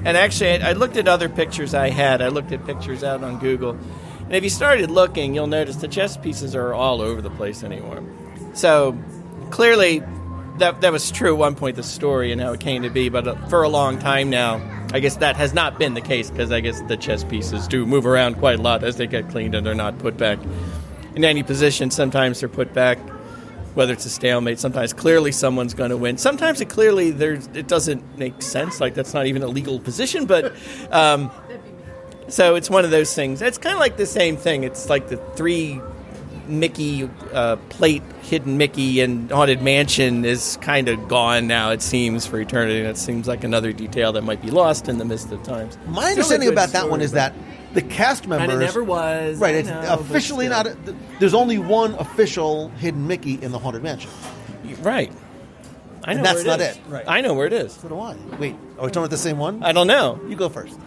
And 0.05 0.17
actually, 0.17 0.63
I 0.63 0.71
I 0.71 0.73
looked 0.73 0.97
at 0.97 1.09
other 1.09 1.29
pictures 1.29 1.73
I 1.73 1.91
had. 1.91 2.21
I 2.21 2.29
looked 2.29 2.53
at 2.53 2.67
pictures 2.67 3.03
out 3.05 3.23
on 3.23 3.39
Google. 3.39 3.79
And 4.25 4.35
if 4.35 4.43
you 4.43 4.51
started 4.51 4.91
looking, 4.91 5.35
you'll 5.35 5.47
notice 5.47 5.77
the 5.77 5.89
chess 5.89 6.17
pieces 6.17 6.55
are 6.55 6.75
all 6.75 7.01
over 7.01 7.23
the 7.23 7.31
place 7.31 7.63
anymore. 7.63 8.03
So 8.55 8.99
clearly, 9.51 10.03
that, 10.59 10.81
that 10.81 10.93
was 10.93 11.11
true 11.11 11.35
at 11.35 11.39
one 11.39 11.55
point, 11.55 11.77
the 11.77 11.83
story 11.83 12.33
and 12.33 12.41
how 12.41 12.53
it 12.53 12.61
came 12.61 12.83
to 12.83 12.91
be. 12.91 13.09
But 13.09 13.27
uh, 13.27 13.35
for 13.47 13.63
a 13.63 13.69
long 13.69 13.99
time 13.99 14.31
now, 14.31 14.63
I 14.93 15.01
guess 15.01 15.17
that 15.17 15.37
has 15.37 15.55
not 15.55 15.79
been 15.79 15.95
the 15.95 16.01
case 16.01 16.31
because 16.31 16.53
I 16.53 16.61
guess 16.61 16.81
the 16.83 16.97
chess 16.97 17.25
pieces 17.25 17.67
do 17.67 17.85
move 17.85 18.07
around 18.07 18.37
quite 18.37 18.59
a 18.59 18.63
lot 18.63 18.85
as 18.85 18.97
they 18.97 19.07
get 19.07 19.29
cleaned 19.29 19.55
and 19.55 19.67
they're 19.67 19.75
not 19.75 19.99
put 19.99 20.17
back 20.17 20.39
in 21.15 21.25
any 21.25 21.43
position. 21.43 21.91
Sometimes 21.91 22.41
they're 22.41 22.49
put 22.49 22.73
back 22.73 22.99
whether 23.75 23.93
it's 23.93 24.05
a 24.05 24.11
stalemate. 24.11 24.59
Sometimes 24.61 24.93
clearly 24.93 25.33
someone's 25.33 25.75
going 25.75 25.91
to 25.91 25.97
win. 25.97 26.17
Sometimes 26.17 26.61
it 26.61 26.69
clearly 26.69 27.11
there's 27.11 27.49
it 27.49 27.67
doesn't 27.67 28.19
make 28.19 28.41
sense. 28.41 28.81
Like 28.81 28.95
that's 28.95 29.15
not 29.15 29.27
even 29.27 29.43
a 29.43 29.49
legal 29.49 29.81
position. 29.81 30.27
But 30.27 30.55
um, 30.91 31.31
so 32.29 32.55
it's 32.55 32.71
one 32.71 32.85
of 32.85 32.91
those 32.91 33.15
things. 33.15 33.43
It's 33.43 33.59
kind 33.59 33.75
of 33.75 33.81
like 33.81 33.97
the 33.97 34.07
same 34.07 34.37
thing. 34.37 34.65
It's 34.65 34.89
like 34.89 35.09
the 35.09 35.17
three 35.35 35.81
Mickey 36.49 37.09
uh, 37.33 37.57
plate 37.69 38.03
hidden 38.23 38.57
Mickey 38.59 39.01
and 39.01 39.31
haunted 39.31 39.63
mansion 39.63 40.25
is 40.25 40.59
kind 40.61 40.89
of 40.89 41.09
gone 41.09 41.47
now. 41.47 41.71
It 41.71 41.83
seems 41.83 42.27
for 42.27 42.41
eternity. 42.41 42.79
And 42.81 42.89
it 42.89 42.97
seems 42.99 43.27
like 43.29 43.45
another 43.45 43.73
detail 43.73 44.13
that 44.13 44.23
might 44.23 44.41
be 44.43 44.51
lost 44.51 44.89
in 44.89 44.99
the 44.99 45.05
mist 45.05 45.31
of 45.33 45.43
times. 45.43 45.77
My 45.87 46.03
Still 46.03 46.11
understanding 46.11 46.49
good 46.49 46.55
about 46.55 46.69
that 46.71 46.89
one 46.91 47.01
is 47.01 47.13
that 47.13 47.35
the 47.75 47.83
cast 47.83 48.27
members. 48.29 48.53
And 48.55 48.63
it 48.63 48.65
never 48.65 48.85
was. 48.85 49.39
Right, 49.39 49.55
I 49.55 49.59
it's 49.59 49.69
know, 49.69 49.95
officially 49.99 50.47
still. 50.47 50.65
not. 50.65 50.95
There's 51.19 51.35
only 51.35 51.59
one 51.59 51.95
official 51.95 52.69
hidden 52.71 53.07
Mickey 53.07 53.35
in 53.43 53.51
the 53.53 53.59
Haunted 53.59 53.83
Mansion. 53.83 54.11
Right. 54.81 55.13
I 56.05 56.13
know 56.13 56.19
And 56.19 56.27
that's 56.27 56.39
where 56.45 56.59
not 56.59 56.61
is. 56.61 56.77
it. 56.77 56.83
Right. 56.89 57.05
I 57.09 57.21
know 57.23 57.35
where 57.35 57.47
it 57.47 57.53
is. 57.53 57.73
So 57.73 57.89
do 57.89 57.99
I. 57.99 58.15
Wait, 58.39 58.55
are 58.79 58.85
we 58.85 58.89
talking 58.89 58.99
about 58.99 59.11
the 59.11 59.17
same 59.17 59.39
one? 59.39 59.63
I 59.63 59.73
don't 59.73 59.87
know. 59.87 60.21
You 60.29 60.37
go 60.37 60.49
first. 60.49 60.79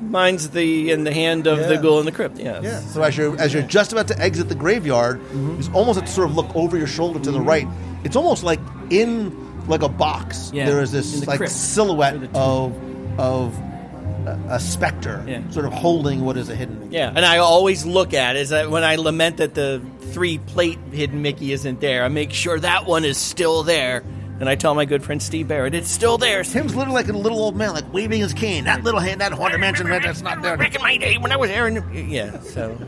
Mine's 0.00 0.50
the 0.50 0.90
in 0.90 1.04
the 1.04 1.12
hand 1.12 1.46
of 1.46 1.58
the 1.58 1.74
Yeah. 1.74 1.80
ghoul 1.80 2.00
in 2.00 2.06
the 2.06 2.12
crypt. 2.12 2.38
Yes. 2.38 2.62
Yeah. 2.64 2.80
So 2.80 3.02
as 3.02 3.16
you're 3.16 3.38
as 3.40 3.52
you're 3.54 3.62
just 3.62 3.92
about 3.92 4.08
to 4.08 4.20
exit 4.20 4.48
the 4.48 4.54
graveyard, 4.54 5.20
mm-hmm. 5.20 5.60
you 5.60 5.72
almost 5.72 5.98
have 5.98 6.08
to 6.08 6.12
sort 6.14 6.28
of 6.28 6.36
look 6.36 6.54
over 6.54 6.76
your 6.76 6.86
shoulder 6.86 7.20
to 7.20 7.30
the 7.30 7.38
mm-hmm. 7.38 7.48
right. 7.48 7.68
It's 8.04 8.16
almost 8.16 8.42
like 8.42 8.60
in 8.90 9.32
like 9.66 9.82
a 9.82 9.88
box. 9.88 10.50
Yeah, 10.52 10.66
There 10.66 10.80
is 10.82 10.92
this 10.92 11.20
the 11.20 11.26
like 11.26 11.38
crypt. 11.38 11.52
silhouette 11.52 12.20
the 12.20 12.38
of 12.38 12.76
of 13.18 13.58
a, 14.26 14.38
a 14.50 14.60
specter, 14.60 15.22
Yeah. 15.26 15.48
sort 15.50 15.66
of 15.66 15.72
holding 15.72 16.24
what 16.24 16.36
is 16.36 16.48
a 16.48 16.54
hidden. 16.56 16.80
Mickey. 16.80 16.96
Yeah, 16.96 17.12
and 17.14 17.24
I 17.24 17.38
always 17.38 17.86
look 17.86 18.12
at 18.14 18.36
is 18.36 18.50
that 18.50 18.70
when 18.70 18.82
I 18.84 18.96
lament 18.96 19.36
that 19.38 19.54
the 19.54 19.80
three 20.12 20.38
plate 20.38 20.78
hidden 20.92 21.22
Mickey 21.22 21.52
isn't 21.52 21.80
there, 21.80 22.04
I 22.04 22.08
make 22.08 22.32
sure 22.32 22.58
that 22.58 22.86
one 22.86 23.04
is 23.04 23.16
still 23.16 23.62
there, 23.62 24.02
and 24.40 24.48
I 24.48 24.54
tell 24.54 24.74
my 24.74 24.84
good 24.84 25.02
friend 25.02 25.22
Steve 25.22 25.48
Barrett 25.48 25.74
it's 25.74 25.90
still 25.90 26.18
there. 26.18 26.42
Tim's 26.42 26.74
literally 26.74 27.02
like 27.02 27.08
a 27.08 27.16
little 27.16 27.38
old 27.38 27.56
man, 27.56 27.72
like 27.72 27.92
waving 27.92 28.20
his 28.20 28.32
cane. 28.32 28.64
That 28.64 28.84
little 28.84 29.00
hand, 29.00 29.20
that 29.20 29.32
haunted 29.32 29.60
mansion, 29.60 29.88
man, 29.88 30.02
that's 30.02 30.22
not 30.22 30.42
there. 30.42 30.56
Back 30.56 30.74
in 30.74 30.82
my 30.82 30.96
day 30.96 31.18
when 31.18 31.32
I 31.32 31.36
was 31.36 31.50
there, 31.50 31.66
and 31.66 32.10
yeah, 32.10 32.40
so 32.40 32.76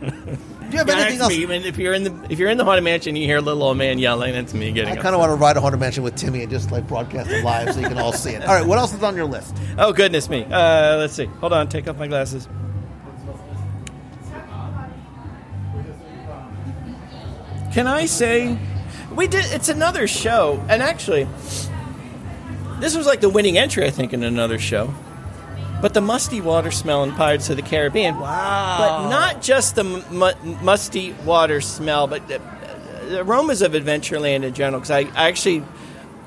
Do 0.00 0.70
you 0.70 0.78
have 0.78 0.88
anything 0.88 1.20
else? 1.20 1.30
me. 1.30 1.68
If 1.68 1.78
you're 1.78 1.92
in 1.92 2.04
the 2.04 2.26
if 2.30 2.38
you're 2.38 2.50
in 2.50 2.58
the 2.58 2.64
haunted 2.64 2.82
mansion, 2.82 3.14
you 3.14 3.26
hear 3.26 3.36
a 3.36 3.40
little 3.40 3.62
old 3.62 3.76
man 3.76 3.98
yelling. 3.98 4.32
That's 4.32 4.54
me 4.54 4.72
getting. 4.72 4.98
I 4.98 5.00
kind 5.00 5.14
of 5.14 5.20
want 5.20 5.30
to 5.30 5.36
ride 5.36 5.56
a 5.56 5.60
haunted 5.60 5.78
mansion 5.78 6.02
with 6.02 6.16
Timmy 6.16 6.42
and 6.42 6.50
just 6.50 6.72
like 6.72 6.88
broadcast 6.88 7.30
it 7.30 7.44
live 7.44 7.72
so 7.72 7.80
you 7.80 7.88
can 7.88 7.98
all 7.98 8.12
see 8.12 8.30
it. 8.30 8.42
All 8.42 8.54
right, 8.54 8.66
what 8.66 8.78
else 8.78 8.92
is 8.92 9.02
on 9.02 9.14
your 9.14 9.26
list? 9.26 9.56
Oh 9.78 9.92
goodness 9.92 10.28
me! 10.28 10.44
Uh, 10.44 10.96
let's 10.96 11.14
see. 11.14 11.26
Hold 11.26 11.52
on. 11.52 11.68
Take 11.68 11.88
off 11.88 11.96
my 11.96 12.08
glasses. 12.08 12.48
Can 17.72 17.86
I 17.86 18.06
say 18.06 18.58
we 19.16 19.26
did? 19.26 19.44
It's 19.52 19.68
another 19.68 20.06
show, 20.06 20.64
and 20.68 20.82
actually, 20.82 21.26
this 22.80 22.96
was 22.96 23.06
like 23.06 23.20
the 23.20 23.28
winning 23.28 23.58
entry, 23.58 23.86
I 23.86 23.90
think, 23.90 24.12
in 24.12 24.22
another 24.22 24.58
show. 24.58 24.92
But 25.80 25.92
the 25.92 26.00
musty 26.00 26.40
water 26.40 26.70
smell 26.70 27.02
in 27.04 27.12
Pirates 27.12 27.50
of 27.50 27.56
the 27.56 27.62
Caribbean. 27.62 28.18
Wow! 28.18 28.76
But 28.78 29.08
not 29.10 29.42
just 29.42 29.74
the 29.74 29.84
mu- 29.84 30.54
musty 30.62 31.12
water 31.24 31.60
smell, 31.60 32.06
but 32.06 32.26
the, 32.26 32.40
the 33.08 33.20
aromas 33.20 33.60
of 33.60 33.72
Adventureland 33.72 34.44
in 34.44 34.54
general. 34.54 34.80
Because 34.80 34.90
I, 34.90 35.00
I 35.14 35.28
actually 35.28 35.62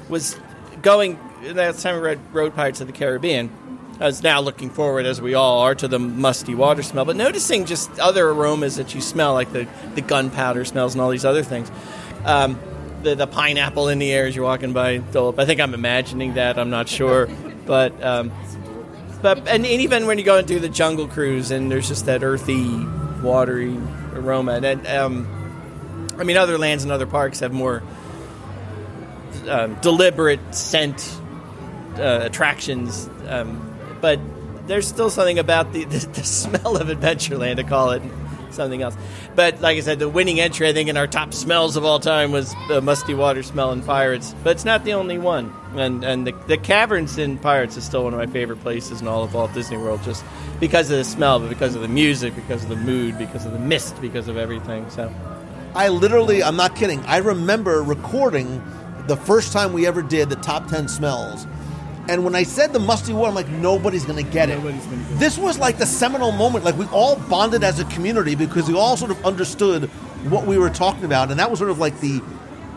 was 0.10 0.38
going 0.82 1.18
that 1.42 1.78
time 1.78 1.96
I 1.96 2.00
read 2.00 2.20
Road 2.34 2.56
Pirates 2.56 2.82
of 2.82 2.88
the 2.88 2.94
Caribbean. 2.94 3.50
I 4.00 4.06
was 4.06 4.22
now 4.22 4.42
looking 4.42 4.70
forward, 4.70 5.08
as 5.08 5.20
we 5.20 5.34
all 5.34 5.62
are, 5.62 5.74
to 5.74 5.88
the 5.88 5.98
musty 5.98 6.54
water 6.54 6.84
smell, 6.84 7.06
but 7.06 7.16
noticing 7.16 7.66
just 7.66 8.00
other 8.00 8.30
aromas 8.30 8.76
that 8.76 8.94
you 8.94 9.02
smell, 9.02 9.34
like 9.34 9.52
the, 9.54 9.68
the 9.96 10.02
gunpowder 10.02 10.66
smells 10.66 10.94
and 10.94 11.02
all 11.02 11.10
these 11.10 11.26
other 11.26 11.42
things. 11.42 11.72
Um, 12.26 12.60
the, 13.04 13.16
the 13.16 13.28
pineapple 13.28 13.88
in 13.90 14.00
the 14.00 14.12
air 14.12 14.26
as 14.26 14.36
you're 14.36 14.46
walking 14.46 14.74
by. 14.74 15.02
I 15.16 15.46
think 15.46 15.60
I'm 15.60 15.74
imagining 15.74 16.36
that. 16.36 16.58
I'm 16.58 16.70
not 16.70 16.88
sure, 16.88 17.28
but 17.66 18.02
um, 18.04 18.32
but 19.22 19.40
and, 19.40 19.66
and 19.66 19.66
even 19.66 20.08
when 20.08 20.18
you 20.18 20.24
go 20.24 20.38
and 20.38 20.48
do 20.48 20.60
the 20.60 20.70
jungle 20.70 21.08
cruise, 21.08 21.52
and 21.52 21.72
there's 21.72 21.88
just 21.88 22.06
that 22.06 22.24
earthy, 22.24 22.86
watery 23.22 23.78
aroma. 24.14 24.54
And 24.64 24.88
um, 24.88 26.16
I 26.18 26.24
mean, 26.24 26.38
other 26.38 26.58
lands 26.58 26.84
and 26.84 26.92
other 26.92 27.08
parks 27.08 27.40
have 27.40 27.52
more 27.52 27.84
um, 29.48 29.76
deliberate 29.82 30.56
scent 30.56 31.20
uh, 31.98 32.22
attractions, 32.24 33.10
um, 33.28 33.76
but 34.02 34.20
there's 34.68 34.88
still 34.88 35.10
something 35.10 35.40
about 35.40 35.74
the, 35.74 35.84
the, 35.86 36.06
the 36.08 36.24
smell 36.24 36.78
of 36.78 36.88
Adventureland 36.88 37.56
to 37.58 37.64
call 37.64 37.92
it 37.92 38.02
something 38.52 38.82
else. 38.82 38.96
But 39.38 39.62
like 39.62 39.78
I 39.78 39.82
said, 39.82 40.00
the 40.00 40.10
winning 40.10 40.40
entry, 40.40 40.68
I 40.68 40.74
think, 40.74 40.90
in 40.90 40.98
our 40.98 41.06
top 41.06 41.32
smells 41.32 41.78
of 41.78 41.86
all 41.86 42.00
time 42.00 42.32
was 42.32 42.56
the 42.70 42.82
musty 42.82 43.14
water 43.14 43.44
smell 43.44 43.72
in 43.72 43.84
Pirates. 43.84 44.34
But 44.44 44.56
it's 44.56 44.66
not 44.66 44.84
the 44.84 44.94
only 44.94 45.20
one. 45.20 45.54
And 45.76 46.04
and 46.04 46.26
the, 46.26 46.32
the 46.48 46.58
caverns 46.58 47.20
in 47.20 47.38
Pirates 47.38 47.78
is 47.78 47.84
still 47.84 48.06
one 48.06 48.16
of 48.16 48.20
my 48.20 48.26
favorite 48.26 48.62
places 48.62 49.00
in 49.00 49.08
all 49.08 49.24
of 49.24 49.36
Walt 49.36 49.54
Disney 49.54 49.78
World, 49.78 50.02
just 50.02 50.26
because 50.60 50.90
of 50.90 50.98
the 50.98 51.04
smell, 51.04 51.40
but 51.40 51.50
because 51.50 51.76
of 51.76 51.84
the 51.84 51.88
music, 51.88 52.34
because 52.36 52.64
of 52.64 52.70
the 52.70 52.78
mood, 52.78 53.16
because 53.20 53.46
of 53.46 53.52
the 53.52 53.60
mist, 53.60 54.02
because 54.02 54.28
of 54.28 54.38
everything. 54.38 54.90
So 54.90 55.14
I 55.76 55.90
literally, 55.90 56.42
I'm 56.42 56.56
not 56.56 56.76
kidding. 56.76 57.06
I 57.06 57.18
remember 57.18 57.84
recording 57.84 58.64
the 59.06 59.18
first 59.18 59.54
time 59.54 59.72
we 59.72 59.86
ever 59.86 60.02
did 60.02 60.32
the 60.32 60.36
top 60.38 60.68
10 60.68 60.88
smells. 60.88 61.46
And 62.10 62.24
when 62.24 62.36
I 62.36 62.44
said 62.44 62.74
the 62.74 62.80
musty 62.80 63.14
water, 63.14 63.30
I'm 63.30 63.36
like, 63.36 63.50
nobody's 63.50 64.06
going 64.06 64.24
to 64.24 64.32
get 64.32 64.50
it. 64.50 64.60
This 65.20 65.38
was 65.38 65.60
like 65.60 65.78
the 65.78 65.86
seminal 65.86 66.32
moment. 66.32 66.64
Like, 66.64 66.78
we 66.78 66.86
all 66.86 67.18
bonded 67.18 67.64
as 67.64 67.80
a 67.80 67.86
community 67.86 68.36
because 68.36 68.68
we 68.68 68.76
all 68.76 68.96
sort 68.96 69.12
of 69.12 69.26
understood 69.26 69.86
what 70.30 70.48
we 70.48 70.58
were 70.58 70.70
talking 70.70 71.04
about. 71.04 71.32
And 71.32 71.40
that 71.40 71.50
was 71.50 71.60
sort 71.60 71.72
of 71.72 71.80
like 71.80 72.00
the 72.00 72.22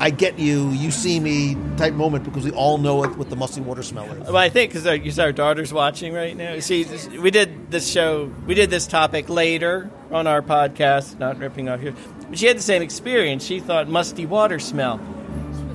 I 0.03 0.09
get 0.09 0.39
you, 0.39 0.71
you 0.71 0.91
see 0.91 1.21
me 1.21 1.59
type 1.77 1.93
moment 1.93 2.25
because 2.25 2.47
we 2.47 2.53
all 2.53 2.79
know 2.79 2.95
what, 2.97 3.19
what 3.19 3.29
the 3.29 3.37
musty 3.37 3.61
water 3.61 3.83
smell 3.83 4.07
is. 4.07 4.27
Well, 4.27 4.39
I 4.39 4.49
think 4.49 4.71
because 4.71 4.87
our, 4.87 4.95
you 4.95 5.11
see 5.11 5.21
our 5.21 5.31
daughter's 5.31 5.75
watching 5.75 6.15
right 6.15 6.35
now. 6.35 6.59
See, 6.61 6.85
this, 6.85 7.07
we 7.07 7.31
did 7.31 7.71
this 7.71 7.87
show, 7.87 8.33
we 8.47 8.55
did 8.55 8.71
this 8.71 8.87
topic 8.87 9.29
later 9.29 9.91
on 10.11 10.27
our 10.27 10.41
podcast, 10.41 11.19
not 11.19 11.39
ripping 11.39 11.69
off 11.69 11.81
here. 11.81 11.95
But 12.31 12.39
she 12.39 12.47
had 12.47 12.57
the 12.57 12.63
same 12.63 12.81
experience. 12.81 13.45
She 13.45 13.61
thought 13.61 13.89
musty 13.89 14.25
water 14.25 14.59
smell, 14.59 14.99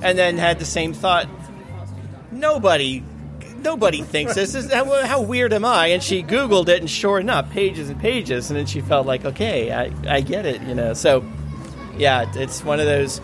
and 0.02 0.18
then 0.18 0.38
had 0.38 0.58
the 0.58 0.64
same 0.64 0.92
thought. 0.92 1.28
Nobody, 2.32 3.04
nobody 3.62 4.02
thinks 4.02 4.34
this 4.34 4.54
is 4.54 4.72
how, 4.72 5.06
how 5.06 5.22
weird 5.22 5.52
am 5.52 5.64
I? 5.64 5.88
And 5.88 6.02
she 6.02 6.22
Googled 6.22 6.68
it, 6.68 6.80
and 6.80 6.90
sure 6.90 7.18
enough, 7.18 7.50
pages 7.50 7.90
and 7.90 8.00
pages, 8.00 8.50
and 8.50 8.58
then 8.58 8.66
she 8.66 8.80
felt 8.80 9.06
like, 9.06 9.24
okay, 9.24 9.72
I, 9.72 9.92
I 10.08 10.20
get 10.20 10.46
it, 10.46 10.62
you 10.62 10.74
know. 10.74 10.94
So, 10.94 11.24
yeah, 11.96 12.30
it's 12.34 12.64
one 12.64 12.80
of 12.80 12.86
those 12.86 13.20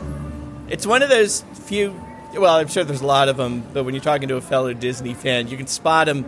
it's 0.69 0.87
one 0.87 1.03
of 1.03 1.11
those 1.11 1.43
few. 1.53 1.95
Well, 2.35 2.57
I'm 2.57 2.69
sure 2.69 2.83
there's 2.83 3.03
a 3.03 3.07
lot 3.07 3.29
of 3.29 3.37
them, 3.37 3.63
but 3.75 3.85
when 3.85 3.95
you're 3.95 4.03
talking 4.03 4.29
to 4.29 4.37
a 4.37 4.41
fellow 4.41 4.73
Disney 4.73 5.13
fan, 5.13 5.49
you 5.49 5.59
can 5.59 5.67
spot 5.67 6.07
them. 6.07 6.25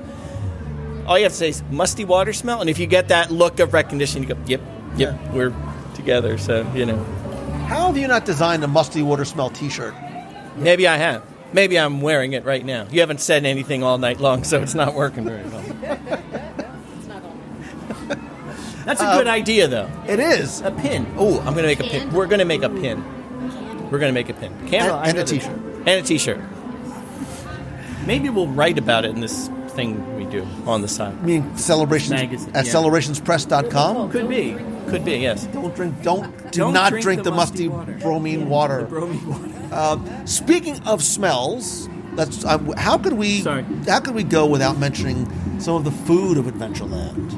All 1.07 1.17
you 1.19 1.25
have 1.25 1.33
to 1.33 1.39
say 1.39 1.49
is 1.49 1.63
musty 1.71 2.05
water 2.05 2.35
smell, 2.35 2.61
and 2.61 2.69
if 2.69 2.79
you 2.79 2.87
get 2.87 3.09
that 3.09 3.31
look 3.31 3.59
of 3.59 3.73
recognition, 3.73 4.23
you 4.23 4.29
go, 4.29 4.37
"Yep, 4.47 4.61
yep, 4.97 5.33
we're 5.33 5.55
together." 5.95 6.37
So 6.37 6.71
you 6.75 6.85
know, 6.85 7.03
How 7.69 7.87
have 7.87 7.97
you 7.97 8.07
not 8.07 8.27
designed 8.27 8.63
a 8.65 8.69
musty 8.69 9.01
water 9.01 9.25
smell 9.25 9.49
t 9.49 9.71
shirt? 9.71 9.95
maybe 10.57 10.87
I 10.87 10.97
have. 10.99 11.23
Maybe 11.55 11.79
I'm 11.79 12.01
wearing 12.01 12.33
it 12.33 12.45
right 12.45 12.65
now. 12.65 12.89
You 12.91 12.99
haven't 12.99 13.21
said 13.21 13.45
anything 13.45 13.85
all 13.85 13.97
night 13.97 14.19
long, 14.19 14.43
so 14.43 14.61
it's 14.61 14.75
not 14.75 14.93
working 14.95 15.25
very 15.25 15.45
well. 15.45 15.63
That's 18.85 19.01
a 19.01 19.13
good 19.17 19.29
um, 19.29 19.35
idea, 19.35 19.69
though. 19.69 19.89
It 20.09 20.19
is. 20.19 20.63
A 20.63 20.73
pin. 20.73 21.07
Oh, 21.17 21.39
I'm 21.39 21.55
going 21.55 21.63
to 21.63 21.69
make 21.69 21.79
a 21.79 21.85
pin. 21.85 22.13
We're 22.13 22.27
going 22.27 22.41
to 22.41 22.45
make 22.45 22.65
a 22.65 22.69
pin. 22.69 23.03
We're 23.89 24.01
going 24.01 24.11
to 24.11 24.13
make 24.13 24.29
a 24.29 24.35
pin. 24.35 24.53
Candle 24.69 24.97
And- 24.99 25.11
and 25.11 25.19
I 25.19 25.21
a 25.21 25.25
know 25.25 25.25
t-shirt. 25.25 25.57
And 25.87 25.89
a 25.89 26.03
t-shirt. 26.03 26.41
Maybe 28.05 28.31
we'll 28.31 28.49
write 28.49 28.77
about 28.77 29.05
it 29.05 29.13
in 29.13 29.21
this 29.21 29.49
thing 29.69 30.17
we 30.17 30.25
do 30.25 30.45
on 30.67 30.83
the 30.83 30.89
side. 30.89 31.17
I 31.17 31.23
mean, 31.25 31.57
celebrations 31.57 32.11
Magazine, 32.11 32.51
at 32.55 32.67
yeah. 32.67 32.73
celebrationspress.com. 32.73 34.11
Could 34.11 34.29
be. 34.29 34.57
Could 34.89 35.05
be. 35.05 35.17
Yes. 35.19 35.47
Don't 35.47 35.75
drink. 35.75 36.03
Don't 36.03 36.53
do 36.53 36.59
Don't 36.61 36.73
not 36.75 36.91
drink 36.91 37.03
drink, 37.05 37.23
the 37.25 37.31
the, 37.31 37.37
musty 37.37 37.69
musty, 37.69 37.93
water. 37.93 37.99
bromine 38.01 38.49
water. 38.49 38.87
bromine 38.87 39.29
water. 39.29 39.51
Um, 39.75 40.09
speaking 40.25 40.81
of 40.87 41.03
smells, 41.03 41.89
that's 42.15 42.45
um, 42.45 42.73
how 42.77 42.97
could 42.97 43.15
we 43.15 43.41
Sorry. 43.41 43.65
how 43.89 43.99
could 43.99 44.15
we 44.15 44.23
go 44.23 44.47
without 44.47 44.79
mentioning 44.79 45.27
some 45.59 45.75
of 45.75 45.83
the 45.85 45.91
food 45.91 46.37
of 46.39 46.45
Adventureland? 46.45 47.33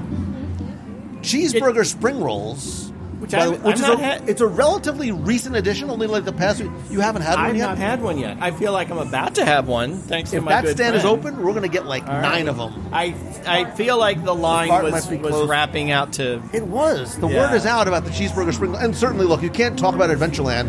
Cheeseburger 1.23 1.87
spring 1.87 2.21
rolls, 2.21 2.86
Which 3.19 3.31
the 3.31 3.39
I've- 3.39 3.51
which 3.57 3.65
I've 3.67 3.75
is 3.77 3.81
not 3.81 4.01
a, 4.01 4.03
had- 4.03 4.29
it's 4.29 4.41
a 4.43 4.47
relatively 4.47 5.11
recent 5.11 5.57
addition. 5.57 5.89
Only 5.89 6.07
like 6.07 6.25
the 6.27 6.33
past. 6.35 6.61
You 6.91 7.01
haven't 7.01 7.23
had 7.23 7.37
one 7.37 7.45
I've 7.47 7.57
yet. 7.57 7.67
not 7.67 7.79
had 7.79 8.03
one 8.03 8.19
yet. 8.19 8.37
I 8.41 8.51
feel 8.51 8.73
like 8.73 8.91
I'm 8.91 8.99
about 8.99 9.37
to 9.37 9.45
have 9.45 9.67
one. 9.69 9.97
Thanks 9.97 10.31
to 10.33 10.37
if 10.37 10.43
my 10.45 10.61
that 10.61 10.69
stand 10.73 10.97
is 10.97 11.05
open, 11.07 11.37
we're 11.39 11.53
going 11.53 11.63
to 11.63 11.69
get 11.69 11.87
like 11.87 12.07
right. 12.07 12.21
nine 12.21 12.47
of 12.49 12.59
them. 12.59 12.89
I 12.93 13.15
I 13.47 13.71
feel 13.71 13.97
like 13.99 14.23
the 14.25 14.35
line 14.35 14.69
cart 14.69 14.85
was 14.85 15.09
was 15.09 15.49
wrapping 15.49 15.91
out 15.91 16.13
to 16.15 16.43
It 16.53 16.67
was. 16.67 17.17
The 17.19 17.29
Yeah. 17.29 17.51
word 17.51 17.57
is 17.57 17.65
out 17.65 17.89
about 17.89 18.05
the 18.05 18.11
cheeseburger 18.11 18.53
spring. 18.53 18.75
And 18.77 18.95
certainly, 18.95 19.25
look, 19.27 19.43
you 19.43 19.51
can't 19.51 19.79
talk 19.79 19.95
about 19.95 20.11
Adventureland. 20.11 20.69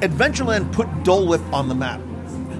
Adventureland 0.00 0.72
put 0.72 0.86
Dole 1.02 1.26
Whip 1.26 1.40
on 1.52 1.68
the 1.68 1.74
map. 1.74 2.00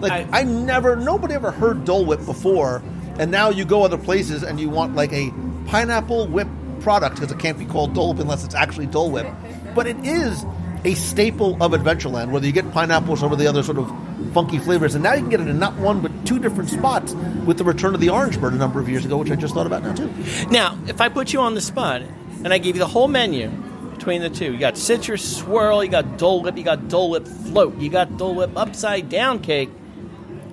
Like 0.00 0.12
I- 0.32 0.40
I, 0.40 0.42
never, 0.44 0.96
nobody 0.96 1.34
ever 1.34 1.50
heard 1.50 1.84
Dole 1.84 2.04
Whip 2.04 2.24
before, 2.24 2.82
and 3.18 3.30
now 3.30 3.50
you 3.50 3.64
go 3.64 3.82
other 3.84 3.98
places 3.98 4.42
and 4.42 4.58
you 4.60 4.70
want 4.70 4.94
like 4.94 5.12
a 5.12 5.32
pineapple 5.66 6.26
whip 6.28 6.48
product 6.80 7.16
because 7.16 7.30
it 7.30 7.38
can't 7.38 7.58
be 7.58 7.64
called 7.64 7.94
Dole 7.94 8.12
Whip 8.12 8.20
unless 8.20 8.44
it's 8.44 8.54
actually 8.54 8.86
Dole 8.86 9.10
Whip. 9.10 9.26
But 9.74 9.86
it 9.86 9.96
is 10.04 10.44
a 10.84 10.94
staple 10.94 11.60
of 11.62 11.72
Adventureland, 11.72 12.30
whether 12.30 12.46
you 12.46 12.52
get 12.52 12.70
pineapples 12.72 13.22
or 13.22 13.34
the 13.36 13.46
other 13.46 13.62
sort 13.62 13.78
of 13.78 13.92
funky 14.32 14.58
flavors. 14.58 14.94
And 14.94 15.02
now 15.02 15.14
you 15.14 15.20
can 15.20 15.30
get 15.30 15.40
it 15.40 15.48
in 15.48 15.58
not 15.58 15.74
one 15.76 16.00
but 16.00 16.12
two 16.26 16.38
different 16.38 16.70
spots 16.70 17.14
with 17.44 17.58
the 17.58 17.64
return 17.64 17.94
of 17.94 18.00
the 18.00 18.10
Orange 18.10 18.40
Bird 18.40 18.52
a 18.52 18.56
number 18.56 18.80
of 18.80 18.88
years 18.88 19.04
ago, 19.04 19.16
which 19.16 19.30
I 19.30 19.36
just 19.36 19.54
thought 19.54 19.66
about 19.66 19.82
now 19.82 19.94
too. 19.94 20.12
Now, 20.50 20.78
if 20.86 21.00
I 21.00 21.08
put 21.08 21.32
you 21.32 21.40
on 21.40 21.54
the 21.54 21.60
spot 21.60 22.02
and 22.44 22.52
I 22.52 22.58
give 22.58 22.76
you 22.76 22.80
the 22.80 22.86
whole 22.86 23.08
menu 23.08 23.50
between 23.90 24.22
the 24.22 24.30
two, 24.30 24.52
you 24.52 24.58
got 24.58 24.76
citrus 24.76 25.36
swirl, 25.38 25.82
you 25.82 25.90
got 25.90 26.18
Dole 26.18 26.42
Whip, 26.42 26.56
you 26.56 26.64
got 26.64 26.88
Dole 26.88 27.10
Whip 27.10 27.26
float, 27.26 27.76
you 27.78 27.90
got 27.90 28.16
Dole 28.16 28.34
Whip 28.34 28.56
upside 28.56 29.08
down 29.08 29.40
cake, 29.40 29.70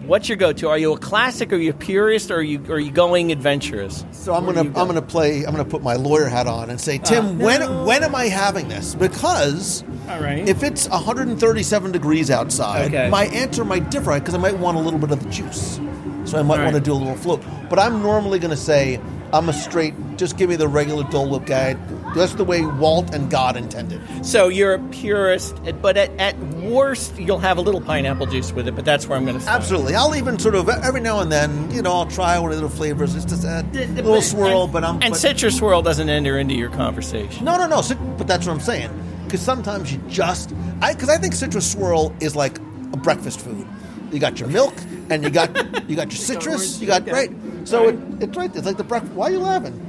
What's 0.06 0.30
your 0.30 0.38
go-to? 0.38 0.70
Are 0.70 0.78
you 0.78 0.94
a 0.94 0.98
classic? 1.00 1.52
Are 1.52 1.58
you 1.58 1.72
a 1.72 1.74
purist? 1.74 2.30
Or 2.30 2.36
are 2.36 2.42
you 2.42 2.64
are 2.72 2.80
you 2.80 2.92
going 2.92 3.32
adventurous? 3.32 4.06
So 4.12 4.34
I'm 4.34 4.46
Where 4.46 4.54
gonna 4.54 4.70
you 4.70 4.76
I'm 4.76 4.88
gonna 4.88 5.02
play 5.02 5.44
I'm 5.46 5.52
gonna 5.52 5.66
put 5.66 5.82
my 5.82 5.96
lawyer 5.96 6.26
hat 6.26 6.46
on 6.48 6.70
and 6.70 6.80
say, 6.80 7.00
Tim, 7.00 7.26
ah. 7.42 7.44
when 7.44 7.60
no. 7.62 7.86
when 7.86 8.04
am 8.04 8.14
I 8.14 8.26
having 8.26 8.68
this? 8.68 8.94
Because 8.94 9.84
All 10.10 10.20
right. 10.22 10.48
if 10.48 10.62
it's 10.62 10.88
137 10.90 11.92
degrees 11.92 12.30
outside, 12.30 12.88
Okay. 12.94 13.10
my 13.10 13.26
answer 13.28 13.66
might 13.66 13.90
differ 13.90 14.14
because 14.20 14.36
I 14.36 14.38
might 14.38 14.58
want 14.58 14.78
a 14.78 14.80
little 14.80 15.00
bit 15.00 15.12
of 15.12 15.24
the 15.24 15.30
juice. 15.30 15.80
So 16.26 16.38
I 16.40 16.44
might 16.44 16.60
All 16.60 16.66
want 16.66 16.76
to 16.76 16.82
do 16.82 16.94
a 16.94 16.96
little 16.96 17.16
float. 17.16 17.44
But 17.70 17.80
I'm 17.80 18.04
normally 18.04 18.38
gonna 18.40 18.56
say 18.58 19.00
I'm 19.34 19.50
a 19.50 19.54
straight. 19.54 19.94
Just 20.18 20.38
give 20.38 20.50
me 20.50 20.56
the 20.56 20.68
regular 20.68 21.04
Dole 21.06 21.30
Whip 21.30 21.46
guy. 21.46 21.76
That's 22.16 22.34
the 22.34 22.44
way 22.46 22.66
Walt 22.66 23.14
and 23.14 23.30
God 23.30 23.58
intended. 23.58 24.02
So 24.26 24.48
you're 24.48 24.74
a 24.76 24.80
purist, 24.90 25.56
but 25.82 25.98
at, 25.98 26.10
at 26.20 26.38
worst, 26.40 27.18
you'll 27.20 27.40
have 27.40 27.58
a 27.58 27.62
little 27.62 27.82
pineapple 27.82 28.26
juice 28.28 28.52
with 28.54 28.68
it. 28.68 28.76
But 28.76 28.86
that's 28.86 29.08
where 29.08 29.18
I'm 29.18 29.26
going 29.26 29.36
to 29.38 29.42
start. 29.42 29.62
Absolutely. 29.62 29.96
I'll 29.96 30.16
even 30.16 30.40
sort 30.40 30.56
of 30.56 30.68
every 30.70 31.02
now 31.02 31.20
and 31.20 31.32
then, 31.32 31.70
you 31.72 31.82
know, 31.82 31.92
I'll 31.92 32.08
try 32.08 32.40
one 32.40 32.52
of 32.52 32.58
the 32.58 32.64
little 32.64 32.76
flavors. 32.76 33.16
It's 33.16 33.26
just 33.26 33.44
a 33.44 33.64
little 33.74 34.14
But- 34.16 34.22
swirl, 34.22 34.64
and, 34.64 34.74
but 34.74 34.84
I'm 34.84 34.96
and 35.04 35.12
but- 35.12 35.20
citrus 35.20 35.58
swirl 35.58 35.82
doesn't 35.82 36.10
enter 36.10 36.38
into 36.40 36.56
your 36.56 36.70
conversation. 36.70 37.46
No, 37.46 37.58
no, 37.58 37.68
no. 37.68 37.82
But 38.18 38.28
that's 38.28 38.48
what 38.48 38.54
I'm 38.54 38.60
saying. 38.62 38.90
Because 39.26 39.42
sometimes 39.42 39.92
you 39.92 40.00
just, 40.08 40.54
I 40.82 40.94
because 40.94 41.10
I 41.10 41.18
think 41.18 41.34
citrus 41.34 41.70
swirl 41.70 42.16
is 42.22 42.36
like 42.36 42.58
a 42.94 42.98
breakfast 42.98 43.40
food. 43.42 43.68
You 44.12 44.20
got 44.20 44.40
your 44.40 44.48
milk, 44.50 44.74
and 45.10 45.24
you 45.24 45.30
got 45.32 45.50
you 45.90 45.96
got 45.96 46.08
your 46.12 46.12
citrus. 46.30 46.80
You 46.80 46.88
got 46.88 47.06
right. 47.10 47.32
So 47.66 47.90
it, 47.90 48.00
it's 48.22 48.38
right. 48.38 48.56
It's 48.56 48.66
like 48.66 48.78
the 48.78 48.84
breakfast. 48.84 49.14
Why 49.14 49.28
are 49.30 49.32
you 49.32 49.40
laughing? 49.40 49.82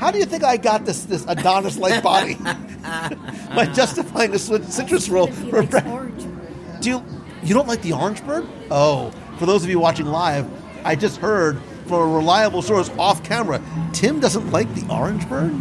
How 0.00 0.10
do 0.10 0.18
you 0.18 0.24
think 0.24 0.42
I 0.42 0.56
got 0.56 0.86
this 0.86 1.04
this 1.04 1.26
Adonis-like 1.28 2.02
body? 2.02 2.34
By 3.54 3.70
justifying 3.74 4.30
the 4.30 4.38
cit- 4.38 4.64
citrus 4.64 5.04
swirl 5.04 5.26
for 5.26 5.62
breakfast. 5.62 6.26
Do 6.80 6.88
you 6.88 7.04
you 7.42 7.54
don't 7.54 7.68
like 7.68 7.82
the 7.82 7.92
orange 7.92 8.24
bird? 8.24 8.48
Oh, 8.70 9.10
for 9.38 9.44
those 9.44 9.62
of 9.62 9.68
you 9.68 9.78
watching 9.78 10.06
live, 10.06 10.48
I 10.84 10.96
just 10.96 11.18
heard 11.18 11.60
from 11.86 12.00
a 12.00 12.16
reliable 12.16 12.62
source 12.62 12.88
off 12.98 13.22
camera, 13.24 13.60
Tim 13.92 14.20
doesn't 14.20 14.50
like 14.50 14.72
the 14.74 14.90
orange 14.90 15.28
bird. 15.28 15.54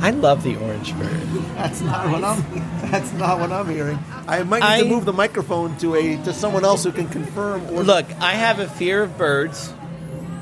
I 0.00 0.10
love 0.10 0.44
the 0.44 0.56
orange 0.56 0.96
bird. 0.98 1.20
That's 1.56 1.80
not 1.80 2.10
what 2.10 2.22
I'm. 2.22 2.44
That's 2.90 3.12
not 3.14 3.40
what 3.40 3.50
I'm 3.50 3.68
hearing. 3.68 3.98
I 4.28 4.42
might 4.44 4.62
need 4.78 4.84
to 4.88 4.94
move 4.94 5.04
the 5.04 5.12
microphone 5.12 5.76
to 5.78 5.94
a 5.96 6.16
to 6.24 6.32
someone 6.32 6.64
else 6.64 6.84
who 6.84 6.92
can 6.92 7.08
confirm. 7.08 7.66
Or 7.70 7.82
Look, 7.82 8.06
I 8.20 8.34
have 8.34 8.60
a 8.60 8.68
fear 8.68 9.02
of 9.02 9.16
birds 9.18 9.72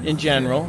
in 0.05 0.18
general. 0.18 0.68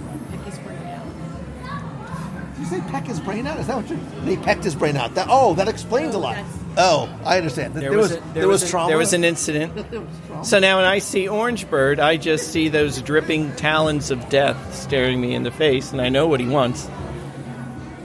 Did 2.74 2.82
you 2.82 2.88
say 2.88 2.92
peck 2.92 3.08
his 3.08 3.20
brain 3.20 3.46
out? 3.48 3.60
Is 3.60 3.68
that 3.68 3.78
what 3.78 3.90
you? 3.90 4.00
They 4.26 4.38
pecked 4.38 4.64
his 4.64 4.76
brain 4.76 4.98
out. 4.98 5.14
That, 5.16 5.28
oh, 5.30 5.54
that 5.56 5.68
explains 5.68 6.16
a 6.16 6.18
lot. 6.18 6.38
Oh, 6.78 7.08
I 7.24 7.38
understand. 7.38 7.76
There, 7.76 7.92
was, 7.96 8.14
a- 8.14 8.24
there 8.34 8.48
was, 8.48 8.64
a- 8.64 8.68
trauma. 8.68 8.90
There 8.90 8.98
was 8.98 9.14
an 9.14 9.24
incident. 9.24 9.86
So 10.44 10.60
now 10.60 10.76
when 10.78 10.86
I 10.86 11.00
see 11.00 11.30
orange 11.30 11.70
bird, 11.70 12.02
I 12.02 12.18
just 12.18 12.52
see 12.52 12.68
those 12.68 13.02
dripping 13.02 13.56
talons 13.56 14.12
of 14.12 14.28
death 14.28 14.76
staring 14.76 15.22
me 15.22 15.34
in 15.36 15.44
the 15.44 15.52
face, 15.52 15.94
and 15.94 16.02
I 16.02 16.10
know 16.10 16.28
what 16.28 16.42
he 16.42 16.48
wants. 16.48 16.90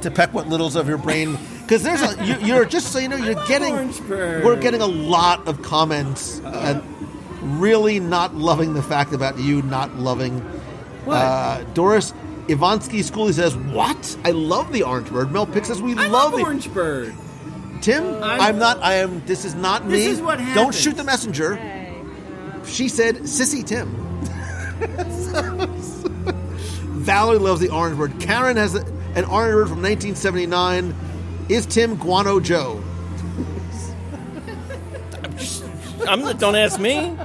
to 0.03 0.11
peck 0.11 0.33
what 0.33 0.47
littles 0.47 0.77
of 0.77 0.87
your 0.89 0.99
brain. 0.99 1.37
Because 1.63 1.83
there's 1.83 2.01
a 2.01 2.25
you, 2.25 2.37
you're 2.47 2.65
just 2.65 2.93
so 2.93 3.01
you 3.01 3.09
know 3.09 3.17
you're 3.17 3.45
getting 3.47 3.75
orange 3.75 4.01
we're 4.01 4.57
getting 4.61 4.81
a 4.81 4.87
lot 4.87 5.49
of 5.49 5.63
comments 5.63 6.39
and 6.41 6.81
really 7.61 7.99
not 7.99 8.35
loving 8.37 8.75
the 8.75 8.83
fact 8.83 9.13
about 9.13 9.39
you 9.39 9.61
not 9.63 9.97
loving 9.97 10.41
uh, 11.09 11.65
Doris 11.75 12.13
Ivansky 12.49 13.05
School. 13.05 13.27
He 13.27 13.33
says, 13.33 13.57
"What? 13.57 14.17
I 14.25 14.31
love 14.31 14.73
the 14.73 14.83
orange 14.83 15.11
bird." 15.11 15.31
Mel 15.33 15.47
Pick 15.47 15.65
says, 15.65 15.81
"We 15.81 15.95
love, 15.95 16.33
the 16.33 16.43
orange 16.43 16.73
bird. 16.73 17.15
Tim, 17.81 18.23
I'm, 18.23 18.59
not. 18.59 18.83
I 18.83 18.95
am. 18.95 19.25
This 19.27 19.45
is 19.45 19.55
not 19.55 19.87
me. 19.87 19.93
This 19.93 20.07
is 20.07 20.23
what 20.23 20.39
Don't 20.55 20.75
shoot 20.75 20.97
the 20.97 21.05
messenger. 21.05 21.59
She 22.65 22.89
said, 22.89 23.17
"Sissy 23.19 23.65
Tim." 23.65 23.95
Valerie 27.09 27.39
loves 27.39 27.61
the 27.61 27.71
orange 27.71 27.97
bird. 27.97 28.21
Karen 28.21 28.57
has 28.57 28.75
a, 28.75 28.85
an 29.15 29.25
orange 29.25 29.55
bird 29.55 29.69
from 29.69 29.83
1979. 29.83 30.95
Is 31.49 31.65
Tim 31.67 31.97
Guano 31.97 32.41
Joe? 32.41 32.83
I'm 36.07 36.23
the, 36.23 36.35
don't 36.35 36.55
ask 36.55 36.79
me. 36.79 37.17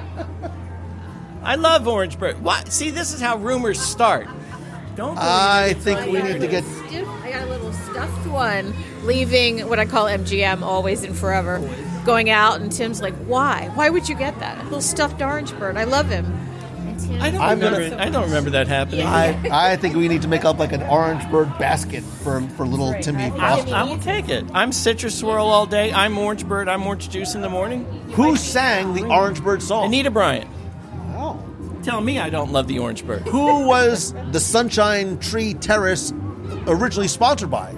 I 1.43 1.55
love 1.55 1.87
orange 1.87 2.17
bird. 2.17 2.41
Why? 2.41 2.63
See, 2.65 2.89
this 2.89 3.13
is 3.13 3.21
how 3.21 3.37
rumors 3.37 3.79
start. 3.81 4.27
Don't. 4.95 5.17
I 5.17 5.73
think 5.73 6.05
we 6.11 6.21
need 6.21 6.39
to 6.41 6.47
get. 6.47 6.63
Stiff, 6.63 7.07
I 7.23 7.31
got 7.31 7.43
a 7.43 7.49
little 7.49 7.73
stuffed 7.73 8.27
one, 8.27 8.73
leaving 9.03 9.67
what 9.67 9.79
I 9.79 9.85
call 9.85 10.05
MGM, 10.05 10.61
always 10.61 11.03
and 11.03 11.17
forever, 11.17 11.59
going 12.05 12.29
out, 12.29 12.61
and 12.61 12.71
Tim's 12.71 13.01
like, 13.01 13.15
"Why? 13.25 13.71
Why 13.73 13.89
would 13.89 14.07
you 14.07 14.15
get 14.15 14.39
that? 14.39 14.59
A 14.59 14.63
little 14.65 14.81
stuffed 14.81 15.21
orange 15.21 15.51
bird. 15.57 15.77
I 15.77 15.85
love 15.85 16.09
him." 16.09 16.39
I 17.19 17.29
don't 17.31 17.41
I'm 17.41 17.59
remember. 17.59 17.89
gonna- 17.89 18.01
I 18.03 18.09
don't 18.09 18.23
remember 18.25 18.49
that 18.51 18.67
happening. 18.67 19.05
I, 19.05 19.71
I 19.73 19.75
think 19.75 19.95
we 19.95 20.07
need 20.07 20.21
to 20.23 20.27
make 20.27 20.45
up 20.45 20.57
like 20.57 20.71
an 20.73 20.81
orange 20.83 21.29
bird 21.29 21.55
basket 21.57 22.01
for 22.23 22.41
for 22.55 22.65
little 22.65 22.93
Timmy 23.01 23.29
Foster. 23.31 23.73
I 23.73 23.83
will 23.83 23.97
take 23.99 24.29
it. 24.29 24.45
I'm 24.53 24.71
citrus 24.71 25.17
swirl 25.17 25.45
all 25.47 25.65
day. 25.65 25.91
I'm 25.91 26.17
orange 26.17 26.47
bird. 26.47 26.69
I'm 26.69 26.85
orange 26.87 27.09
juice 27.09 27.35
in 27.35 27.41
the 27.41 27.49
morning. 27.49 27.83
Who 28.13 28.35
sang 28.35 28.93
the 28.93 29.03
orange 29.05 29.43
bird 29.43 29.61
song? 29.61 29.85
Anita 29.87 30.11
Bryant. 30.11 30.47
Tell 31.83 32.01
me 32.01 32.17
I 32.19 32.29
don't 32.29 32.51
love 32.51 32.67
the 32.67 32.79
orange 32.79 33.05
bird. 33.05 33.21
Who 33.23 33.67
was 33.67 34.13
the 34.31 34.39
Sunshine 34.39 35.19
Tree 35.19 35.53
Terrace 35.53 36.13
originally 36.67 37.07
sponsored 37.09 37.51
by? 37.51 37.75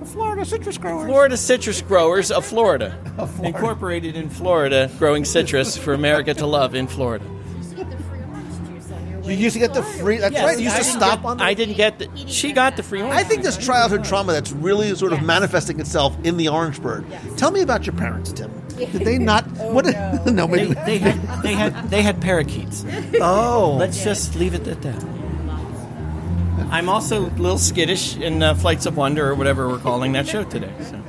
The 0.00 0.04
Florida 0.06 0.44
Citrus 0.44 0.76
Growers. 0.78 1.06
Florida 1.06 1.36
Citrus 1.36 1.80
Growers 1.88 2.30
of 2.30 2.44
Florida. 2.44 2.98
Incorporated 3.42 4.16
in 4.16 4.28
Florida, 4.28 4.90
growing 4.98 5.24
citrus 5.24 5.76
for 5.78 5.94
America 5.94 6.34
to 6.34 6.46
love 6.46 6.74
in 6.74 6.86
Florida. 6.86 7.24
You 9.22 9.32
used 9.32 9.54
to 9.54 9.60
get 9.60 9.72
the 9.72 9.82
free. 9.82 10.18
That's 10.18 10.34
right. 10.36 10.58
You 10.58 10.64
used 10.64 10.76
I 10.76 10.80
to 10.80 10.84
stop 10.84 11.20
get- 11.20 11.24
on. 11.26 11.36
The, 11.38 11.44
I 11.44 11.54
didn't 11.54 11.76
get 11.76 11.98
the. 11.98 12.10
She 12.26 12.52
got 12.52 12.76
the 12.76 12.82
free 12.82 13.00
orange. 13.00 13.14
I 13.16 13.24
think 13.24 13.42
there's 13.42 13.56
childhood 13.56 14.04
trauma 14.04 14.32
that's 14.34 14.52
really 14.52 14.94
sort 14.94 15.14
of 15.14 15.22
manifesting 15.22 15.80
itself 15.80 16.14
in 16.24 16.36
the 16.36 16.48
orange 16.48 16.82
bird. 16.82 17.06
Tell 17.38 17.50
me 17.50 17.62
about 17.62 17.86
your 17.86 17.94
parents, 17.96 18.32
Tim. 18.34 18.50
Did 18.76 18.92
they 18.92 19.18
not? 19.18 19.44
what? 19.74 19.86
No, 20.26 20.46
They, 20.48 20.66
maybe. 20.68 20.74
they 20.86 20.98
had 20.98 21.42
they 21.42 21.54
had 21.54 21.90
they 21.90 22.02
had 22.02 22.20
parakeets. 22.20 22.84
oh, 23.20 23.76
Let's 23.78 24.02
just 24.04 24.34
leave 24.36 24.54
it 24.54 24.66
at 24.66 24.82
that. 24.82 25.04
I'm 26.70 26.88
also 26.88 27.26
a 27.26 27.30
little 27.38 27.58
skittish 27.58 28.16
in 28.16 28.42
uh, 28.42 28.54
Flights 28.54 28.86
of 28.86 28.96
Wonder 28.96 29.28
or 29.30 29.34
whatever 29.34 29.68
we're 29.68 29.78
calling 29.78 30.12
that 30.12 30.26
show 30.26 30.44
today. 30.44 30.72
So. 30.80 31.00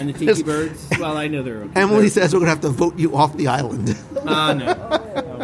And 0.00 0.08
the 0.08 0.12
tiki 0.12 0.26
Yes. 0.26 0.42
birds. 0.42 0.88
Well, 0.98 1.16
I 1.16 1.28
know 1.28 1.42
they're. 1.42 1.62
Okay. 1.62 1.80
Emily 1.80 2.08
says 2.08 2.32
we're 2.34 2.40
going 2.40 2.46
to 2.46 2.50
have 2.50 2.60
to 2.62 2.68
vote 2.70 2.98
you 2.98 3.16
off 3.16 3.36
the 3.36 3.46
island. 3.48 3.96
Ah, 4.26 4.52
no. 4.52 4.74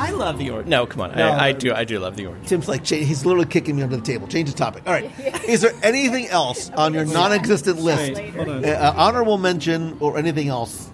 I 0.00 0.10
love 0.12 0.38
the 0.38 0.50
orange. 0.50 0.68
No, 0.68 0.86
come 0.86 1.02
on. 1.02 1.16
No. 1.16 1.28
I, 1.28 1.48
I 1.48 1.52
do. 1.52 1.72
I 1.74 1.84
do 1.84 1.98
love 1.98 2.16
the 2.16 2.26
orange. 2.26 2.48
Tim's 2.48 2.68
like, 2.68 2.86
he's 2.86 3.24
literally 3.26 3.46
kicking 3.46 3.76
me 3.76 3.82
under 3.82 3.96
the 3.96 4.02
table. 4.02 4.26
Change 4.28 4.50
the 4.50 4.56
topic. 4.56 4.82
All 4.86 4.92
right. 4.92 5.10
Is 5.48 5.60
there 5.60 5.72
anything 5.82 6.26
else 6.28 6.70
on 6.70 6.94
your 6.94 7.04
non-existent 7.04 7.78
list? 7.78 8.14
Wait, 8.14 8.34
hold 8.34 8.48
on. 8.48 8.64
Uh, 8.64 8.68
uh, 8.68 8.94
honorable 8.96 9.38
mention 9.38 9.96
or 10.00 10.16
anything 10.18 10.48
else? 10.48 10.88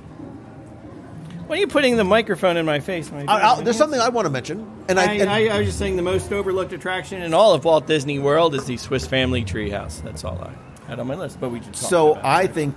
Why 1.46 1.56
are 1.56 1.60
you 1.60 1.68
putting 1.68 1.96
the 1.96 2.02
microphone 2.04 2.56
in 2.56 2.66
my 2.66 2.80
face? 2.80 3.08
When 3.10 3.28
I 3.28 3.32
I, 3.38 3.52
I, 3.54 3.60
there's 3.62 3.76
something 3.78 4.00
I 4.00 4.08
want 4.08 4.26
to 4.26 4.30
mention, 4.30 4.68
and 4.88 4.98
I, 4.98 5.04
I, 5.04 5.12
and- 5.14 5.30
I, 5.30 5.46
I 5.46 5.58
was 5.58 5.68
just 5.68 5.78
saying 5.78 5.94
the 5.94 6.02
most 6.02 6.32
overlooked 6.32 6.72
attraction 6.72 7.22
in 7.22 7.32
all 7.34 7.54
of 7.54 7.64
Walt 7.64 7.86
Disney 7.86 8.18
World 8.18 8.54
is 8.56 8.64
the 8.64 8.76
Swiss 8.76 9.06
Family 9.06 9.44
Treehouse. 9.44 10.02
That's 10.02 10.24
all 10.24 10.38
I 10.42 10.88
had 10.88 10.98
on 10.98 11.06
my 11.06 11.14
list. 11.14 11.38
But 11.40 11.50
we 11.50 11.60
just 11.60 11.76
so 11.76 12.12
about 12.12 12.24
it. 12.24 12.26
I 12.26 12.46
think, 12.48 12.76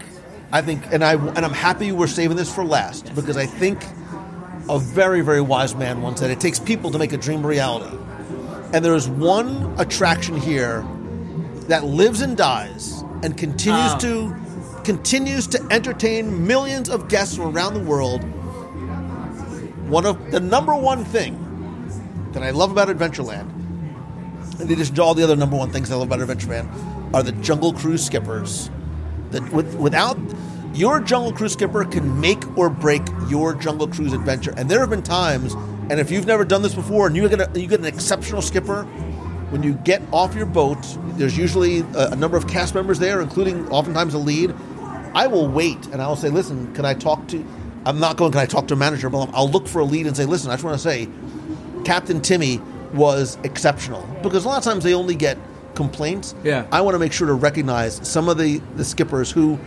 I 0.52 0.62
think, 0.62 0.84
and 0.94 1.04
I 1.04 1.14
and 1.14 1.40
I'm 1.40 1.54
happy 1.54 1.92
we're 1.92 2.06
saving 2.06 2.38
this 2.38 2.54
for 2.54 2.64
last 2.64 3.16
because 3.16 3.38
I 3.38 3.48
think 3.48 3.84
a 4.70 4.80
very 4.80 5.22
very 5.22 5.42
wise 5.42 5.76
man 5.76 6.02
once 6.02 6.20
said 6.20 6.30
it 6.32 6.40
takes 6.40 6.60
people 6.60 6.92
to 6.92 6.98
make 7.00 7.12
a 7.12 7.18
dream 7.18 7.44
a 7.44 7.48
reality, 7.48 7.98
and 8.74 8.86
there 8.86 8.96
is 8.96 9.08
one 9.10 9.74
attraction 9.80 10.36
here 10.40 10.86
that 11.68 11.84
lives 11.84 12.22
and 12.22 12.38
dies 12.38 13.04
and 13.24 13.36
continues 13.38 13.94
Oh. 13.96 14.00
to 14.00 14.36
continues 14.84 15.46
to 15.48 15.68
entertain 15.72 16.48
millions 16.48 16.90
of 16.90 17.10
guests 17.10 17.36
from 17.36 17.56
around 17.56 17.74
the 17.74 17.80
world. 17.82 18.24
One 19.90 20.06
of 20.06 20.32
the 20.32 20.40
number 20.40 20.74
one 20.76 21.04
thing 21.04 21.36
that 22.34 22.44
I 22.44 22.52
love 22.52 22.72
about 22.72 22.88
Adventureland, 22.90 23.50
in 24.62 24.72
addition 24.72 24.96
to 24.96 25.04
all 25.04 25.14
the 25.16 25.24
other 25.24 25.36
number 25.36 25.58
one 25.58 25.72
things 25.72 25.92
I 25.92 25.96
love 25.96 26.12
about 26.12 26.20
Adventureland, 26.20 26.70
are 27.14 27.24
the 27.24 27.32
Jungle 27.34 27.74
Cruise 27.74 28.06
skippers. 28.06 28.70
That 29.32 29.52
with, 29.52 29.76
without 29.76 30.18
your 30.74 31.00
Jungle 31.00 31.34
Cruise 31.34 31.54
skipper 31.54 31.86
can 31.86 32.20
make 32.20 32.58
or 32.58 32.70
break 32.70 33.02
your 33.28 33.54
Jungle 33.54 33.88
Cruise 33.88 34.14
adventure. 34.14 34.54
And 34.58 34.70
there 34.70 34.80
have 34.80 34.90
been 34.90 35.04
times, 35.04 35.54
and 35.90 36.00
if 36.00 36.12
you've 36.12 36.28
never 36.28 36.46
done 36.46 36.62
this 36.62 36.76
before, 36.76 37.08
and 37.08 37.16
you 37.16 37.28
get 37.28 37.42
a, 37.42 37.60
you 37.60 37.68
get 37.68 37.80
an 37.80 37.86
exceptional 37.86 38.42
skipper, 38.42 38.84
when 39.52 39.64
you 39.64 39.74
get 39.74 40.02
off 40.12 40.36
your 40.36 40.46
boat, 40.46 40.78
there's 41.14 41.38
usually 41.38 41.80
a, 41.80 42.12
a 42.12 42.16
number 42.16 42.38
of 42.38 42.48
cast 42.48 42.76
members 42.76 43.00
there, 43.00 43.22
including 43.22 43.68
oftentimes 43.70 44.14
a 44.14 44.20
lead. 44.20 44.54
I 45.16 45.28
will 45.28 45.48
wait 45.48 45.88
and 45.88 46.02
I'll 46.02 46.16
say, 46.16 46.30
listen, 46.30 46.74
can 46.76 46.86
I 46.86 46.94
talk 46.94 47.28
to? 47.30 47.46
I'm 47.86 48.00
not 48.00 48.18
going. 48.18 48.32
Can 48.32 48.42
I 48.42 48.46
talk 48.46 48.68
to 48.68 48.76
a 48.76 48.78
manager? 48.78 49.10
But 49.10 49.30
I'll 49.34 49.50
look 49.50 49.68
for 49.68 49.80
a 49.80 49.86
lead 49.86 50.06
and 50.06 50.16
say, 50.16 50.26
listen, 50.26 50.52
I 50.52 50.54
just 50.54 50.64
want 50.64 50.78
to 50.78 50.84
say, 50.84 51.08
Captain 51.84 52.22
Timmy 52.22 52.62
was 52.94 53.38
exceptional 53.44 54.08
because 54.22 54.46
a 54.46 54.48
lot 54.48 54.58
of 54.58 54.64
times 54.64 54.84
they 54.84 54.94
only 54.94 55.16
get 55.16 55.38
complaints. 55.76 56.36
Yeah. 56.44 56.68
I 56.72 56.82
want 56.82 56.96
to 56.96 57.00
make 57.00 57.14
sure 57.14 57.28
to 57.28 57.34
recognize 57.34 58.08
some 58.08 58.30
of 58.30 58.38
the 58.38 58.60
the 58.76 58.86
skippers 58.86 59.32
who 59.32 59.58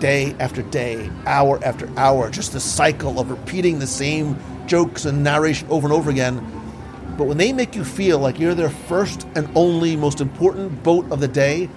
day 0.00 0.34
after 0.38 0.62
day, 0.62 1.10
hour 1.26 1.62
after 1.64 1.88
hour, 1.96 2.30
just 2.30 2.52
the 2.52 2.60
cycle 2.60 3.18
of 3.18 3.30
repeating 3.30 3.78
the 3.78 3.86
same 3.86 4.36
jokes 4.66 5.04
and 5.04 5.24
narration 5.24 5.68
over 5.70 5.86
and 5.86 5.92
over 5.92 6.10
again. 6.10 6.44
But 7.16 7.26
when 7.26 7.36
they 7.36 7.52
make 7.52 7.74
you 7.74 7.84
feel 7.84 8.18
like 8.18 8.38
you're 8.38 8.54
their 8.54 8.70
first 8.70 9.26
and 9.34 9.48
only 9.56 9.96
most 9.96 10.20
important 10.20 10.82
boat 10.82 11.10
of 11.10 11.20
the 11.20 11.28
day, 11.28 11.68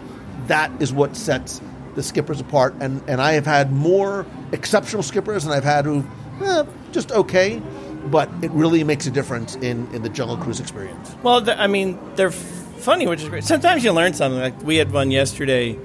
that 0.47 0.71
is 0.81 0.93
what 0.93 1.15
sets 1.15 1.61
the 1.95 2.03
skippers 2.03 2.39
apart. 2.39 2.75
And, 2.79 3.01
and 3.07 3.21
I 3.21 3.33
have 3.33 3.45
had 3.45 3.71
more 3.71 4.25
exceptional 4.51 5.03
skippers 5.03 5.43
than 5.43 5.53
I've 5.53 5.63
had 5.63 5.85
who 5.85 6.05
eh, 6.43 6.63
just 6.91 7.11
okay, 7.11 7.61
but 8.05 8.29
it 8.41 8.51
really 8.51 8.83
makes 8.83 9.07
a 9.07 9.11
difference 9.11 9.55
in, 9.55 9.87
in 9.93 10.03
the 10.03 10.09
Jungle 10.09 10.37
Cruise 10.37 10.59
experience. 10.59 11.15
Well, 11.23 11.43
th- 11.43 11.57
I 11.57 11.67
mean, 11.67 11.99
they're 12.15 12.31
funny, 12.31 13.07
which 13.07 13.21
is 13.21 13.29
great. 13.29 13.43
Sometimes 13.43 13.83
you 13.83 13.91
learn 13.91 14.13
something. 14.13 14.39
Like 14.39 14.61
we 14.63 14.77
had 14.77 14.91
one 14.91 15.11
yesterday. 15.11 15.77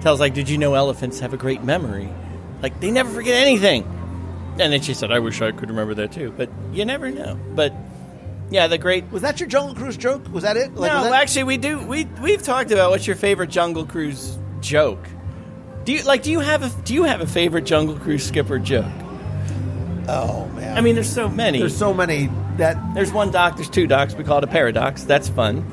Tells 0.00 0.20
like, 0.20 0.34
did 0.34 0.48
you 0.48 0.56
know 0.58 0.74
elephants 0.74 1.20
have 1.20 1.32
a 1.34 1.36
great 1.36 1.62
memory? 1.62 2.08
Like 2.62 2.80
they 2.80 2.90
never 2.90 3.10
forget 3.10 3.34
anything. 3.34 3.84
And 4.58 4.72
then 4.72 4.80
she 4.82 4.94
said, 4.94 5.12
I 5.12 5.18
wish 5.18 5.40
I 5.40 5.52
could 5.52 5.70
remember 5.70 5.94
that 5.94 6.12
too. 6.12 6.32
But 6.36 6.50
you 6.72 6.84
never 6.84 7.10
know. 7.10 7.38
But 7.54 7.72
yeah, 8.50 8.66
the 8.66 8.78
great. 8.78 9.10
Was 9.10 9.22
that 9.22 9.40
your 9.40 9.48
Jungle 9.48 9.74
Cruise 9.74 9.96
joke? 9.96 10.30
Was 10.32 10.42
that 10.42 10.56
it? 10.56 10.74
Like, 10.74 10.92
no, 10.92 11.04
that- 11.04 11.12
actually, 11.12 11.44
we 11.44 11.56
do. 11.56 11.78
We 11.86 12.04
we've 12.20 12.42
talked 12.42 12.70
about 12.70 12.90
what's 12.90 13.06
your 13.06 13.16
favorite 13.16 13.50
Jungle 13.50 13.86
Cruise 13.86 14.38
joke. 14.60 15.06
Do 15.84 15.92
you 15.92 16.02
like? 16.02 16.22
Do 16.22 16.30
you 16.30 16.40
have 16.40 16.62
a 16.62 16.82
Do 16.82 16.92
you 16.94 17.04
have 17.04 17.20
a 17.20 17.26
favorite 17.26 17.64
Jungle 17.64 17.96
Cruise 17.96 18.26
skipper 18.26 18.58
joke? 18.58 18.84
Oh 20.08 20.46
man! 20.56 20.76
I 20.76 20.80
mean, 20.80 20.94
there's 20.94 21.12
so 21.12 21.28
many. 21.28 21.58
There's 21.60 21.76
so 21.76 21.94
many 21.94 22.28
that 22.56 22.76
There's 22.94 23.12
one 23.12 23.30
doc. 23.30 23.56
There's 23.56 23.70
two 23.70 23.86
docs. 23.86 24.14
We 24.14 24.24
call 24.24 24.38
it 24.38 24.44
a 24.44 24.48
paradox. 24.48 25.04
That's 25.04 25.28
fun. 25.28 25.64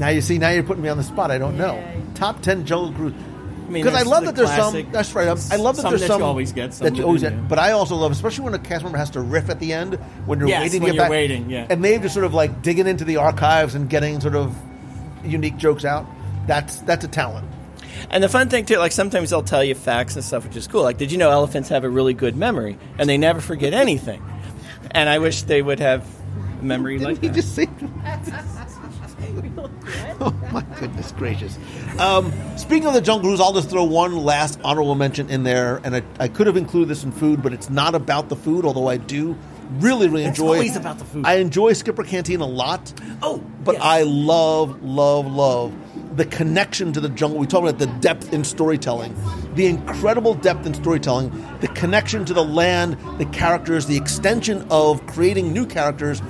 Now 0.00 0.08
you 0.08 0.20
see. 0.20 0.38
Now 0.38 0.50
you're 0.50 0.64
putting 0.64 0.82
me 0.82 0.88
on 0.88 0.96
the 0.96 1.04
spot. 1.04 1.30
I 1.30 1.38
don't 1.38 1.56
know. 1.56 1.80
Top 2.16 2.42
ten 2.42 2.66
Jungle 2.66 2.92
Cruise. 2.92 3.14
Because 3.70 3.94
I 3.94 3.98
there's 3.98 4.06
love 4.08 4.20
the 4.24 4.32
that 4.32 4.34
there's 4.36 4.48
classic- 4.48 4.84
some. 4.86 4.92
That's 4.92 5.14
right. 5.14 5.28
I 5.28 5.56
love 5.56 5.76
that 5.76 5.82
some 5.82 5.90
there's 5.92 6.00
that 6.00 6.08
some 6.08 6.20
you 6.22 6.26
always 6.26 6.50
get, 6.52 6.74
some 6.74 6.86
that 6.86 6.96
you 6.96 7.04
always 7.04 7.22
get. 7.22 7.46
But 7.48 7.60
I 7.60 7.70
also 7.70 7.94
love, 7.94 8.10
especially 8.10 8.42
when 8.46 8.54
a 8.54 8.58
cast 8.58 8.82
member 8.82 8.98
has 8.98 9.10
to 9.10 9.20
riff 9.20 9.48
at 9.48 9.60
the 9.60 9.72
end 9.72 9.94
when 10.26 10.40
you're 10.40 10.48
Yes, 10.48 10.62
waiting 10.62 10.80
to 10.80 10.84
when 10.86 10.92
get 10.92 10.94
you're 10.96 11.04
back. 11.04 11.10
waiting, 11.12 11.48
yeah. 11.50 11.68
And 11.70 11.84
they've 11.84 12.02
just 12.02 12.14
sort 12.14 12.26
of 12.26 12.34
like 12.34 12.62
digging 12.62 12.88
into 12.88 13.04
the 13.04 13.18
archives 13.18 13.76
and 13.76 13.88
getting 13.88 14.20
sort 14.20 14.34
of 14.34 14.56
unique 15.24 15.56
jokes 15.56 15.84
out. 15.84 16.04
That's 16.48 16.78
that's 16.80 17.04
a 17.04 17.08
talent. 17.08 17.46
And 18.10 18.24
the 18.24 18.28
fun 18.28 18.48
thing 18.48 18.64
too, 18.64 18.78
like 18.78 18.90
sometimes 18.90 19.30
they'll 19.30 19.42
tell 19.44 19.62
you 19.62 19.76
facts 19.76 20.16
and 20.16 20.24
stuff, 20.24 20.42
which 20.44 20.56
is 20.56 20.66
cool. 20.66 20.82
Like, 20.82 20.96
did 20.98 21.12
you 21.12 21.18
know 21.18 21.30
elephants 21.30 21.68
have 21.68 21.84
a 21.84 21.88
really 21.88 22.14
good 22.14 22.34
memory 22.36 22.76
and 22.98 23.08
they 23.08 23.18
never 23.18 23.40
forget 23.40 23.72
anything? 23.72 24.20
And 24.90 25.08
I 25.08 25.18
wish 25.20 25.42
they 25.42 25.62
would 25.62 25.78
have 25.78 26.04
a 26.60 26.64
memory 26.64 26.98
like 26.98 27.20
He 27.20 27.28
that. 27.28 27.34
just 27.36 27.54
say. 27.54 27.68
oh 30.20 30.34
my 30.52 30.62
goodness 30.78 31.12
gracious! 31.12 31.58
Um, 31.98 32.32
speaking 32.56 32.86
of 32.86 32.94
the 32.94 33.00
Jungle 33.00 33.28
Cruise, 33.30 33.40
I'll 33.40 33.52
just 33.52 33.70
throw 33.70 33.84
one 33.84 34.16
last 34.16 34.60
honorable 34.64 34.94
mention 34.94 35.30
in 35.30 35.42
there, 35.42 35.80
and 35.84 35.96
I, 35.96 36.02
I 36.18 36.28
could 36.28 36.46
have 36.46 36.56
included 36.56 36.88
this 36.88 37.04
in 37.04 37.12
food, 37.12 37.42
but 37.42 37.52
it's 37.52 37.70
not 37.70 37.94
about 37.94 38.28
the 38.28 38.36
food. 38.36 38.64
Although 38.64 38.88
I 38.88 38.96
do 38.96 39.36
really, 39.78 40.08
really 40.08 40.24
It's 40.24 40.38
enjoy. 40.38 40.54
always 40.54 40.76
about 40.76 40.98
the 40.98 41.04
food. 41.04 41.24
I 41.26 41.34
enjoy 41.36 41.72
Skipper 41.72 42.04
Canteen 42.04 42.40
a 42.40 42.46
lot. 42.46 42.92
Oh, 43.22 43.38
but 43.64 43.74
yes. 43.74 43.82
I 43.82 44.02
love, 44.02 44.82
love, 44.82 45.26
love 45.26 45.72
the 46.16 46.24
connection 46.24 46.92
to 46.92 47.00
the 47.00 47.08
jungle. 47.08 47.38
We 47.38 47.46
talk 47.46 47.62
about 47.62 47.78
the 47.78 47.86
depth 47.86 48.32
in 48.32 48.44
storytelling, 48.44 49.14
the 49.54 49.66
incredible 49.66 50.34
depth 50.34 50.66
in 50.66 50.74
storytelling, 50.74 51.30
the 51.60 51.68
connection 51.68 52.24
to 52.24 52.34
the 52.34 52.44
land, 52.44 52.98
the 53.18 53.26
characters, 53.26 53.86
the 53.86 53.96
extension 53.96 54.66
of 54.70 55.06
creating 55.06 55.52
new 55.52 55.66
characters, 55.66 56.20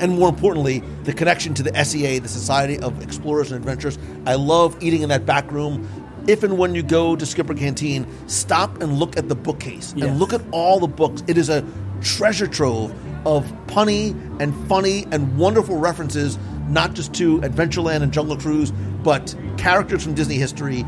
and 0.00 0.18
more 0.18 0.28
importantly, 0.28 0.82
the 1.04 1.12
connection 1.12 1.54
to 1.54 1.62
the 1.62 1.84
SEA, 1.84 2.18
the 2.18 2.28
Society 2.28 2.78
of 2.78 3.02
Explorers 3.02 3.50
and 3.52 3.58
Adventurers. 3.60 3.98
I 4.26 4.34
love 4.34 4.76
eating 4.82 5.02
in 5.02 5.08
that 5.10 5.26
back 5.26 5.50
room. 5.50 5.88
If 6.26 6.42
and 6.42 6.58
when 6.58 6.74
you 6.74 6.82
go 6.82 7.14
to 7.14 7.24
Skipper 7.24 7.54
Canteen, 7.54 8.06
stop 8.26 8.82
and 8.82 8.98
look 8.98 9.16
at 9.16 9.28
the 9.28 9.36
bookcase 9.36 9.94
Yes. 9.96 10.08
and 10.08 10.18
look 10.18 10.32
at 10.32 10.40
all 10.50 10.80
the 10.80 10.88
books. 10.88 11.22
It 11.28 11.38
is 11.38 11.48
a 11.48 11.64
treasure 12.00 12.46
trove 12.48 12.92
of 13.24 13.44
punny 13.68 14.10
and 14.40 14.54
funny 14.68 15.06
and 15.12 15.36
wonderful 15.38 15.76
references, 15.78 16.36
not 16.68 16.94
just 16.94 17.12
to 17.14 17.40
Adventureland 17.42 18.02
and 18.02 18.12
Jungle 18.12 18.36
Cruise, 18.36 18.72
but 19.04 19.34
characters 19.56 20.02
from 20.02 20.14
Disney 20.14 20.34
history, 20.36 20.84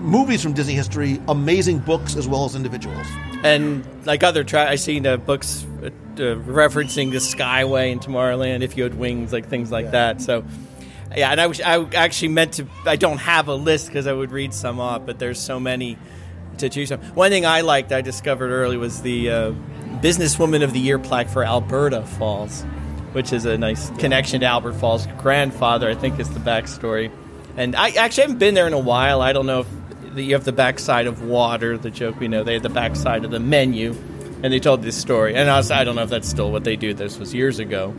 movies 0.00 0.42
from 0.42 0.52
Disney 0.52 0.74
history, 0.74 1.20
amazing 1.28 1.78
books 1.78 2.14
as 2.16 2.28
well 2.28 2.44
as 2.44 2.54
individuals. 2.54 3.06
And 3.44 3.84
like 4.04 4.22
other, 4.22 4.44
tra- 4.44 4.68
I 4.70 4.74
seen 4.76 5.06
uh, 5.06 5.16
books 5.16 5.66
uh, 6.20 6.36
referencing 6.36 7.10
the 7.10 7.18
Skyway 7.18 7.92
in 7.92 8.00
Tomorrowland, 8.00 8.62
if 8.62 8.76
you 8.76 8.82
had 8.82 8.94
wings, 8.94 9.32
like 9.32 9.48
things 9.48 9.70
like 9.70 9.92
that. 9.92 10.20
So, 10.20 10.44
yeah, 11.16 11.30
and 11.30 11.40
I, 11.40 11.46
was, 11.46 11.60
I 11.60 11.82
actually 11.94 12.28
meant 12.28 12.54
to. 12.54 12.66
I 12.86 12.96
don't 12.96 13.18
have 13.18 13.48
a 13.48 13.54
list 13.54 13.86
because 13.86 14.06
I 14.06 14.12
would 14.12 14.30
read 14.30 14.54
some 14.54 14.80
off, 14.80 15.04
but 15.04 15.18
there's 15.18 15.38
so 15.38 15.60
many 15.60 15.98
to 16.58 16.68
choose 16.68 16.88
from. 16.88 17.00
One 17.14 17.30
thing 17.30 17.46
I 17.46 17.60
liked, 17.62 17.92
I 17.92 18.00
discovered 18.00 18.50
early, 18.50 18.76
was 18.76 19.02
the 19.02 19.30
uh, 19.30 19.52
Businesswoman 20.00 20.62
of 20.62 20.72
the 20.72 20.80
Year 20.80 20.98
plaque 20.98 21.28
for 21.28 21.44
Alberta 21.44 22.02
Falls, 22.02 22.62
which 23.12 23.32
is 23.32 23.44
a 23.44 23.58
nice 23.58 23.90
connection 23.98 24.40
to 24.40 24.46
Albert 24.46 24.74
Falls' 24.74 25.06
grandfather. 25.18 25.88
I 25.88 25.94
think 25.94 26.18
is 26.18 26.30
the 26.30 26.40
backstory. 26.40 27.10
And 27.56 27.76
I 27.76 27.90
actually 27.90 28.22
haven't 28.22 28.38
been 28.38 28.54
there 28.54 28.66
in 28.66 28.72
a 28.72 28.78
while. 28.78 29.20
I 29.20 29.32
don't 29.34 29.46
know 29.46 29.60
if 29.60 29.66
you 30.16 30.34
have 30.34 30.44
the 30.44 30.52
backside 30.52 31.06
of 31.06 31.22
water. 31.22 31.76
The 31.76 31.90
joke 31.90 32.18
we 32.18 32.28
know 32.28 32.44
they 32.44 32.54
had 32.54 32.62
the 32.62 32.70
backside 32.70 33.24
of 33.24 33.30
the 33.30 33.40
menu, 33.40 33.94
and 34.42 34.52
they 34.52 34.60
told 34.60 34.82
this 34.82 34.96
story. 34.96 35.34
And 35.34 35.48
I, 35.48 35.56
was, 35.56 35.70
I 35.70 35.84
don't 35.84 35.96
know 35.96 36.02
if 36.02 36.10
that's 36.10 36.28
still 36.28 36.50
what 36.50 36.64
they 36.64 36.76
do. 36.76 36.94
This 36.94 37.18
was 37.18 37.32
years 37.34 37.58
ago 37.58 37.90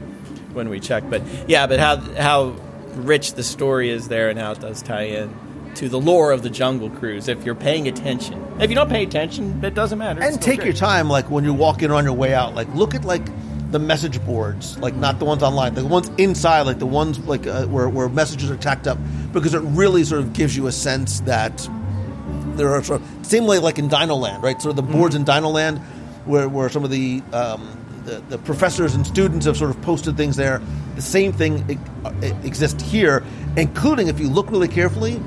when 0.53 0.69
we 0.69 0.79
checked, 0.79 1.09
but 1.09 1.21
yeah, 1.47 1.67
but 1.67 1.79
how 1.79 1.97
how 1.97 2.55
rich 2.95 3.33
the 3.33 3.43
story 3.43 3.89
is 3.89 4.07
there, 4.07 4.29
and 4.29 4.37
how 4.37 4.51
it 4.51 4.59
does 4.59 4.81
tie 4.81 5.03
in 5.03 5.33
to 5.75 5.89
the 5.89 5.99
lore 5.99 6.31
of 6.31 6.43
the 6.43 6.49
Jungle 6.49 6.89
Cruise. 6.89 7.27
If 7.27 7.43
you're 7.45 7.55
paying 7.55 7.87
attention, 7.87 8.43
if 8.59 8.69
you 8.69 8.75
don't 8.75 8.89
pay 8.89 9.03
attention, 9.03 9.63
it 9.63 9.73
doesn't 9.73 9.97
matter. 9.97 10.21
And 10.21 10.41
take 10.41 10.59
great. 10.59 10.67
your 10.67 10.75
time 10.75 11.09
like 11.09 11.29
when 11.29 11.43
you're 11.43 11.53
walking 11.53 11.91
on 11.91 12.03
your 12.03 12.13
way 12.13 12.33
out 12.33 12.53
like 12.55 12.67
look 12.75 12.93
at 12.93 13.03
like 13.03 13.25
the 13.71 13.79
message 13.79 14.23
boards 14.23 14.77
like 14.77 14.95
not 14.95 15.17
the 15.17 15.25
ones 15.25 15.41
online 15.41 15.73
the 15.73 15.83
ones 15.83 16.11
inside 16.19 16.61
like 16.61 16.77
the 16.77 16.85
ones 16.85 17.17
like 17.21 17.47
uh, 17.47 17.65
where, 17.65 17.89
where 17.89 18.07
messages 18.07 18.51
are 18.51 18.57
tacked 18.57 18.85
up 18.85 18.99
because 19.31 19.55
it 19.55 19.61
really 19.61 20.03
sort 20.03 20.21
of 20.21 20.31
gives 20.33 20.55
you 20.55 20.67
a 20.67 20.71
sense 20.71 21.21
that 21.21 21.67
there 22.55 22.69
are 22.69 22.83
sort 22.83 23.01
of 23.01 23.25
same 23.25 23.47
way 23.47 23.57
like 23.57 23.79
in 23.79 23.89
Dinoland 23.89 24.43
right 24.43 24.61
sort 24.61 24.77
of 24.77 24.85
the 24.85 24.93
boards 24.93 25.15
in 25.15 25.25
Dinoland 25.25 25.83
where, 26.25 26.49
where 26.49 26.69
some 26.69 26.83
of 26.83 26.91
the, 26.91 27.21
um, 27.33 27.79
the 28.05 28.21
the 28.29 28.37
professors 28.37 28.95
and 28.95 29.07
students 29.07 29.45
have 29.45 29.55
sort 29.55 29.69
of 29.69 29.81
posted 29.81 30.17
things 30.17 30.35
there 30.35 30.61
the 30.95 31.01
same 31.01 31.31
thing 31.31 31.79
exists 32.43 32.83
here 32.83 33.23
including 33.55 34.09
if 34.09 34.19
you 34.19 34.27
look 34.27 34.51
really 34.51 34.67
carefully 34.67 35.21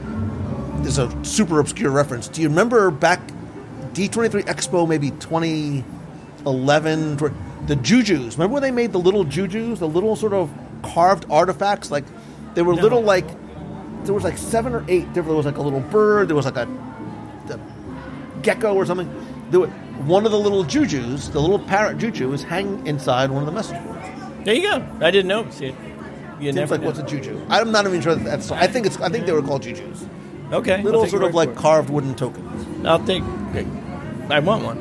there's 0.83 0.99
a 0.99 1.25
super 1.25 1.59
obscure 1.59 1.91
reference 1.91 2.29
do 2.29 2.43
you 2.43 2.51
remember 2.51 2.91
back 2.91 3.19
D23 3.97 4.45
Expo, 4.45 4.87
maybe 4.87 5.11
2011. 5.13 7.17
tw- 7.17 7.33
The 7.67 7.77
Jujus. 7.77 8.33
Remember 8.33 8.53
when 8.53 8.63
they 8.63 8.71
made 8.71 8.93
the 8.93 8.99
little 8.99 9.25
Jujus, 9.25 9.79
the 9.79 9.89
little 9.89 10.15
sort 10.17 10.35
of 10.35 10.51
carved 10.83 11.25
artifacts? 11.31 11.91
Like 11.91 12.05
they 12.55 12.61
were 12.61 12.75
little, 12.75 13.01
like 13.01 13.27
there 14.05 14.13
was 14.13 14.23
like 14.23 14.37
seven 14.37 14.75
or 14.75 14.85
eight. 14.87 15.15
There 15.15 15.23
was 15.23 15.47
like 15.47 15.57
a 15.57 15.63
little 15.63 15.81
bird. 15.81 16.29
There 16.29 16.37
was 16.37 16.45
like 16.45 16.57
a, 16.57 16.69
a 17.49 17.59
gecko 18.43 18.75
or 18.75 18.85
something. 18.85 19.09
There 19.51 19.61
were, 19.61 19.73
one 20.05 20.27
of 20.27 20.33
the 20.33 20.39
little 20.39 20.65
Jujus, 20.65 21.33
the 21.33 21.41
little 21.41 21.59
parrot 21.59 21.99
Juju, 21.99 22.33
is 22.33 22.43
hanging 22.43 22.87
inside 22.87 23.31
one 23.31 23.43
of 23.43 23.47
the 23.47 23.53
message 23.53 23.83
boards. 23.85 24.07
There 24.45 24.55
you 24.55 24.63
go. 24.63 24.87
I 25.01 25.11
didn't 25.11 25.29
know. 25.29 25.49
See, 25.51 25.67
you 25.67 25.75
Seems 26.41 26.55
never 26.57 26.75
like 26.75 26.81
know. 26.83 26.87
what's 26.89 26.99
a 26.99 27.03
Juju? 27.03 27.41
I'm 27.49 27.73
not 27.73 27.87
even 27.87 28.01
sure 28.01 28.15
that 28.15 28.25
that's. 28.25 28.51
I 28.51 28.67
think 28.67 28.87
it's. 28.87 28.99
I 29.01 29.09
think 29.09 29.27
they 29.27 29.33
were 29.33 29.43
called 29.43 29.63
Jujus. 29.63 30.09
Okay, 30.53 30.81
Little 30.83 31.07
sort 31.07 31.25
of 31.25 31.35
like 31.35 31.57
carved 31.57 31.91
wooden 31.91 32.15
tokens. 32.15 32.87
I'll 32.87 33.05
take. 33.05 33.23
I 34.31 34.39
want 34.41 34.65
one. 34.65 34.79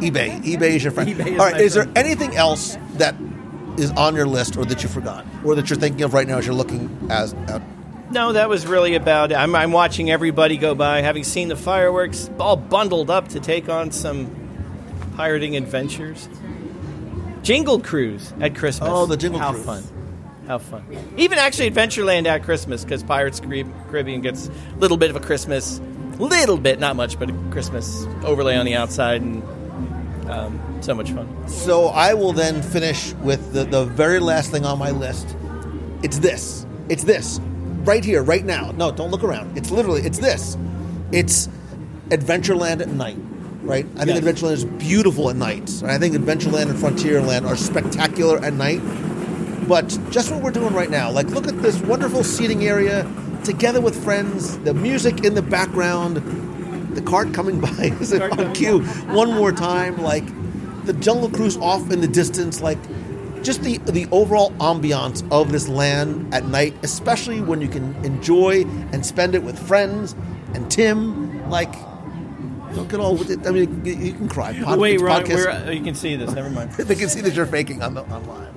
eBay. 0.00 0.40
eBay 0.42 0.70
is 0.76 0.82
your 0.84 0.92
friend. 0.92 1.08
eBay 1.10 1.26
is 1.34 1.38
All 1.38 1.46
right. 1.46 1.54
my 1.54 1.60
Is 1.60 1.74
there 1.74 1.84
friend. 1.84 1.98
anything 1.98 2.36
else 2.36 2.76
that 2.94 3.14
is 3.76 3.90
on 3.92 4.16
your 4.16 4.26
list, 4.26 4.56
or 4.56 4.64
that 4.64 4.82
you 4.82 4.88
forgot, 4.88 5.24
or 5.44 5.54
that 5.54 5.70
you're 5.70 5.78
thinking 5.78 6.02
of 6.02 6.14
right 6.14 6.26
now 6.26 6.38
as 6.38 6.46
you're 6.46 6.54
looking 6.54 6.88
as 7.10 7.34
out? 7.48 7.62
No, 8.10 8.32
that 8.32 8.48
was 8.48 8.66
really 8.66 8.94
about. 8.94 9.32
I'm, 9.32 9.54
I'm 9.54 9.72
watching 9.72 10.10
everybody 10.10 10.56
go 10.56 10.74
by, 10.74 11.02
having 11.02 11.24
seen 11.24 11.48
the 11.48 11.56
fireworks, 11.56 12.30
all 12.40 12.56
bundled 12.56 13.10
up 13.10 13.28
to 13.28 13.40
take 13.40 13.68
on 13.68 13.90
some 13.90 14.30
pirating 15.14 15.56
adventures. 15.56 16.28
Jingle 17.42 17.80
Cruise 17.80 18.32
at 18.40 18.54
Christmas. 18.54 18.88
Oh, 18.90 19.06
the 19.06 19.16
Jingle 19.16 19.40
How 19.40 19.52
Cruise. 19.52 19.66
How 19.66 19.72
fun! 19.74 19.84
How 20.46 20.58
fun! 20.58 21.14
Even 21.16 21.38
actually 21.38 21.70
Adventureland 21.70 22.26
at 22.26 22.42
Christmas 22.44 22.82
because 22.82 23.02
Pirates 23.02 23.40
Carib- 23.40 23.72
Caribbean 23.90 24.22
gets 24.22 24.48
a 24.48 24.78
little 24.78 24.96
bit 24.96 25.10
of 25.10 25.16
a 25.16 25.20
Christmas, 25.20 25.80
little 26.18 26.56
bit, 26.56 26.80
not 26.80 26.96
much, 26.96 27.18
but 27.18 27.28
a 27.28 27.34
Christmas 27.50 28.06
overlay 28.24 28.56
on 28.56 28.64
the 28.64 28.74
outside, 28.74 29.20
and 29.20 29.42
um, 30.30 30.78
so 30.80 30.94
much 30.94 31.10
fun. 31.10 31.28
So 31.48 31.88
I 31.88 32.14
will 32.14 32.32
then 32.32 32.62
finish 32.62 33.12
with 33.14 33.52
the, 33.52 33.64
the 33.64 33.84
very 33.84 34.18
last 34.18 34.50
thing 34.50 34.64
on 34.64 34.78
my 34.78 34.90
list. 34.90 35.36
It's 36.02 36.18
this. 36.18 36.66
It's 36.88 37.04
this. 37.04 37.40
Right 37.88 38.04
here, 38.04 38.22
right 38.22 38.44
now. 38.44 38.72
No, 38.72 38.92
don't 38.92 39.10
look 39.10 39.24
around. 39.24 39.56
It's 39.56 39.70
literally, 39.70 40.02
it's 40.02 40.18
this. 40.18 40.58
It's 41.10 41.48
Adventureland 42.10 42.82
at 42.82 42.88
night, 42.88 43.16
right? 43.62 43.86
I 43.96 44.04
think 44.04 44.22
Yes. 44.22 44.24
Adventureland 44.24 44.52
is 44.52 44.64
beautiful 44.66 45.30
at 45.30 45.36
night. 45.36 45.70
And 45.80 45.90
I 45.90 45.96
think 45.96 46.14
Adventureland 46.14 46.68
and 46.68 46.78
Frontierland 46.78 47.48
are 47.48 47.56
spectacular 47.56 48.44
at 48.44 48.52
night. 48.52 48.82
But 49.66 49.98
just 50.10 50.30
what 50.30 50.42
we're 50.42 50.50
doing 50.50 50.74
right 50.74 50.90
now, 50.90 51.10
like 51.10 51.28
look 51.28 51.48
at 51.48 51.62
this 51.62 51.80
wonderful 51.80 52.22
seating 52.24 52.66
area. 52.66 53.10
together 53.42 53.80
with 53.80 53.96
friends, 54.04 54.58
the 54.58 54.74
music 54.74 55.24
in 55.24 55.32
the 55.34 55.40
background, 55.40 56.16
the 56.94 57.00
cart 57.00 57.32
coming 57.32 57.58
by 57.68 57.90
is 58.02 58.12
it 58.12 58.20
on 58.20 58.52
cue 58.52 58.80
one 59.14 59.32
more 59.32 59.50
time, 59.50 59.96
like 60.02 60.26
the 60.84 60.92
jungle 60.92 61.30
cruise 61.30 61.56
off 61.56 61.90
in 61.90 62.02
the 62.02 62.08
distance, 62.08 62.60
like 62.60 62.78
just 63.48 63.62
the 63.62 63.78
the 63.78 64.06
overall 64.12 64.50
ambiance 64.60 65.26
of 65.32 65.50
this 65.52 65.68
land 65.68 66.34
at 66.34 66.44
night, 66.44 66.74
especially 66.82 67.40
when 67.40 67.62
you 67.62 67.68
can 67.68 67.94
enjoy 68.04 68.62
and 68.92 69.06
spend 69.06 69.34
it 69.34 69.42
with 69.42 69.58
friends 69.58 70.14
and 70.54 70.70
Tim, 70.70 71.48
like. 71.50 71.72
Don't 72.74 72.86
get 72.90 73.00
all 73.00 73.16
with 73.16 73.30
it. 73.30 73.46
I 73.46 73.50
mean, 73.50 73.82
you 73.82 74.12
can 74.12 74.28
cry. 74.28 74.52
Pod- 74.52 74.78
Wait, 74.84 75.00
Ron, 75.00 75.22
uh, 75.32 75.70
you 75.70 75.82
can 75.82 75.94
see 75.94 76.16
this. 76.16 76.30
Never 76.32 76.50
mind. 76.50 76.70
they 76.72 76.94
can 76.94 77.08
see 77.08 77.22
that 77.22 77.32
you're 77.32 77.46
faking 77.46 77.80
on 77.82 77.94
the 77.94 78.02
online. 78.02 78.52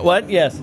What? 0.00 0.30
Yes. 0.30 0.62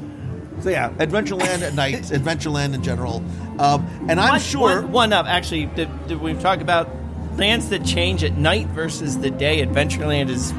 So 0.61 0.69
yeah, 0.69 0.89
Adventureland 0.91 1.61
at 1.61 1.73
night, 1.73 1.95
Adventureland 2.19 2.73
in 2.73 2.81
general, 2.81 3.17
um, 3.59 3.85
and 4.07 4.17
I'm 4.17 4.29
One- 4.31 4.39
sure. 4.39 4.81
one, 4.81 4.91
one 4.93 5.13
up. 5.13 5.25
Actually, 5.25 5.65
did, 5.65 5.89
did 6.07 6.21
we 6.21 6.35
talk 6.35 6.61
about 6.61 6.89
lands 7.35 7.67
that 7.67 7.83
change 7.83 8.23
at 8.23 8.37
night 8.37 8.67
versus 8.67 9.19
the 9.19 9.29
day? 9.29 9.61
Adventureland 9.65 10.29
is 10.29 10.53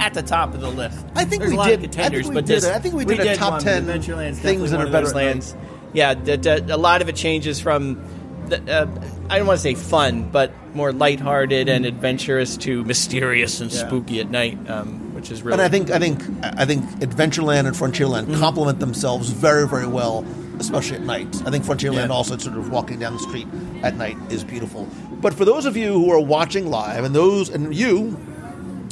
at 0.00 0.14
the 0.14 0.22
top 0.22 0.54
of 0.54 0.60
the 0.60 0.70
list. 0.70 1.04
I 1.14 1.24
think 1.24 1.40
There's 1.42 1.50
we 1.50 1.56
a 1.56 1.58
lot 1.58 1.66
did- 1.68 1.74
of 1.74 1.78
I 1.78 1.82
think 1.82 1.92
contenders, 1.92 2.28
we 2.28 2.34
but 2.34 2.46
did 2.46 2.56
this. 2.56 2.66
I 2.66 2.78
think 2.78 2.94
we 2.94 3.04
did 3.04 3.20
a 3.20 3.36
top 3.36 3.52
one. 3.52 3.62
10 3.62 3.86
Adventureland's 3.86 4.38
things 4.38 4.70
that 4.70 4.80
are 4.80 4.90
better 4.90 5.08
lands. 5.10 5.54
Yeah, 5.92 6.14
the, 6.14 6.36
the, 6.36 6.74
a 6.74 6.78
lot 6.78 7.02
of 7.02 7.08
it 7.08 7.16
changes 7.16 7.60
from. 7.60 8.00
The, 8.48 8.56
uh, 8.72 8.86
I 9.28 9.38
don't 9.38 9.46
want 9.46 9.58
to 9.58 9.62
say 9.62 9.74
fun, 9.74 10.28
but 10.30 10.52
more 10.74 10.92
lighthearted 10.92 11.68
and 11.68 11.84
adventurous 11.86 12.56
to 12.58 12.84
mysterious 12.84 13.60
and 13.60 13.70
Yeah. 13.72 13.86
spooky 13.86 14.20
at 14.20 14.30
night, 14.30 14.58
um, 14.70 15.14
which 15.14 15.30
is 15.30 15.42
really. 15.42 15.54
And 15.54 15.62
I 15.62 15.68
think 15.68 15.90
I 15.90 15.98
think 15.98 16.20
I 16.42 16.64
think 16.64 16.84
Adventureland 17.00 17.66
and 17.66 17.76
Frontierland 17.76 18.26
Mm-hmm. 18.26 18.40
complement 18.40 18.80
themselves 18.80 19.30
very 19.30 19.68
very 19.68 19.86
well, 19.86 20.24
especially 20.58 20.96
at 20.96 21.02
night. 21.02 21.28
I 21.46 21.50
think 21.50 21.64
Frontierland 21.64 22.08
Yeah. 22.08 22.14
also 22.14 22.36
sort 22.38 22.56
of 22.56 22.70
walking 22.70 22.98
down 22.98 23.12
the 23.14 23.18
street 23.20 23.46
at 23.82 23.96
night 23.96 24.16
is 24.30 24.42
beautiful. 24.44 24.88
But 25.20 25.34
for 25.34 25.44
those 25.44 25.64
of 25.66 25.76
you 25.76 25.92
who 25.92 26.10
are 26.12 26.20
watching 26.20 26.70
live, 26.70 27.04
and 27.04 27.14
those 27.14 27.50
and 27.50 27.74
you 27.74 28.16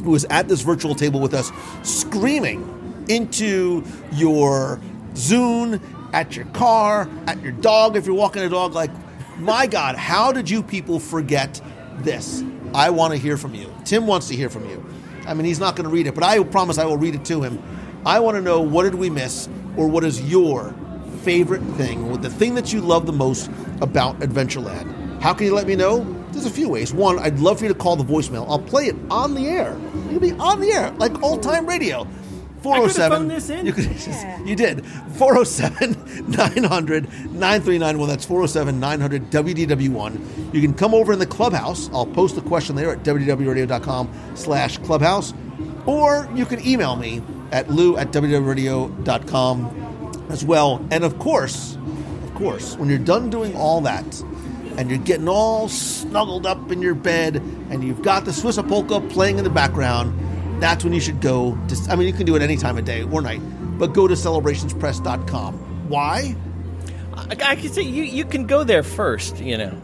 who 0.05 0.15
is 0.15 0.25
at 0.31 0.49
this 0.49 0.63
virtual 0.63 0.95
table 0.95 1.21
with 1.21 1.35
us, 1.35 1.51
screaming 1.83 3.05
into 3.09 3.85
your 4.13 4.81
Zune, 5.15 5.81
at 6.13 6.37
your 6.37 6.47
car, 6.47 7.09
at 7.27 7.43
your 7.43 7.53
dog 7.53 7.97
if 7.97 8.07
you're 8.07 8.15
walking 8.15 8.43
a 8.43 8.49
dog, 8.49 8.75
like, 8.75 8.91
my 9.39 9.67
God, 9.67 9.97
how 9.97 10.33
did 10.33 10.49
you 10.49 10.63
people 10.63 10.99
forget 10.99 11.61
this? 11.99 12.43
I 12.75 12.91
want 12.91 13.13
to 13.13 13.19
hear 13.19 13.37
from 13.37 13.55
you. 13.55 13.73
Tim 13.85 14.07
wants 14.07 14.29
to 14.29 14.37
hear 14.37 14.49
from 14.49 14.69
you. 14.69 14.85
I 15.27 15.35
mean, 15.35 15.45
he's 15.45 15.61
not 15.61 15.77
going 15.77 15.85
to 15.85 15.91
read 15.91 16.07
it, 16.07 16.15
but 16.15 16.25
I 16.25 16.43
promise 16.45 16.79
I 16.79 16.85
will 16.85 16.97
read 16.97 17.15
it 17.15 17.25
to 17.27 17.43
him. 17.43 17.63
I 18.07 18.21
want 18.21 18.37
to 18.37 18.43
know 18.43 18.61
what 18.61 18.85
did 18.85 18.95
we 18.95 19.11
miss, 19.11 19.49
or 19.77 19.89
what 19.89 20.05
is 20.05 20.21
your 20.23 20.75
favorite 21.23 21.63
thing, 21.77 22.21
the 22.23 22.31
thing 22.31 22.55
that 22.55 22.73
you 22.73 22.81
love 22.81 23.07
the 23.07 23.13
most 23.13 23.51
about 23.81 24.19
Adventureland. 24.21 25.21
How 25.21 25.35
can 25.35 25.47
you 25.47 25.55
let 25.55 25.67
me 25.67 25.77
know? 25.77 26.18
There's 26.33 26.47
a 26.47 26.51
few 26.51 26.69
ways. 26.69 26.93
One, 26.93 27.19
I'd 27.19 27.39
love 27.39 27.59
for 27.59 27.65
you 27.65 27.73
to 27.73 27.79
call 27.79 27.97
the 27.97 28.05
voicemail. 28.05 28.47
I'll 28.49 28.59
play 28.59 28.87
it 28.87 28.97
on 29.11 29.35
the 29.35 29.47
air. 29.47 29.79
You'll 30.11 30.21
be 30.21 30.33
on 30.33 30.61
the 30.61 30.73
air, 30.73 30.91
like 30.93 31.23
old 31.23 31.43
time 31.43 31.67
radio. 31.67 32.07
407. 32.63 33.19
phoned 33.19 33.31
oh 33.31 33.35
this 33.35 33.51
in. 33.51 33.67
You, 33.67 33.73
could, 33.73 33.85
you 34.47 34.57
did. 34.57 34.85
407 35.17 36.31
900 36.31 37.05
9391. 37.33 38.09
That's 38.09 38.25
407 38.25 38.81
900 38.81 39.31
WDW1. 39.31 40.55
You 40.55 40.61
can 40.61 40.75
come 40.75 40.95
over 40.95 41.13
in 41.13 41.19
the 41.19 41.27
clubhouse. 41.27 41.89
I'll 41.91 42.07
post 42.07 42.35
the 42.35 42.43
question 42.43 42.77
there 42.77 42.91
at 42.91 43.05
WDWRadio.com 43.05 44.13
slash 44.35 44.79
clubhouse. 44.79 45.35
Or 45.87 46.29
you 46.35 46.45
can 46.45 46.65
email 46.67 46.97
me 46.97 47.23
at 47.53 47.71
lou 47.71 47.97
at 47.97 48.11
WDWRadio.com 48.11 50.27
as 50.31 50.45
well. 50.45 50.85
And 50.91 51.05
of 51.05 51.19
course, 51.19 51.79
of 52.25 52.35
course, 52.35 52.77
when 52.77 52.89
you're 52.89 52.99
done 52.99 53.31
doing 53.31 53.57
all 53.57 53.81
that 53.83 54.05
and 54.79 54.89
you're 54.89 54.99
getting 55.01 55.29
all 55.29 55.69
snuggled 55.69 56.47
up 56.47 56.71
in 56.71 56.81
your 56.81 56.95
bed 56.95 57.37
and 57.69 57.83
you've 57.83 58.01
got 58.01 58.25
the 58.25 58.31
Swisskapolka 58.31 59.11
playing 59.11 59.37
in 59.37 59.45
the 59.45 59.51
background, 59.51 60.17
that's 60.63 60.85
when 60.85 60.93
you 60.93 61.01
should 61.01 61.21
go 61.21 61.59
to, 61.67 61.77
I 61.91 61.97
mean, 61.97 62.07
you 62.07 62.13
can 62.13 62.25
do 62.25 62.37
it 62.37 62.43
any 62.43 62.57
time 62.57 62.79
of 62.79 62.85
day 62.85 63.03
or 63.03 63.21
night, 63.21 63.41
but 63.77 63.93
go 63.93 64.07
to 64.07 64.15
celebrationspress.com. 64.15 65.89
Why? 65.89 66.37
I, 67.13 67.37
I 67.45 67.57
can 67.57 67.73
say 67.73 67.83
you, 67.83 68.05
you 68.05 68.25
can 68.25 68.47
go 68.47 68.63
there 68.63 68.85
first, 68.85 69.39
you 69.39 69.59
know. 69.59 69.77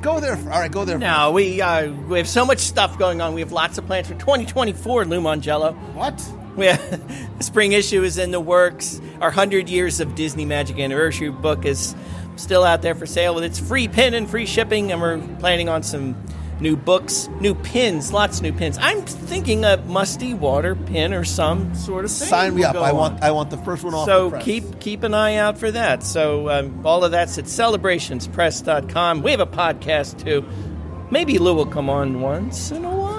Go 0.00 0.20
there. 0.20 0.36
All 0.36 0.60
right, 0.60 0.70
go 0.70 0.84
there. 0.84 0.98
No, 0.98 1.32
we 1.32 1.60
uh, 1.60 1.90
we 1.90 2.18
have 2.18 2.28
so 2.28 2.44
much 2.44 2.58
stuff 2.58 2.98
going 2.98 3.20
on. 3.20 3.34
We 3.34 3.40
have 3.40 3.50
lots 3.50 3.78
of 3.78 3.86
plans 3.86 4.06
for 4.06 4.14
2024, 4.14 5.06
Lou. 5.06 5.20
What? 5.20 6.32
The 6.56 7.42
spring 7.42 7.72
issue 7.72 8.02
is 8.02 8.16
in 8.16 8.30
the 8.30 8.40
works. 8.40 9.00
Our 9.20 9.28
100 9.28 9.68
Years 9.68 10.00
of 10.00 10.14
Disney 10.14 10.46
Magic 10.46 10.78
Anniversary 10.78 11.30
book 11.30 11.66
is 11.66 11.94
still 12.36 12.64
out 12.64 12.82
there 12.82 12.94
for 12.94 13.06
sale 13.06 13.34
with 13.34 13.44
its 13.44 13.58
free 13.58 13.88
pin 13.88 14.14
and 14.14 14.28
free 14.28 14.46
shipping, 14.46 14.92
and 14.92 15.00
we're 15.00 15.18
planning 15.38 15.68
on 15.68 15.82
some 15.82 16.16
new 16.60 16.76
books, 16.76 17.28
new 17.40 17.54
pins, 17.54 18.12
lots 18.12 18.38
of 18.38 18.42
new 18.42 18.52
pins. 18.52 18.78
I'm 18.80 19.02
thinking 19.02 19.64
a 19.64 19.76
musty 19.78 20.34
water 20.34 20.74
pin 20.74 21.12
or 21.12 21.24
some 21.24 21.74
sort 21.74 22.04
of 22.04 22.10
thing. 22.10 22.28
Sign 22.28 22.54
me 22.54 22.64
up. 22.64 22.76
I 22.76 22.90
on. 22.90 22.96
want 22.96 23.22
I 23.22 23.30
want 23.30 23.50
the 23.50 23.58
first 23.58 23.84
one 23.84 23.94
off 23.94 24.06
So 24.06 24.30
keep 24.40 24.80
keep 24.80 25.02
an 25.02 25.14
eye 25.14 25.36
out 25.36 25.58
for 25.58 25.70
that. 25.70 26.02
So 26.02 26.48
um, 26.50 26.86
all 26.86 27.04
of 27.04 27.10
that's 27.10 27.38
at 27.38 27.44
celebrationspress.com. 27.44 29.22
We 29.22 29.30
have 29.30 29.40
a 29.40 29.46
podcast 29.46 30.22
too. 30.24 30.44
Maybe 31.10 31.38
Lou 31.38 31.54
will 31.54 31.66
come 31.66 31.88
on 31.88 32.20
once 32.20 32.70
in 32.70 32.84
a 32.84 32.90
while. 32.94 33.16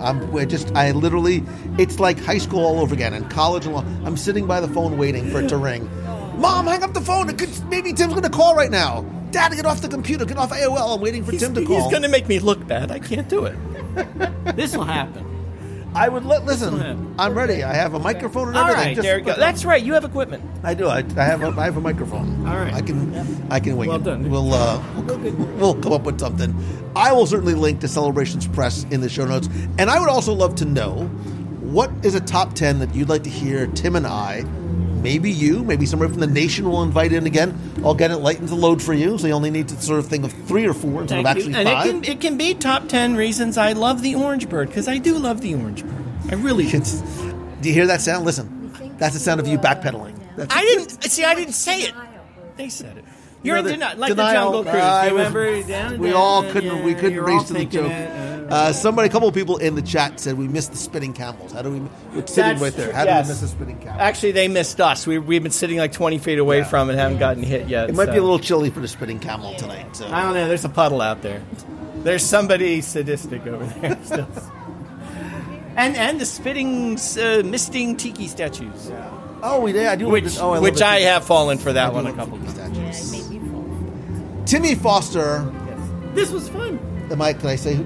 I'm 0.00 0.32
we're 0.32 0.46
just 0.46 0.74
I 0.74 0.92
literally 0.92 1.44
it's 1.78 2.00
like 2.00 2.18
high 2.18 2.38
school 2.38 2.64
all 2.64 2.80
over 2.80 2.94
again 2.94 3.12
and 3.12 3.30
college 3.30 3.66
and 3.66 3.74
all. 3.74 3.84
I'm 4.04 4.16
sitting 4.16 4.46
by 4.46 4.60
the 4.60 4.68
phone 4.68 4.96
waiting 4.96 5.30
for 5.30 5.40
it 5.42 5.48
to 5.50 5.56
ring. 5.58 5.88
Mom, 6.40 6.66
hang 6.66 6.82
up 6.82 6.94
the 6.94 7.00
phone. 7.00 7.28
It 7.28 7.38
could, 7.38 7.50
maybe 7.68 7.92
Tim's 7.92 8.12
going 8.12 8.22
to 8.22 8.30
call 8.30 8.54
right 8.56 8.70
now. 8.70 9.02
Dad, 9.30 9.52
get 9.52 9.66
off 9.66 9.80
the 9.82 9.88
computer. 9.88 10.24
Get 10.24 10.38
off 10.38 10.50
AOL. 10.50 10.96
I'm 10.96 11.00
waiting 11.00 11.22
for 11.22 11.32
Tim 11.32 11.54
to 11.54 11.64
call. 11.64 11.82
He's 11.82 11.90
going 11.90 12.02
to 12.02 12.08
make 12.08 12.28
me 12.28 12.38
look 12.38 12.66
bad. 12.66 12.90
I 12.90 12.98
can't 12.98 13.28
do 13.28 13.44
it. 13.44 13.56
this 14.56 14.76
will 14.76 14.84
happen. 14.84 15.26
I 15.94 16.08
would 16.08 16.24
let 16.24 16.44
listen. 16.44 17.14
I'm 17.18 17.34
ready. 17.34 17.64
I 17.64 17.74
have 17.74 17.94
a 17.94 17.98
microphone 17.98 18.48
and 18.48 18.56
All 18.56 18.62
everything. 18.64 18.86
right, 18.86 18.94
Just 18.94 19.04
there 19.04 19.18
you 19.18 19.24
go. 19.24 19.34
That's 19.34 19.64
right. 19.64 19.82
You 19.82 19.92
have 19.94 20.04
equipment. 20.04 20.44
I 20.62 20.72
do. 20.72 20.86
I, 20.86 20.98
I 20.98 21.24
have 21.24 21.42
a 21.42 21.48
I 21.60 21.64
have 21.64 21.76
a 21.76 21.80
microphone. 21.80 22.46
All 22.46 22.56
right. 22.56 22.72
I 22.72 22.80
can 22.80 23.12
I 23.50 23.58
can 23.58 23.76
wing 23.76 23.88
Well 23.88 23.98
done. 23.98 24.30
We'll 24.30 24.54
uh 24.54 24.80
we'll, 25.04 25.18
we'll 25.18 25.74
come 25.82 25.92
up 25.92 26.04
with 26.04 26.20
something. 26.20 26.54
I 26.94 27.12
will 27.12 27.26
certainly 27.26 27.54
link 27.54 27.80
to 27.80 27.88
Celebrations 27.88 28.46
Press 28.46 28.84
in 28.92 29.00
the 29.00 29.08
show 29.08 29.26
notes, 29.26 29.48
and 29.78 29.90
I 29.90 29.98
would 29.98 30.08
also 30.08 30.32
love 30.32 30.54
to 30.56 30.64
know 30.64 31.06
what 31.60 31.90
is 32.04 32.14
a 32.14 32.20
top 32.20 32.54
ten 32.54 32.78
that 32.78 32.94
you'd 32.94 33.08
like 33.08 33.24
to 33.24 33.30
hear 33.30 33.66
Tim 33.66 33.96
and 33.96 34.06
I. 34.06 34.44
Maybe 35.02 35.30
you, 35.30 35.62
maybe 35.64 35.86
somebody 35.86 36.10
from 36.12 36.20
the 36.20 36.26
nation 36.26 36.68
will 36.68 36.82
invite 36.82 37.12
in 37.12 37.26
again. 37.26 37.58
I'll 37.84 37.94
get 37.94 38.10
it 38.10 38.18
lightens 38.18 38.50
the 38.50 38.56
load 38.56 38.82
for 38.82 38.92
you, 38.92 39.16
so 39.18 39.26
you 39.26 39.32
only 39.32 39.50
need 39.50 39.68
to 39.68 39.80
sort 39.80 39.98
of 39.98 40.06
think 40.06 40.24
of 40.24 40.32
three 40.46 40.66
or 40.66 40.74
four 40.74 41.02
instead 41.02 41.20
of 41.20 41.26
actually 41.26 41.52
you. 41.52 41.56
And 41.58 41.68
five. 41.68 41.86
it 41.86 41.90
can, 41.90 42.04
it 42.04 42.20
can 42.20 42.36
be 42.36 42.54
top 42.54 42.88
10 42.88 43.16
reasons 43.16 43.56
I 43.56 43.72
love 43.72 44.02
the 44.02 44.14
Orange 44.14 44.48
Bird, 44.48 44.68
because 44.68 44.88
I 44.88 44.98
do 44.98 45.18
love 45.18 45.40
the 45.40 45.54
Orange 45.54 45.84
Bird. 45.84 45.94
I 46.30 46.34
really 46.34 46.64
do. 46.64 46.76
It's- 46.78 47.02
do 47.60 47.68
you 47.68 47.74
hear 47.74 47.86
that 47.88 48.00
sound? 48.00 48.24
Listen, 48.24 48.72
that's 48.98 49.14
the 49.14 49.20
sound 49.20 49.40
of 49.40 49.46
you 49.46 49.58
backpedaling. 49.58 50.14
That's 50.36 50.54
I 50.54 50.60
didn't, 50.62 51.02
see, 51.04 51.24
I 51.24 51.34
didn't 51.34 51.52
say 51.54 51.82
it. 51.82 51.94
They 52.56 52.68
said 52.68 52.96
it. 52.98 53.04
You're 53.42 53.56
You 53.56 53.60
in 53.60 53.64
know, 53.64 53.68
the 53.70 53.74
denial, 53.76 53.98
like 53.98 54.08
denial, 54.10 54.50
the 54.52 54.56
Jungle 54.64 54.72
Cruise. 54.72 54.82
I 54.84 55.04
was- 55.12 55.12
remember? 55.34 55.62
Down, 55.68 55.98
we 55.98 56.08
down, 56.08 56.16
all 56.16 56.42
couldn't 56.44 56.76
yeah, 56.76 56.84
we 56.84 56.94
couldn't 56.94 57.14
you're 57.14 57.24
race 57.24 57.44
to 57.44 57.52
the 57.54 57.58
thinking 57.60 57.80
joke. 57.84 57.90
it, 57.92 58.10
Uh, 58.10 58.29
somebody, 58.72 59.08
a 59.08 59.12
couple 59.12 59.28
of 59.28 59.34
people 59.34 59.56
in 59.58 59.74
the 59.74 59.82
chat 59.82 60.18
said 60.20 60.36
we 60.36 60.48
missed 60.48 60.72
the 60.72 60.76
spitting 60.76 61.12
camels. 61.12 61.52
How 61.52 61.62
do 61.62 61.70
we? 61.70 61.80
We're 62.14 62.26
sitting 62.26 62.58
That's 62.58 62.60
right 62.62 62.72
there. 62.72 62.86
true, 62.86 62.94
How 62.94 63.04
do 63.04 63.10
we 63.12 63.28
miss 63.28 63.40
the 63.40 63.48
spitting 63.48 63.78
camels? 63.78 64.00
Actually, 64.00 64.32
they 64.32 64.48
missed 64.48 64.80
us. 64.80 65.06
We, 65.06 65.18
we've 65.18 65.42
been 65.42 65.52
sitting 65.52 65.78
like 65.78 65.92
20 65.92 66.18
feet 66.18 66.38
away 66.38 66.64
from 66.64 66.88
it 66.88 66.92
and 66.94 67.00
haven't 67.00 67.18
gotten 67.18 67.42
hit 67.42 67.68
yet. 67.68 67.88
It 67.90 67.94
might 67.94 68.06
so. 68.06 68.12
be 68.12 68.18
a 68.18 68.22
little 68.22 68.38
chilly 68.38 68.70
for 68.70 68.80
the 68.80 68.88
spitting 68.88 69.18
camel 69.20 69.54
tonight. 69.54 69.94
So. 69.96 70.06
I 70.08 70.22
don't 70.22 70.34
know. 70.34 70.48
There's 70.48 70.64
a 70.64 70.68
puddle 70.68 71.00
out 71.00 71.22
there. 71.22 71.42
There's 71.96 72.24
somebody 72.24 72.80
sadistic 72.80 73.46
over 73.46 73.64
there 73.80 73.98
still. 74.04 74.28
And 75.76 75.96
and 75.96 76.20
the 76.20 76.26
spitting, 76.26 76.98
uh, 77.18 77.42
misting 77.44 77.96
tiki 77.96 78.26
statues, 78.26 78.90
Oh, 79.42 79.60
we 79.60 79.72
did. 79.72 79.86
I 79.86 79.96
do. 79.96 80.08
which 80.08 80.24
this- 80.24 80.38
oh, 80.40 80.50
I 80.52 80.58
which 80.60 80.82
I 80.82 81.00
have 81.00 81.24
fallen 81.24 81.56
for 81.58 81.72
that 81.72 81.90
do 81.90 81.94
one 81.94 82.06
a 82.06 82.12
couple 82.12 82.38
tiki 82.38 82.52
times. 82.54 82.96
statues. 82.98 83.28
Timmy 84.46 84.74
Foster. 84.74 85.50
This 86.14 86.30
was 86.32 86.48
fun. 86.48 86.78
Am 87.10 87.22
I? 87.22 87.32
Can 87.32 87.46
I 87.48 87.56
say? 87.56 87.74
Who? 87.74 87.84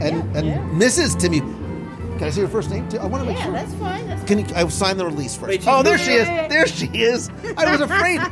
And 0.00 0.36
and 0.36 0.80
Mrs. 0.80 1.18
Timmy. 1.18 1.40
Can 1.40 2.24
I 2.28 2.30
say 2.30 2.40
her 2.40 2.48
first 2.48 2.70
name? 2.70 2.88
too? 2.88 2.96
I 2.98 3.04
want 3.04 3.24
to 3.24 3.28
make 3.28 3.36
Yeah, 3.36 3.44
sure. 3.44 3.52
that's 3.52 3.74
fine. 3.74 4.06
That's 4.08 4.24
Can 4.24 4.38
you, 4.38 4.46
I 4.54 4.66
sign 4.68 4.96
the 4.96 5.04
release 5.04 5.36
first? 5.36 5.50
Wait, 5.50 5.64
oh, 5.66 5.82
there 5.82 5.98
she 5.98 6.12
is. 6.12 6.26
There 6.48 6.66
she 6.66 6.86
is. 6.86 7.28
I 7.58 7.70
was 7.70 7.80
afraid. 7.82 8.20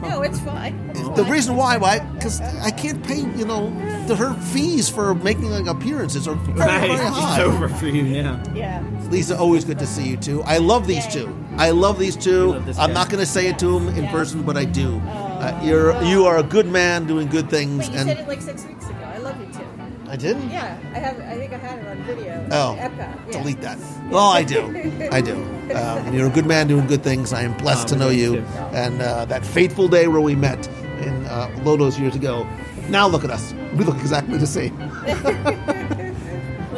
No, 0.00 0.22
it's 0.22 0.40
fine. 0.40 0.74
It's 0.90 1.00
The 1.10 1.22
fine. 1.22 1.30
reason 1.30 1.56
why, 1.56 1.76
why? 1.76 1.98
Because 2.00 2.40
I 2.40 2.70
can't 2.70 3.04
pay, 3.06 3.18
you 3.20 3.44
know, 3.44 3.68
the, 4.06 4.16
her 4.16 4.32
fees 4.34 4.88
for 4.88 5.14
making 5.14 5.50
like 5.50 5.66
appearances 5.66 6.26
are 6.26 6.34
very, 6.34 6.56
very 6.88 6.96
high. 6.96 7.68
for 7.78 7.86
you 7.86 8.02
now. 8.22 8.42
Yeah. 8.54 8.82
Lisa, 9.10 9.38
always 9.38 9.64
good 9.64 9.78
to 9.78 9.86
see 9.86 10.08
you 10.08 10.16
too. 10.16 10.42
I 10.44 10.56
love 10.56 10.86
these 10.86 11.04
Yay. 11.14 11.22
two. 11.22 11.46
I 11.58 11.70
love 11.70 11.98
these 11.98 12.16
two. 12.16 12.54
love 12.54 12.78
I'm 12.80 12.94
not 12.94 13.10
going 13.10 13.20
to 13.20 13.26
say 13.30 13.46
it 13.48 13.58
to 13.58 13.66
them 13.78 13.88
in 13.90 14.04
Yeah. 14.04 14.10
person, 14.10 14.42
but 14.42 14.56
I 14.56 14.64
do. 14.64 14.98
Uh, 15.04 15.60
you're 15.62 16.02
you 16.02 16.24
are 16.24 16.38
a 16.38 16.42
good 16.42 16.66
man 16.66 17.06
doing 17.06 17.28
good 17.28 17.50
things, 17.50 17.80
Wait, 17.80 17.92
you 17.92 17.98
and 18.00 18.08
said 18.08 18.18
it 18.20 18.26
like 18.28 18.40
six 18.40 18.64
weeks 18.64 18.86
I 20.10 20.16
didn't. 20.16 20.50
Yeah, 20.50 20.76
I 20.92 20.98
have. 20.98 21.20
I 21.20 21.36
think 21.36 21.52
I 21.52 21.58
had 21.58 21.78
it 21.78 21.86
on 21.86 22.02
video. 22.02 22.44
Oh, 22.50 22.76
Epcot. 22.80 22.98
Yeah. 22.98 23.30
delete 23.30 23.60
that. 23.60 23.78
Well, 24.10 24.26
I 24.26 24.42
do. 24.42 25.08
I 25.12 25.20
do. 25.20 25.36
Um, 25.72 26.12
you're 26.12 26.26
a 26.26 26.30
good 26.30 26.46
man 26.46 26.66
doing 26.66 26.88
good 26.88 27.04
things. 27.04 27.32
I 27.32 27.42
am 27.42 27.56
blessed 27.56 27.86
Oh, 27.86 27.92
to 27.92 27.96
know 27.96 28.08
you. 28.08 28.36
too. 28.36 28.44
And 28.72 29.00
uh, 29.00 29.24
that 29.26 29.46
fateful 29.46 29.86
day 29.86 30.08
where 30.08 30.20
we 30.20 30.34
met 30.34 30.66
in 31.00 31.26
uh, 31.26 31.46
Lodos 31.62 31.96
years 32.00 32.16
ago. 32.16 32.44
Now 32.88 33.06
look 33.06 33.22
at 33.22 33.30
us. 33.30 33.54
We 33.76 33.84
look 33.84 33.98
exactly 33.98 34.36
the 34.36 34.48
same. 34.48 34.76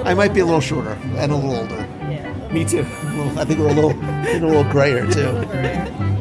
I 0.05 0.13
might 0.13 0.35
be 0.35 0.41
a 0.41 0.45
little 0.45 0.61
shorter 0.61 0.99
and 1.17 1.33
a 1.33 1.35
little 1.37 1.57
older. 1.57 1.89
Yeah. 2.11 2.53
Me 2.53 2.67
too. 2.67 2.81
A 2.81 3.35
I 3.41 3.45
think 3.47 3.61
we're 3.61 3.69
a 3.71 3.73
little, 3.73 3.93
I 4.03 4.25
think 4.25 4.43
we're 4.43 4.49
a 4.53 4.57
little 4.59 4.71
grayer 4.73 5.11
too. 5.11 6.12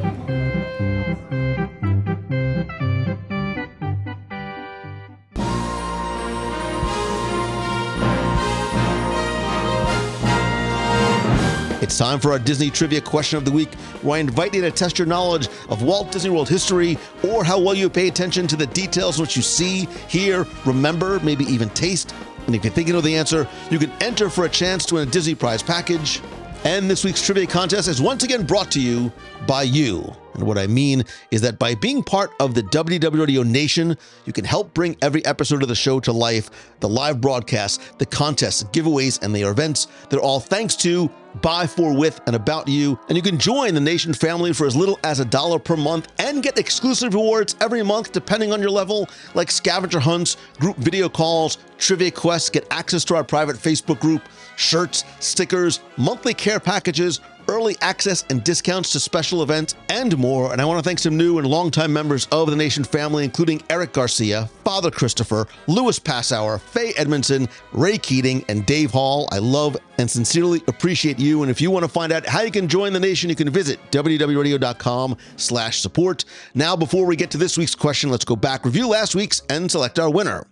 It's 11.82 11.98
time 11.98 12.20
for 12.20 12.32
our 12.32 12.38
Disney 12.38 12.70
Trivia 12.70 13.02
Question 13.02 13.38
of 13.38 13.46
the 13.46 13.52
Week, 13.52 13.74
where 14.04 14.18
I 14.18 14.20
invite 14.20 14.54
you 14.54 14.62
to 14.62 14.70
test 14.70 15.00
your 15.00 15.08
knowledge 15.08 15.48
of 15.68 15.82
Walt 15.82 16.12
Disney 16.12 16.30
World 16.30 16.48
history 16.48 16.96
or 17.28 17.44
how 17.44 17.60
well 17.60 17.74
you 17.74 17.90
pay 17.90 18.08
attention 18.08 18.46
to 18.48 18.56
the 18.56 18.68
details 18.68 19.16
of 19.16 19.22
what 19.22 19.36
you 19.36 19.42
see, 19.42 19.88
hear, 20.08 20.46
remember, 20.64 21.20
maybe 21.22 21.44
even 21.46 21.70
taste. 21.72 22.14
And 22.46 22.56
if 22.56 22.64
you 22.64 22.70
think 22.70 22.88
you 22.88 22.94
know 22.94 23.02
the 23.02 23.16
answer, 23.16 23.48
you 23.72 23.80
can 23.80 23.92
enter 23.94 24.30
for 24.30 24.46
a 24.46 24.50
chance 24.50 24.86
to 24.86 24.96
win 24.96 25.08
a 25.08 25.12
Disney 25.12 25.34
Prize 25.34 25.64
package. 25.64 26.22
And 26.66 26.88
this 26.88 27.04
week's 27.04 27.26
trivia 27.26 27.48
contest 27.48 27.88
is 27.88 28.00
once 28.00 28.24
again 28.24 28.46
brought 28.46 28.70
to 28.72 28.80
you 28.80 29.12
by 29.48 29.64
you. 29.64 30.16
And 30.36 30.44
what 30.44 30.60
I 30.60 30.68
mean 30.68 31.04
is 31.32 31.42
that 31.42 31.58
by 31.58 31.74
being 31.74 32.04
part 32.04 32.32
of 32.40 32.54
the 32.54 32.62
WDW 32.62 33.20
Radio 33.20 33.42
Nation, 33.42 33.98
you 34.26 34.34
can 34.34 34.46
help 34.46 34.72
bring 34.76 34.96
every 35.02 35.26
episode 35.26 35.64
of 35.64 35.68
the 35.68 35.76
show 35.76 36.00
to 36.02 36.12
life. 36.12 36.52
The 36.80 36.88
live 36.88 37.20
broadcasts, 37.20 37.80
the 37.98 38.06
contests, 38.06 38.64
giveaways, 38.66 39.22
and 39.24 39.36
the 39.36 39.42
events, 39.42 39.88
they're 40.10 40.20
all 40.20 40.40
thanks 40.40 40.76
to, 40.78 41.10
by, 41.42 41.68
for, 41.68 41.96
with, 41.96 42.20
and 42.28 42.36
about 42.36 42.68
you. 42.68 43.00
And 43.08 43.16
you 43.16 43.22
can 43.22 43.40
join 43.40 43.74
the 43.74 43.80
Nation 43.80 44.14
family 44.14 44.54
for 44.54 44.68
as 44.68 44.76
little 44.76 45.00
as 45.04 45.20
a 45.20 45.26
dollar 45.26 45.60
per 45.60 45.78
month 45.78 46.08
and 46.20 46.44
get 46.44 46.58
exclusive 46.58 47.14
rewards 47.14 47.56
every 47.62 47.84
month 47.84 48.12
depending 48.12 48.52
on 48.52 48.62
your 48.62 48.72
level, 48.72 49.08
like 49.34 49.52
scavenger 49.52 50.00
hunts, 50.00 50.38
group 50.60 50.78
video 50.78 51.08
calls, 51.08 51.58
trivia 51.78 52.12
quests, 52.12 52.50
get 52.50 52.68
access 52.72 53.06
to 53.06 53.16
our 53.16 53.24
private 53.24 53.56
Facebook 53.56 54.00
group, 54.00 54.22
shirts, 54.58 55.06
stickers, 55.20 55.80
monthly 55.98 56.34
care 56.34 56.60
packages, 56.60 57.22
early 57.52 57.76
access 57.82 58.24
and 58.30 58.44
discounts 58.44 58.92
to 58.94 59.00
special 59.00 59.44
events, 59.44 59.76
and 59.90 60.18
more. 60.18 60.54
And 60.54 60.62
I 60.62 60.66
want 60.66 60.80
to 60.80 60.84
thank 60.84 61.00
some 61.00 61.18
new 61.18 61.38
and 61.38 61.46
longtime 61.46 61.92
members 61.92 62.28
of 62.32 62.50
the 62.50 62.56
Nation 62.56 62.84
family, 62.86 63.26
including 63.26 63.62
Eric 63.70 63.92
Garcia, 63.92 64.50
Father 64.64 64.90
Christopher, 64.90 65.46
Louis 65.68 66.00
Passauer, 66.00 66.62
Faye 66.62 66.94
Edmondson, 66.96 67.50
Ray 67.74 67.98
Keating, 67.98 68.46
and 68.48 68.66
Dave 68.66 68.92
Hall. 68.92 69.28
I 69.32 69.40
love 69.40 69.76
and 69.98 70.10
sincerely 70.10 70.64
appreciate 70.68 71.20
you. 71.20 71.44
And 71.44 71.52
if 71.52 71.60
you 71.60 71.70
want 71.70 71.84
to 71.84 71.90
find 71.90 72.14
out 72.14 72.26
how 72.26 72.42
you 72.42 72.52
can 72.52 72.68
join 72.70 72.94
the 72.94 73.00
Nation, 73.00 73.30
you 73.30 73.36
can 73.36 73.50
visit 73.50 73.80
WDWRadio.com 73.92 75.18
slash 75.36 75.82
support. 75.82 76.24
Now, 76.56 76.76
before 76.78 77.06
we 77.06 77.18
get 77.18 77.30
to 77.32 77.38
this 77.38 77.58
week's 77.58 77.76
question, 77.76 78.10
let's 78.10 78.26
go 78.26 78.38
back, 78.38 78.64
review 78.64 78.88
last 78.88 79.14
week's, 79.14 79.42
and 79.50 79.70
select 79.70 80.00
our 80.00 80.10
winner. 80.10 80.48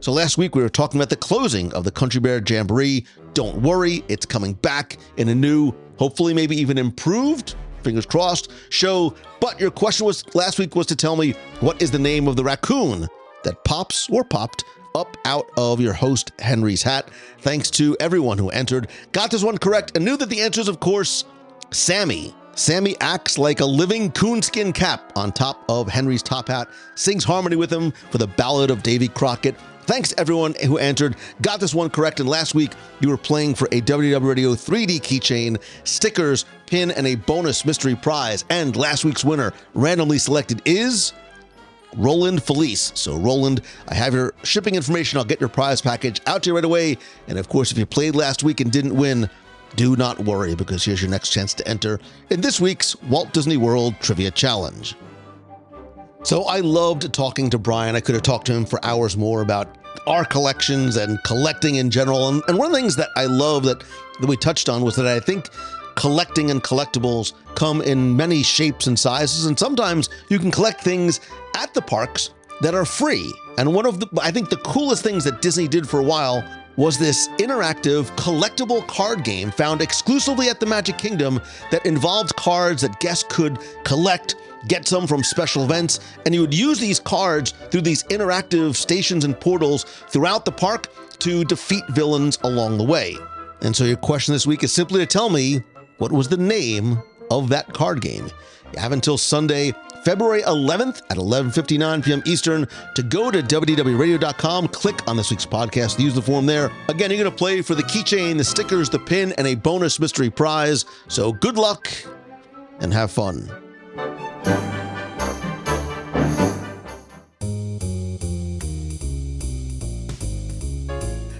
So 0.00 0.12
last 0.12 0.38
week 0.38 0.54
we 0.54 0.62
were 0.62 0.68
talking 0.68 1.00
about 1.00 1.10
the 1.10 1.16
closing 1.16 1.72
of 1.74 1.82
the 1.82 1.90
Country 1.90 2.20
Bear 2.20 2.40
Jamboree. 2.40 3.04
Don't 3.34 3.60
worry, 3.62 4.04
it's 4.08 4.24
coming 4.24 4.52
back 4.54 4.96
in 5.16 5.28
a 5.28 5.34
new, 5.34 5.72
hopefully 5.98 6.34
maybe 6.34 6.56
even 6.56 6.78
improved, 6.78 7.54
fingers 7.82 8.06
crossed, 8.06 8.50
show. 8.70 9.14
But 9.40 9.60
your 9.60 9.70
question 9.70 10.06
was 10.06 10.24
last 10.34 10.58
week 10.58 10.74
was 10.74 10.86
to 10.86 10.96
tell 10.96 11.16
me 11.16 11.34
what 11.60 11.80
is 11.82 11.90
the 11.90 11.98
name 11.98 12.28
of 12.28 12.36
the 12.36 12.44
raccoon 12.44 13.06
that 13.44 13.64
pops 13.64 14.08
or 14.10 14.24
popped 14.24 14.64
up 14.94 15.16
out 15.24 15.48
of 15.56 15.80
your 15.80 15.92
host 15.92 16.32
Henry's 16.38 16.82
hat. 16.82 17.10
Thanks 17.40 17.70
to 17.72 17.96
everyone 18.00 18.38
who 18.38 18.50
entered, 18.50 18.88
got 19.12 19.30
this 19.30 19.44
one 19.44 19.58
correct, 19.58 19.92
and 19.94 20.04
knew 20.04 20.16
that 20.16 20.28
the 20.28 20.40
answer 20.40 20.60
is 20.60 20.68
of 20.68 20.80
course 20.80 21.24
Sammy. 21.70 22.34
Sammy 22.54 22.96
acts 23.00 23.38
like 23.38 23.60
a 23.60 23.64
living 23.64 24.10
coonskin 24.10 24.72
cap 24.72 25.12
on 25.14 25.30
top 25.30 25.64
of 25.68 25.88
Henry's 25.88 26.24
top 26.24 26.48
hat, 26.48 26.68
sings 26.96 27.22
harmony 27.22 27.54
with 27.54 27.72
him 27.72 27.92
for 28.10 28.18
the 28.18 28.26
Ballad 28.26 28.70
of 28.72 28.82
Davy 28.82 29.06
Crockett. 29.06 29.54
Thanks 29.88 30.12
everyone 30.18 30.54
who 30.66 30.76
entered, 30.76 31.16
got 31.40 31.60
this 31.60 31.74
one 31.74 31.88
correct, 31.88 32.20
and 32.20 32.28
last 32.28 32.54
week 32.54 32.72
you 33.00 33.08
were 33.08 33.16
playing 33.16 33.54
for 33.54 33.68
a 33.72 33.80
WDW 33.80 34.22
Radio 34.22 34.50
3D 34.50 35.00
keychain, 35.00 35.58
stickers, 35.84 36.44
pin, 36.66 36.90
and 36.90 37.06
a 37.06 37.14
bonus 37.14 37.64
mystery 37.64 37.94
prize. 37.94 38.44
And 38.50 38.76
last 38.76 39.06
week's 39.06 39.24
winner, 39.24 39.54
randomly 39.72 40.18
selected, 40.18 40.60
is 40.66 41.14
Roland 41.96 42.42
Felice. 42.42 42.92
So, 42.96 43.16
Roland, 43.16 43.62
I 43.88 43.94
have 43.94 44.12
your 44.12 44.34
shipping 44.42 44.74
information. 44.74 45.16
I'll 45.16 45.24
get 45.24 45.40
your 45.40 45.48
prize 45.48 45.80
package 45.80 46.20
out 46.26 46.42
to 46.42 46.50
you 46.50 46.54
right 46.54 46.66
away. 46.66 46.98
And 47.26 47.38
of 47.38 47.48
course, 47.48 47.72
if 47.72 47.78
you 47.78 47.86
played 47.86 48.14
last 48.14 48.42
week 48.42 48.60
and 48.60 48.70
didn't 48.70 48.94
win, 48.94 49.30
do 49.74 49.96
not 49.96 50.18
worry 50.20 50.54
because 50.54 50.84
here's 50.84 51.00
your 51.00 51.10
next 51.10 51.30
chance 51.30 51.54
to 51.54 51.66
enter 51.66 51.98
in 52.28 52.42
this 52.42 52.60
week's 52.60 52.94
Walt 53.04 53.32
Disney 53.32 53.56
World 53.56 53.94
Trivia 54.00 54.32
Challenge. 54.32 54.94
So, 56.24 56.44
I 56.44 56.60
loved 56.60 57.12
talking 57.12 57.48
to 57.50 57.58
Brian. 57.58 57.94
I 57.94 58.00
could 58.00 58.14
have 58.14 58.24
talked 58.24 58.46
to 58.48 58.52
him 58.52 58.66
for 58.66 58.84
hours 58.84 59.16
more 59.16 59.40
about 59.40 59.78
our 60.06 60.24
collections 60.24 60.96
and 60.96 61.22
collecting 61.22 61.76
in 61.76 61.90
general. 61.90 62.28
And, 62.28 62.42
and 62.48 62.58
one 62.58 62.66
of 62.66 62.72
the 62.72 62.78
things 62.78 62.96
that 62.96 63.10
I 63.16 63.26
love 63.26 63.64
that, 63.64 63.84
that 64.20 64.26
we 64.26 64.36
touched 64.36 64.68
on 64.68 64.82
was 64.82 64.96
that 64.96 65.06
I 65.06 65.20
think 65.20 65.48
collecting 65.94 66.50
and 66.50 66.62
collectibles 66.62 67.34
come 67.54 67.80
in 67.82 68.16
many 68.16 68.42
shapes 68.42 68.86
and 68.86 68.98
sizes. 68.98 69.46
And 69.46 69.58
sometimes 69.58 70.08
you 70.28 70.38
can 70.38 70.50
collect 70.50 70.80
things 70.80 71.20
at 71.56 71.72
the 71.74 71.82
parks 71.82 72.30
that 72.62 72.74
are 72.74 72.84
free. 72.84 73.32
And 73.56 73.74
one 73.74 73.86
of 73.86 74.00
the, 74.00 74.08
I 74.20 74.30
think 74.30 74.50
the 74.50 74.56
coolest 74.58 75.02
things 75.02 75.24
that 75.24 75.42
Disney 75.42 75.68
did 75.68 75.88
for 75.88 76.00
a 76.00 76.04
while 76.04 76.44
was 76.76 76.96
this 76.96 77.26
interactive 77.38 78.04
collectible 78.16 78.86
card 78.86 79.24
game 79.24 79.50
found 79.50 79.82
exclusively 79.82 80.48
at 80.48 80.60
the 80.60 80.66
Magic 80.66 80.96
Kingdom 80.96 81.40
that 81.72 81.84
involved 81.84 82.34
cards 82.36 82.82
that 82.82 83.00
guests 83.00 83.24
could 83.28 83.58
collect, 83.82 84.36
get 84.66 84.86
some 84.86 85.06
from 85.06 85.22
special 85.22 85.64
events, 85.64 86.00
and 86.26 86.34
you 86.34 86.40
would 86.40 86.54
use 86.54 86.78
these 86.78 86.98
cards 86.98 87.52
through 87.70 87.82
these 87.82 88.02
interactive 88.04 88.74
stations 88.74 89.24
and 89.24 89.38
portals 89.38 89.84
throughout 89.84 90.44
the 90.44 90.52
park 90.52 90.88
to 91.20 91.44
defeat 91.44 91.84
villains 91.90 92.38
along 92.42 92.78
the 92.78 92.84
way. 92.84 93.16
And 93.60 93.74
so 93.74 93.84
your 93.84 93.96
question 93.96 94.32
this 94.32 94.46
week 94.46 94.62
is 94.62 94.72
simply 94.72 95.00
to 95.00 95.06
tell 95.06 95.30
me 95.30 95.62
what 95.98 96.12
was 96.12 96.28
the 96.28 96.36
name 96.36 97.02
of 97.30 97.48
that 97.48 97.72
card 97.72 98.00
game. 98.00 98.30
You 98.72 98.80
have 98.80 98.92
until 98.92 99.18
Sunday, 99.18 99.72
February 100.04 100.42
11th 100.42 101.02
at 101.10 101.16
11:59 101.16 102.04
p.m. 102.04 102.22
Eastern 102.24 102.66
to 102.94 103.02
go 103.02 103.30
to 103.30 103.42
WDWRadio.com, 103.42 104.68
click 104.68 105.06
on 105.08 105.16
this 105.16 105.30
week's 105.30 105.46
podcast, 105.46 105.98
use 105.98 106.14
the 106.14 106.22
form 106.22 106.46
there. 106.46 106.70
Again, 106.88 107.10
you're 107.10 107.18
going 107.18 107.30
to 107.30 107.36
play 107.36 107.62
for 107.62 107.74
the 107.74 107.82
keychain, 107.82 108.36
the 108.36 108.44
stickers, 108.44 108.88
the 108.88 108.98
pin, 108.98 109.32
and 109.38 109.46
a 109.46 109.54
bonus 109.54 109.98
mystery 109.98 110.30
prize. 110.30 110.84
So 111.08 111.32
good 111.32 111.56
luck 111.56 111.90
and 112.80 112.92
have 112.92 113.10
fun. 113.10 113.50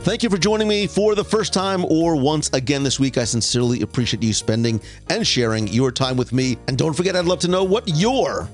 Thank 0.09 0.23
you 0.23 0.31
for 0.31 0.39
joining 0.39 0.69
me 0.69 0.87
for 0.87 1.15
the 1.15 1.23
first 1.23 1.53
time 1.53 1.85
or 1.85 2.17
once 2.17 2.49
again 2.55 2.83
this 2.83 2.99
week. 2.99 3.19
I 3.19 3.25
sincerely 3.25 3.83
appreciate 3.83 4.23
you 4.23 4.33
spending 4.33 4.81
and 5.11 5.27
sharing 5.27 5.69
your 5.69 5.93
time 5.93 6.17
with 6.17 6.33
me. 6.33 6.57
And 6.67 6.79
don't 6.79 6.95
forget, 6.95 7.15
I'd 7.15 7.27
love 7.27 7.41
to 7.41 7.49
know 7.49 7.63
what 7.63 7.87
your 7.87 8.49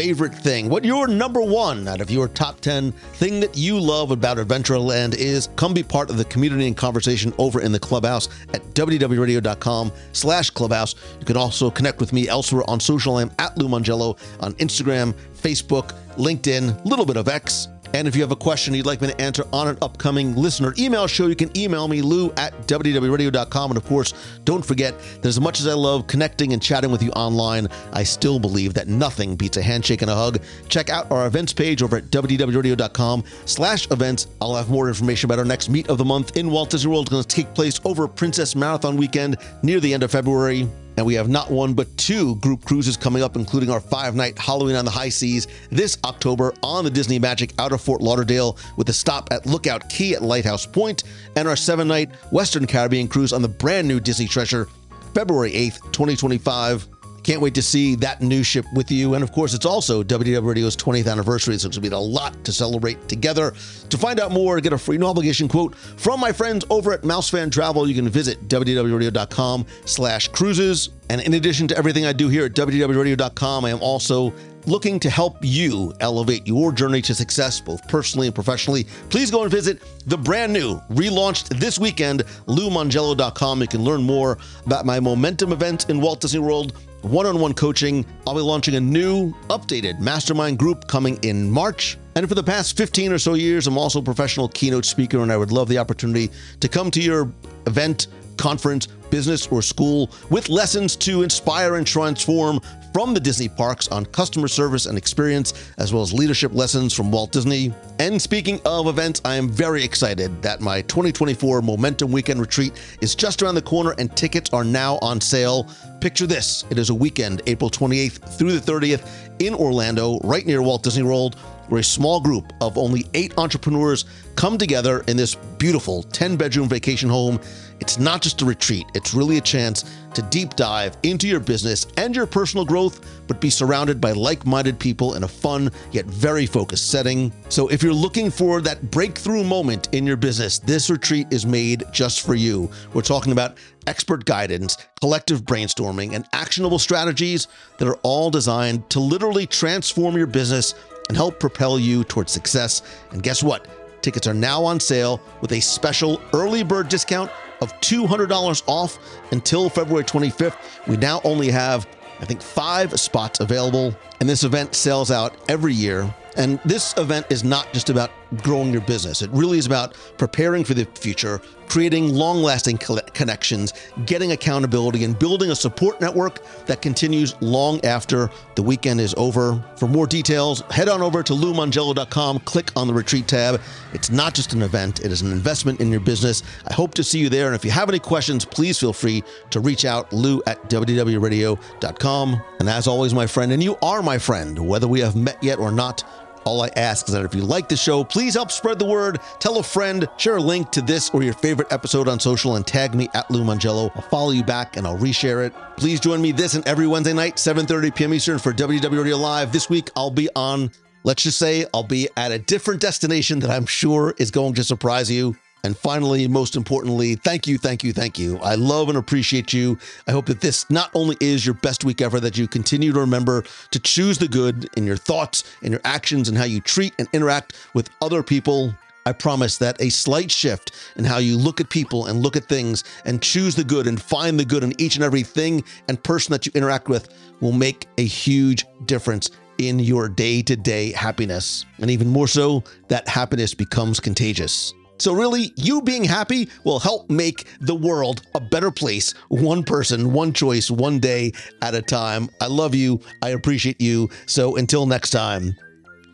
favorite 0.00 0.34
thing, 0.34 0.70
what 0.70 0.82
your 0.82 1.06
number 1.06 1.42
one 1.42 1.86
out 1.86 2.00
of 2.00 2.10
your 2.10 2.26
top 2.26 2.58
10 2.60 2.90
thing 2.92 3.38
that 3.38 3.54
you 3.54 3.78
love 3.78 4.10
about 4.10 4.38
Adventureland 4.38 5.14
is. 5.14 5.50
Come 5.56 5.74
be 5.74 5.82
part 5.82 6.08
of 6.08 6.16
the 6.16 6.24
community 6.24 6.66
and 6.66 6.74
conversation 6.74 7.34
over 7.36 7.60
in 7.60 7.70
the 7.70 7.78
clubhouse 7.78 8.30
at 8.54 8.62
WDWRadio.com 8.72 9.92
slash 10.12 10.48
clubhouse. 10.48 10.94
You 11.18 11.26
can 11.26 11.36
also 11.36 11.70
connect 11.70 12.00
with 12.00 12.14
me 12.14 12.28
elsewhere 12.28 12.62
on 12.66 12.80
social. 12.80 13.18
I'm 13.18 13.30
at 13.38 13.58
Lou 13.58 13.68
Mongello 13.68 14.18
on 14.40 14.54
Instagram, 14.54 15.12
Facebook, 15.34 15.94
LinkedIn, 16.16 16.82
little 16.86 17.04
bit 17.04 17.18
of 17.18 17.28
X. 17.28 17.68
And 17.94 18.06
if 18.06 18.14
you 18.14 18.22
have 18.22 18.30
a 18.30 18.36
question 18.36 18.74
you'd 18.74 18.86
like 18.86 19.00
me 19.00 19.08
to 19.08 19.20
answer 19.20 19.44
on 19.52 19.68
an 19.68 19.78
upcoming 19.82 20.34
listener 20.36 20.74
email 20.78 21.06
show, 21.06 21.26
you 21.26 21.36
can 21.36 21.56
email 21.56 21.88
me, 21.88 22.02
lou 22.02 22.32
at 22.36 22.52
WDWRadio.com. 22.66 23.70
And 23.70 23.76
of 23.76 23.84
course, 23.84 24.14
don't 24.44 24.64
forget 24.64 24.98
that 24.98 25.26
as 25.26 25.40
much 25.40 25.60
as 25.60 25.66
I 25.66 25.74
love 25.74 26.06
connecting 26.06 26.52
and 26.52 26.62
chatting 26.62 26.90
with 26.90 27.02
you 27.02 27.10
online, 27.12 27.68
I 27.92 28.02
still 28.02 28.38
believe 28.38 28.74
that 28.74 28.88
nothing 28.88 29.36
beats 29.36 29.56
a 29.56 29.62
handshake 29.62 30.02
and 30.02 30.10
a 30.10 30.14
hug. 30.14 30.42
Check 30.68 30.90
out 30.90 31.10
our 31.10 31.26
events 31.26 31.52
page 31.52 31.82
over 31.82 31.96
at 31.96 32.04
WDWRadio.com 32.04 33.24
slash 33.44 33.90
events. 33.90 34.28
I'll 34.40 34.54
have 34.54 34.70
more 34.70 34.88
information 34.88 35.28
about 35.28 35.38
our 35.38 35.44
next 35.44 35.68
meet 35.68 35.88
of 35.88 35.98
the 35.98 36.04
month 36.04 36.36
in 36.36 36.50
Walt 36.50 36.70
Disney 36.70 36.90
World. 36.90 37.06
It's 37.06 37.10
going 37.10 37.22
to 37.24 37.28
take 37.28 37.54
place 37.54 37.80
over 37.84 38.06
Princess 38.06 38.54
Marathon 38.54 38.96
weekend 38.96 39.36
near 39.62 39.80
the 39.80 39.92
end 39.92 40.02
of 40.02 40.10
February. 40.10 40.68
And 41.00 41.06
we 41.06 41.14
have 41.14 41.30
not 41.30 41.50
one 41.50 41.72
but 41.72 41.96
two 41.96 42.34
group 42.36 42.62
cruises 42.66 42.94
coming 42.94 43.22
up, 43.22 43.34
including 43.34 43.70
our 43.70 43.80
five 43.80 44.14
night 44.14 44.38
Halloween 44.38 44.76
on 44.76 44.84
the 44.84 44.90
High 44.90 45.08
Seas 45.08 45.46
this 45.70 45.96
October 46.04 46.52
on 46.62 46.84
the 46.84 46.90
Disney 46.90 47.18
Magic 47.18 47.54
out 47.58 47.72
of 47.72 47.80
Fort 47.80 48.02
Lauderdale 48.02 48.58
with 48.76 48.86
a 48.90 48.92
stop 48.92 49.32
at 49.32 49.46
Lookout 49.46 49.88
Cay 49.88 50.12
at 50.12 50.20
Lighthouse 50.20 50.66
Point, 50.66 51.04
and 51.36 51.48
our 51.48 51.56
seven 51.56 51.88
night 51.88 52.10
Western 52.32 52.66
Caribbean 52.66 53.08
cruise 53.08 53.32
on 53.32 53.40
the 53.40 53.48
brand 53.48 53.88
new 53.88 53.98
Disney 53.98 54.26
Treasure 54.26 54.68
February 55.14 55.52
8th, 55.52 55.90
2025. 55.90 56.86
Can't 57.22 57.40
wait 57.40 57.54
to 57.54 57.62
see 57.62 57.94
that 57.96 58.20
new 58.20 58.42
ship 58.42 58.64
with 58.74 58.90
you. 58.90 59.14
And 59.14 59.22
of 59.22 59.32
course, 59.32 59.54
it's 59.54 59.66
also 59.66 60.02
WDW 60.02 60.44
Radio's 60.44 60.76
20th 60.76 61.10
anniversary, 61.10 61.58
so 61.58 61.68
it's 61.68 61.76
going 61.76 61.84
to 61.84 61.90
be 61.90 61.94
a 61.94 61.98
lot 61.98 62.42
to 62.44 62.52
celebrate 62.52 63.08
together. 63.08 63.52
To 63.88 63.98
find 63.98 64.20
out 64.20 64.32
more, 64.32 64.60
get 64.60 64.72
a 64.72 64.78
free 64.78 64.98
no 64.98 65.06
obligation 65.06 65.48
quote 65.48 65.74
from 65.76 66.20
my 66.20 66.32
friends 66.32 66.64
over 66.70 66.92
at 66.92 67.04
Mouse 67.04 67.28
Fan 67.30 67.50
Travel, 67.50 67.88
you 67.88 67.94
can 67.94 68.08
visit 68.08 68.48
WDWRadio.com 68.48 69.66
slash 69.84 70.28
cruises. 70.28 70.90
And 71.08 71.20
in 71.20 71.34
addition 71.34 71.66
to 71.68 71.76
everything 71.76 72.06
I 72.06 72.12
do 72.12 72.28
here 72.28 72.46
at 72.46 72.52
WDWRadio.com, 72.52 73.64
I 73.64 73.70
am 73.70 73.80
also 73.80 74.32
looking 74.66 75.00
to 75.00 75.10
help 75.10 75.38
you 75.40 75.92
elevate 76.00 76.46
your 76.46 76.72
journey 76.72 77.02
to 77.02 77.14
success, 77.14 77.60
both 77.60 77.86
personally 77.88 78.28
and 78.28 78.34
professionally, 78.34 78.84
please 79.08 79.30
go 79.30 79.42
and 79.42 79.50
visit 79.50 79.82
the 80.06 80.18
brand 80.18 80.52
new, 80.52 80.78
relaunched 80.90 81.48
this 81.58 81.78
weekend, 81.78 82.24
LouMongello.com. 82.46 83.60
You 83.60 83.68
can 83.68 83.82
learn 83.82 84.02
more 84.02 84.38
about 84.66 84.86
my 84.86 85.00
momentum 85.00 85.52
event 85.52 85.88
in 85.90 86.00
Walt 86.00 86.20
Disney 86.20 86.40
World 86.40 86.74
one 87.02 87.26
on 87.26 87.40
one 87.40 87.54
coaching. 87.54 88.04
I'll 88.26 88.34
be 88.34 88.40
launching 88.40 88.74
a 88.74 88.80
new, 88.80 89.32
updated 89.48 90.00
mastermind 90.00 90.58
group 90.58 90.86
coming 90.86 91.18
in 91.22 91.50
March. 91.50 91.96
And 92.14 92.28
for 92.28 92.34
the 92.34 92.42
past 92.42 92.76
15 92.76 93.12
or 93.12 93.18
so 93.18 93.34
years, 93.34 93.66
I'm 93.66 93.78
also 93.78 94.00
a 94.00 94.02
professional 94.02 94.48
keynote 94.48 94.84
speaker, 94.84 95.20
and 95.20 95.32
I 95.32 95.36
would 95.36 95.52
love 95.52 95.68
the 95.68 95.78
opportunity 95.78 96.30
to 96.60 96.68
come 96.68 96.90
to 96.90 97.00
your 97.00 97.32
event, 97.66 98.08
conference, 98.40 98.86
business, 99.10 99.46
or 99.48 99.60
school 99.60 100.10
with 100.30 100.48
lessons 100.48 100.96
to 100.96 101.22
inspire 101.22 101.74
and 101.76 101.86
transform 101.86 102.58
from 102.92 103.12
the 103.12 103.20
Disney 103.20 103.48
parks 103.48 103.86
on 103.88 104.06
customer 104.06 104.48
service 104.48 104.86
and 104.86 104.96
experience, 104.96 105.70
as 105.78 105.92
well 105.92 106.02
as 106.02 106.12
leadership 106.12 106.52
lessons 106.54 106.94
from 106.94 107.12
Walt 107.12 107.30
Disney. 107.32 107.72
And 107.98 108.20
speaking 108.20 108.58
of 108.64 108.88
events, 108.88 109.20
I 109.24 109.36
am 109.36 109.48
very 109.48 109.84
excited 109.84 110.42
that 110.42 110.60
my 110.60 110.80
2024 110.82 111.60
Momentum 111.60 112.10
Weekend 112.10 112.40
Retreat 112.40 112.72
is 113.02 113.14
just 113.14 113.42
around 113.42 113.56
the 113.56 113.62
corner 113.62 113.94
and 113.98 114.16
tickets 114.16 114.50
are 114.54 114.64
now 114.64 114.98
on 115.02 115.20
sale. 115.20 115.68
Picture 116.00 116.26
this 116.26 116.64
it 116.70 116.78
is 116.78 116.88
a 116.88 116.94
weekend, 116.94 117.42
April 117.46 117.68
28th 117.68 118.38
through 118.38 118.58
the 118.58 118.72
30th 118.72 119.06
in 119.38 119.54
Orlando, 119.54 120.18
right 120.20 120.46
near 120.46 120.62
Walt 120.62 120.82
Disney 120.82 121.02
World 121.02 121.36
where 121.70 121.80
a 121.80 121.84
small 121.84 122.20
group 122.20 122.52
of 122.60 122.76
only 122.76 123.06
eight 123.14 123.32
entrepreneurs 123.38 124.04
come 124.34 124.58
together 124.58 125.04
in 125.06 125.16
this 125.16 125.36
beautiful 125.56 126.02
10 126.02 126.36
bedroom 126.36 126.68
vacation 126.68 127.08
home. 127.08 127.40
It's 127.80 127.98
not 127.98 128.22
just 128.22 128.42
a 128.42 128.44
retreat, 128.44 128.86
it's 128.94 129.14
really 129.14 129.38
a 129.38 129.40
chance 129.40 129.84
to 130.14 130.22
deep 130.22 130.54
dive 130.56 130.96
into 131.02 131.26
your 131.26 131.40
business 131.40 131.86
and 131.96 132.14
your 132.14 132.26
personal 132.26 132.64
growth, 132.64 133.24
but 133.26 133.40
be 133.40 133.48
surrounded 133.48 134.00
by 134.00 134.12
like 134.12 134.44
minded 134.44 134.78
people 134.78 135.14
in 135.14 135.24
a 135.24 135.28
fun 135.28 135.70
yet 135.92 136.04
very 136.06 136.46
focused 136.46 136.90
setting. 136.90 137.32
So, 137.48 137.68
if 137.68 137.82
you're 137.82 137.94
looking 137.94 138.30
for 138.30 138.60
that 138.60 138.90
breakthrough 138.90 139.44
moment 139.44 139.88
in 139.92 140.06
your 140.06 140.16
business, 140.16 140.58
this 140.58 140.90
retreat 140.90 141.28
is 141.30 141.46
made 141.46 141.84
just 141.92 142.20
for 142.26 142.34
you. 142.34 142.70
We're 142.92 143.02
talking 143.02 143.32
about 143.32 143.56
expert 143.86 144.24
guidance, 144.24 144.76
collective 145.00 145.42
brainstorming, 145.42 146.14
and 146.14 146.26
actionable 146.32 146.78
strategies 146.78 147.48
that 147.78 147.88
are 147.88 147.98
all 148.02 148.30
designed 148.30 148.88
to 148.90 149.00
literally 149.00 149.46
transform 149.46 150.16
your 150.16 150.26
business 150.26 150.74
and 151.08 151.16
help 151.16 151.40
propel 151.40 151.78
you 151.78 152.04
towards 152.04 152.30
success. 152.30 152.82
And 153.10 153.22
guess 153.22 153.42
what? 153.42 153.66
Tickets 154.02 154.26
are 154.26 154.34
now 154.34 154.64
on 154.64 154.80
sale 154.80 155.20
with 155.40 155.52
a 155.52 155.60
special 155.60 156.20
early 156.32 156.62
bird 156.62 156.88
discount 156.88 157.30
of 157.60 157.78
$200 157.80 158.62
off 158.66 158.98
until 159.32 159.68
February 159.68 160.04
25th. 160.04 160.56
We 160.86 160.96
now 160.96 161.20
only 161.24 161.50
have, 161.50 161.86
I 162.20 162.24
think, 162.24 162.42
five 162.42 162.98
spots 162.98 163.40
available, 163.40 163.94
and 164.20 164.28
this 164.28 164.44
event 164.44 164.74
sells 164.74 165.10
out 165.10 165.34
every 165.48 165.74
year. 165.74 166.12
And 166.36 166.60
this 166.64 166.96
event 166.96 167.26
is 167.30 167.44
not 167.44 167.72
just 167.72 167.90
about 167.90 168.10
growing 168.38 168.72
your 168.72 168.82
business, 168.82 169.22
it 169.22 169.30
really 169.30 169.58
is 169.58 169.66
about 169.66 169.94
preparing 170.18 170.64
for 170.64 170.74
the 170.74 170.84
future, 170.98 171.40
creating 171.68 172.12
long 172.12 172.42
lasting 172.42 172.76
connections, 172.78 173.72
getting 174.06 174.32
accountability, 174.32 175.04
and 175.04 175.18
building 175.18 175.50
a 175.50 175.56
support 175.56 176.00
network 176.00 176.44
that 176.66 176.82
continues 176.82 177.40
long 177.40 177.84
after 177.84 178.28
the 178.56 178.62
weekend 178.62 179.00
is 179.00 179.14
over. 179.16 179.62
For 179.76 179.86
more 179.86 180.06
details, 180.06 180.62
head 180.70 180.88
on 180.88 181.00
over 181.00 181.22
to 181.22 181.32
LouMongello.com, 181.32 182.40
click 182.40 182.72
on 182.76 182.88
the 182.88 182.94
retreat 182.94 183.28
tab. 183.28 183.60
It's 183.92 184.10
not 184.10 184.34
just 184.34 184.52
an 184.52 184.62
event, 184.62 185.00
it 185.04 185.12
is 185.12 185.22
an 185.22 185.30
investment 185.30 185.80
in 185.80 185.90
your 185.90 186.00
business. 186.00 186.42
I 186.66 186.72
hope 186.72 186.94
to 186.94 187.04
see 187.04 187.20
you 187.20 187.28
there. 187.28 187.46
And 187.46 187.54
if 187.54 187.64
you 187.64 187.70
have 187.70 187.88
any 187.88 188.00
questions, 188.00 188.44
please 188.44 188.78
feel 188.78 188.92
free 188.92 189.22
to 189.50 189.60
reach 189.60 189.84
out, 189.84 190.12
lou 190.12 190.42
at 190.46 190.68
wdwradio.com. 190.68 192.42
And 192.58 192.68
as 192.68 192.86
always, 192.86 193.14
my 193.14 193.26
friend, 193.26 193.52
and 193.52 193.62
you 193.62 193.76
are 193.80 194.02
my 194.02 194.18
friend, 194.18 194.58
whether 194.58 194.88
we 194.88 195.00
have 195.00 195.14
met 195.16 195.42
yet 195.42 195.58
or 195.58 195.70
not, 195.70 196.02
all 196.44 196.62
I 196.62 196.70
ask 196.76 197.08
is 197.08 197.14
that 197.14 197.24
if 197.24 197.34
you 197.34 197.42
like 197.42 197.68
the 197.68 197.76
show, 197.76 198.04
please 198.04 198.34
help 198.34 198.50
spread 198.50 198.78
the 198.78 198.84
word. 198.84 199.20
Tell 199.38 199.58
a 199.58 199.62
friend, 199.62 200.08
share 200.16 200.36
a 200.36 200.42
link 200.42 200.70
to 200.72 200.82
this 200.82 201.10
or 201.10 201.22
your 201.22 201.34
favorite 201.34 201.72
episode 201.72 202.08
on 202.08 202.20
social, 202.20 202.56
and 202.56 202.66
tag 202.66 202.94
me 202.94 203.08
at 203.14 203.30
Lou 203.30 203.44
Mongello. 203.44 203.90
I'll 203.94 204.02
follow 204.02 204.30
you 204.30 204.44
back 204.44 204.76
and 204.76 204.86
I'll 204.86 204.98
reshare 204.98 205.46
it. 205.46 205.54
Please 205.76 206.00
join 206.00 206.20
me 206.20 206.32
this 206.32 206.54
and 206.54 206.66
every 206.66 206.86
Wednesday 206.86 207.12
night, 207.12 207.36
7:30 207.36 207.94
p.m. 207.94 208.14
Eastern 208.14 208.38
for 208.38 208.52
WDW 208.52 208.98
Radio 208.98 209.16
Live. 209.16 209.52
This 209.52 209.68
week 209.68 209.90
I'll 209.96 210.10
be 210.10 210.28
on. 210.34 210.70
Let's 211.02 211.22
just 211.22 211.38
say 211.38 211.66
I'll 211.72 211.82
be 211.82 212.08
at 212.16 212.32
a 212.32 212.38
different 212.38 212.80
destination 212.80 213.38
that 213.40 213.50
I'm 213.50 213.66
sure 213.66 214.14
is 214.18 214.30
going 214.30 214.54
to 214.54 214.64
surprise 214.64 215.10
you. 215.10 215.36
And 215.62 215.76
finally, 215.76 216.26
most 216.26 216.56
importantly, 216.56 217.16
thank 217.16 217.46
you, 217.46 217.58
thank 217.58 217.84
you, 217.84 217.92
thank 217.92 218.18
you. 218.18 218.38
I 218.38 218.54
love 218.54 218.88
and 218.88 218.96
appreciate 218.96 219.52
you. 219.52 219.78
I 220.06 220.12
hope 220.12 220.26
that 220.26 220.40
this 220.40 220.68
not 220.70 220.90
only 220.94 221.16
is 221.20 221.44
your 221.44 221.54
best 221.54 221.84
week 221.84 222.00
ever, 222.00 222.20
that 222.20 222.38
you 222.38 222.48
continue 222.48 222.92
to 222.92 223.00
remember 223.00 223.44
to 223.70 223.78
choose 223.78 224.18
the 224.18 224.28
good 224.28 224.68
in 224.76 224.86
your 224.86 224.96
thoughts, 224.96 225.44
in 225.62 225.72
your 225.72 225.80
actions, 225.84 226.28
and 226.28 226.38
how 226.38 226.44
you 226.44 226.60
treat 226.60 226.94
and 226.98 227.08
interact 227.12 227.54
with 227.74 227.90
other 228.00 228.22
people. 228.22 228.74
I 229.06 229.12
promise 229.12 229.56
that 229.58 229.80
a 229.80 229.88
slight 229.88 230.30
shift 230.30 230.72
in 230.96 231.04
how 231.04 231.18
you 231.18 231.36
look 231.36 231.60
at 231.60 231.70
people 231.70 232.06
and 232.06 232.22
look 232.22 232.36
at 232.36 232.44
things 232.44 232.84
and 233.04 233.22
choose 233.22 233.54
the 233.54 233.64
good 233.64 233.86
and 233.86 234.00
find 234.00 234.38
the 234.38 234.44
good 234.44 234.62
in 234.62 234.78
each 234.80 234.96
and 234.96 235.04
every 235.04 235.22
thing 235.22 235.64
and 235.88 236.02
person 236.02 236.32
that 236.32 236.44
you 236.44 236.52
interact 236.54 236.88
with 236.88 237.08
will 237.40 237.52
make 237.52 237.86
a 237.96 238.04
huge 238.04 238.66
difference 238.84 239.30
in 239.58 239.78
your 239.78 240.08
day 240.08 240.42
to 240.42 240.56
day 240.56 240.92
happiness. 240.92 241.64
And 241.78 241.90
even 241.90 242.08
more 242.08 242.28
so, 242.28 242.62
that 242.88 243.08
happiness 243.08 243.54
becomes 243.54 244.00
contagious. 244.00 244.74
So, 245.00 245.14
really, 245.14 245.52
you 245.56 245.80
being 245.80 246.04
happy 246.04 246.50
will 246.62 246.78
help 246.78 247.08
make 247.08 247.46
the 247.58 247.74
world 247.74 248.20
a 248.34 248.40
better 248.40 248.70
place, 248.70 249.12
one 249.28 249.64
person, 249.64 250.12
one 250.12 250.34
choice, 250.34 250.70
one 250.70 251.00
day 251.00 251.32
at 251.62 251.74
a 251.74 251.80
time. 251.80 252.28
I 252.38 252.48
love 252.48 252.74
you. 252.74 253.00
I 253.22 253.30
appreciate 253.30 253.80
you. 253.80 254.10
So, 254.26 254.56
until 254.56 254.84
next 254.84 255.08
time, 255.08 255.56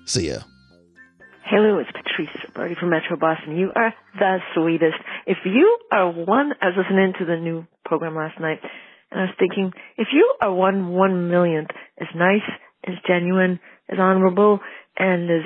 see 0.05 0.28
ya. 0.28 0.39
Hello, 1.45 1.78
it's 1.78 1.91
Patrice 1.91 2.30
Birdie 2.55 2.76
from 2.78 2.91
Metro 2.91 3.16
Boston. 3.16 3.57
You 3.57 3.72
are 3.74 3.93
the 4.18 4.39
sweetest. 4.55 4.99
If 5.26 5.39
you 5.45 5.78
are 5.91 6.09
one, 6.09 6.53
I 6.62 6.66
was 6.66 6.76
listening 6.76 7.12
to 7.18 7.24
the 7.24 7.37
new 7.37 7.66
program 7.84 8.14
last 8.14 8.39
night, 8.41 8.61
and 9.11 9.20
I 9.20 9.24
was 9.24 9.34
thinking, 9.37 9.72
if 9.97 10.09
you 10.12 10.32
are 10.41 10.55
one 10.55 10.91
one 10.91 11.28
millionth 11.28 11.70
as 12.01 12.07
nice, 12.14 12.47
as 12.87 12.95
genuine, 13.05 13.59
as 13.89 13.99
honorable, 13.99 14.61
and 14.97 15.28
as 15.28 15.45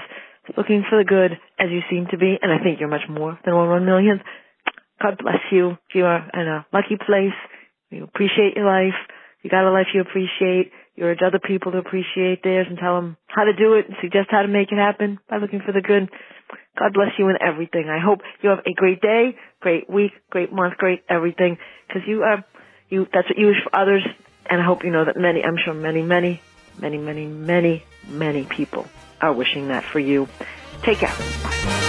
looking 0.57 0.84
for 0.88 0.98
the 0.98 1.05
good 1.05 1.32
as 1.59 1.70
you 1.70 1.80
seem 1.90 2.07
to 2.11 2.18
be, 2.18 2.36
and 2.40 2.53
I 2.53 2.62
think 2.62 2.80
you're 2.80 2.88
much 2.88 3.09
more 3.09 3.38
than 3.44 3.55
one 3.55 3.68
one 3.68 3.86
millionth. 3.86 4.22
God 5.03 5.18
bless 5.18 5.40
you. 5.51 5.78
You 5.94 6.05
are 6.05 6.28
in 6.34 6.46
a 6.46 6.66
lucky 6.72 6.96
place. 6.96 7.36
You 7.90 8.05
appreciate 8.05 8.57
your 8.57 8.66
life. 8.66 8.96
You 9.42 9.51
got 9.51 9.64
a 9.64 9.72
life 9.72 9.86
you 9.94 10.03
appreciate. 10.03 10.72
You 10.94 11.07
urge 11.07 11.20
other 11.24 11.40
people 11.40 11.72
to 11.72 11.78
appreciate 11.78 12.42
theirs 12.42 12.66
and 12.68 12.78
tell 12.78 12.96
them 12.96 13.16
how 13.26 13.44
to 13.44 13.55
do 13.55 13.74
it 13.74 13.86
and 13.88 13.96
suggest 14.03 14.28
how 14.30 14.42
to 14.42 14.48
make 14.48 14.70
it 14.70 14.76
happen 14.76 15.18
by 15.28 15.38
looking 15.38 15.61
for 15.64 15.72
the 15.72 15.80
good. 15.80 16.11
God 16.78 16.92
bless 16.92 17.16
you 17.18 17.28
in 17.28 17.36
everything. 17.40 17.88
I 17.88 17.98
hope 18.05 18.20
you 18.42 18.51
have 18.51 18.61
a 18.66 18.74
great 18.74 19.01
day, 19.01 19.36
great 19.61 19.88
week, 19.88 20.12
great 20.28 20.53
month, 20.53 20.76
great 20.76 21.03
everything, 21.09 21.57
because 21.88 22.03
you 22.07 22.22
are, 22.22 22.44
you, 22.90 23.07
that's 23.12 23.28
what 23.28 23.38
you 23.38 23.46
wish 23.46 23.62
for 23.64 23.74
others. 23.74 24.07
And 24.48 24.61
I 24.61 24.64
hope 24.64 24.84
you 24.84 24.90
know 24.90 25.05
that 25.05 25.16
many, 25.16 25.42
I'm 25.42 25.57
sure 25.64 25.74
many, 25.74 26.03
many, 26.03 26.42
many, 26.78 26.98
many, 26.98 27.26
many, 27.26 27.84
many 28.09 28.44
people 28.44 28.86
are 29.21 29.33
wishing 29.33 29.68
that 29.68 29.85
for 29.85 29.99
you. 29.99 30.29
Take 30.83 30.99
care. 30.99 31.14
Bye. 31.43 31.87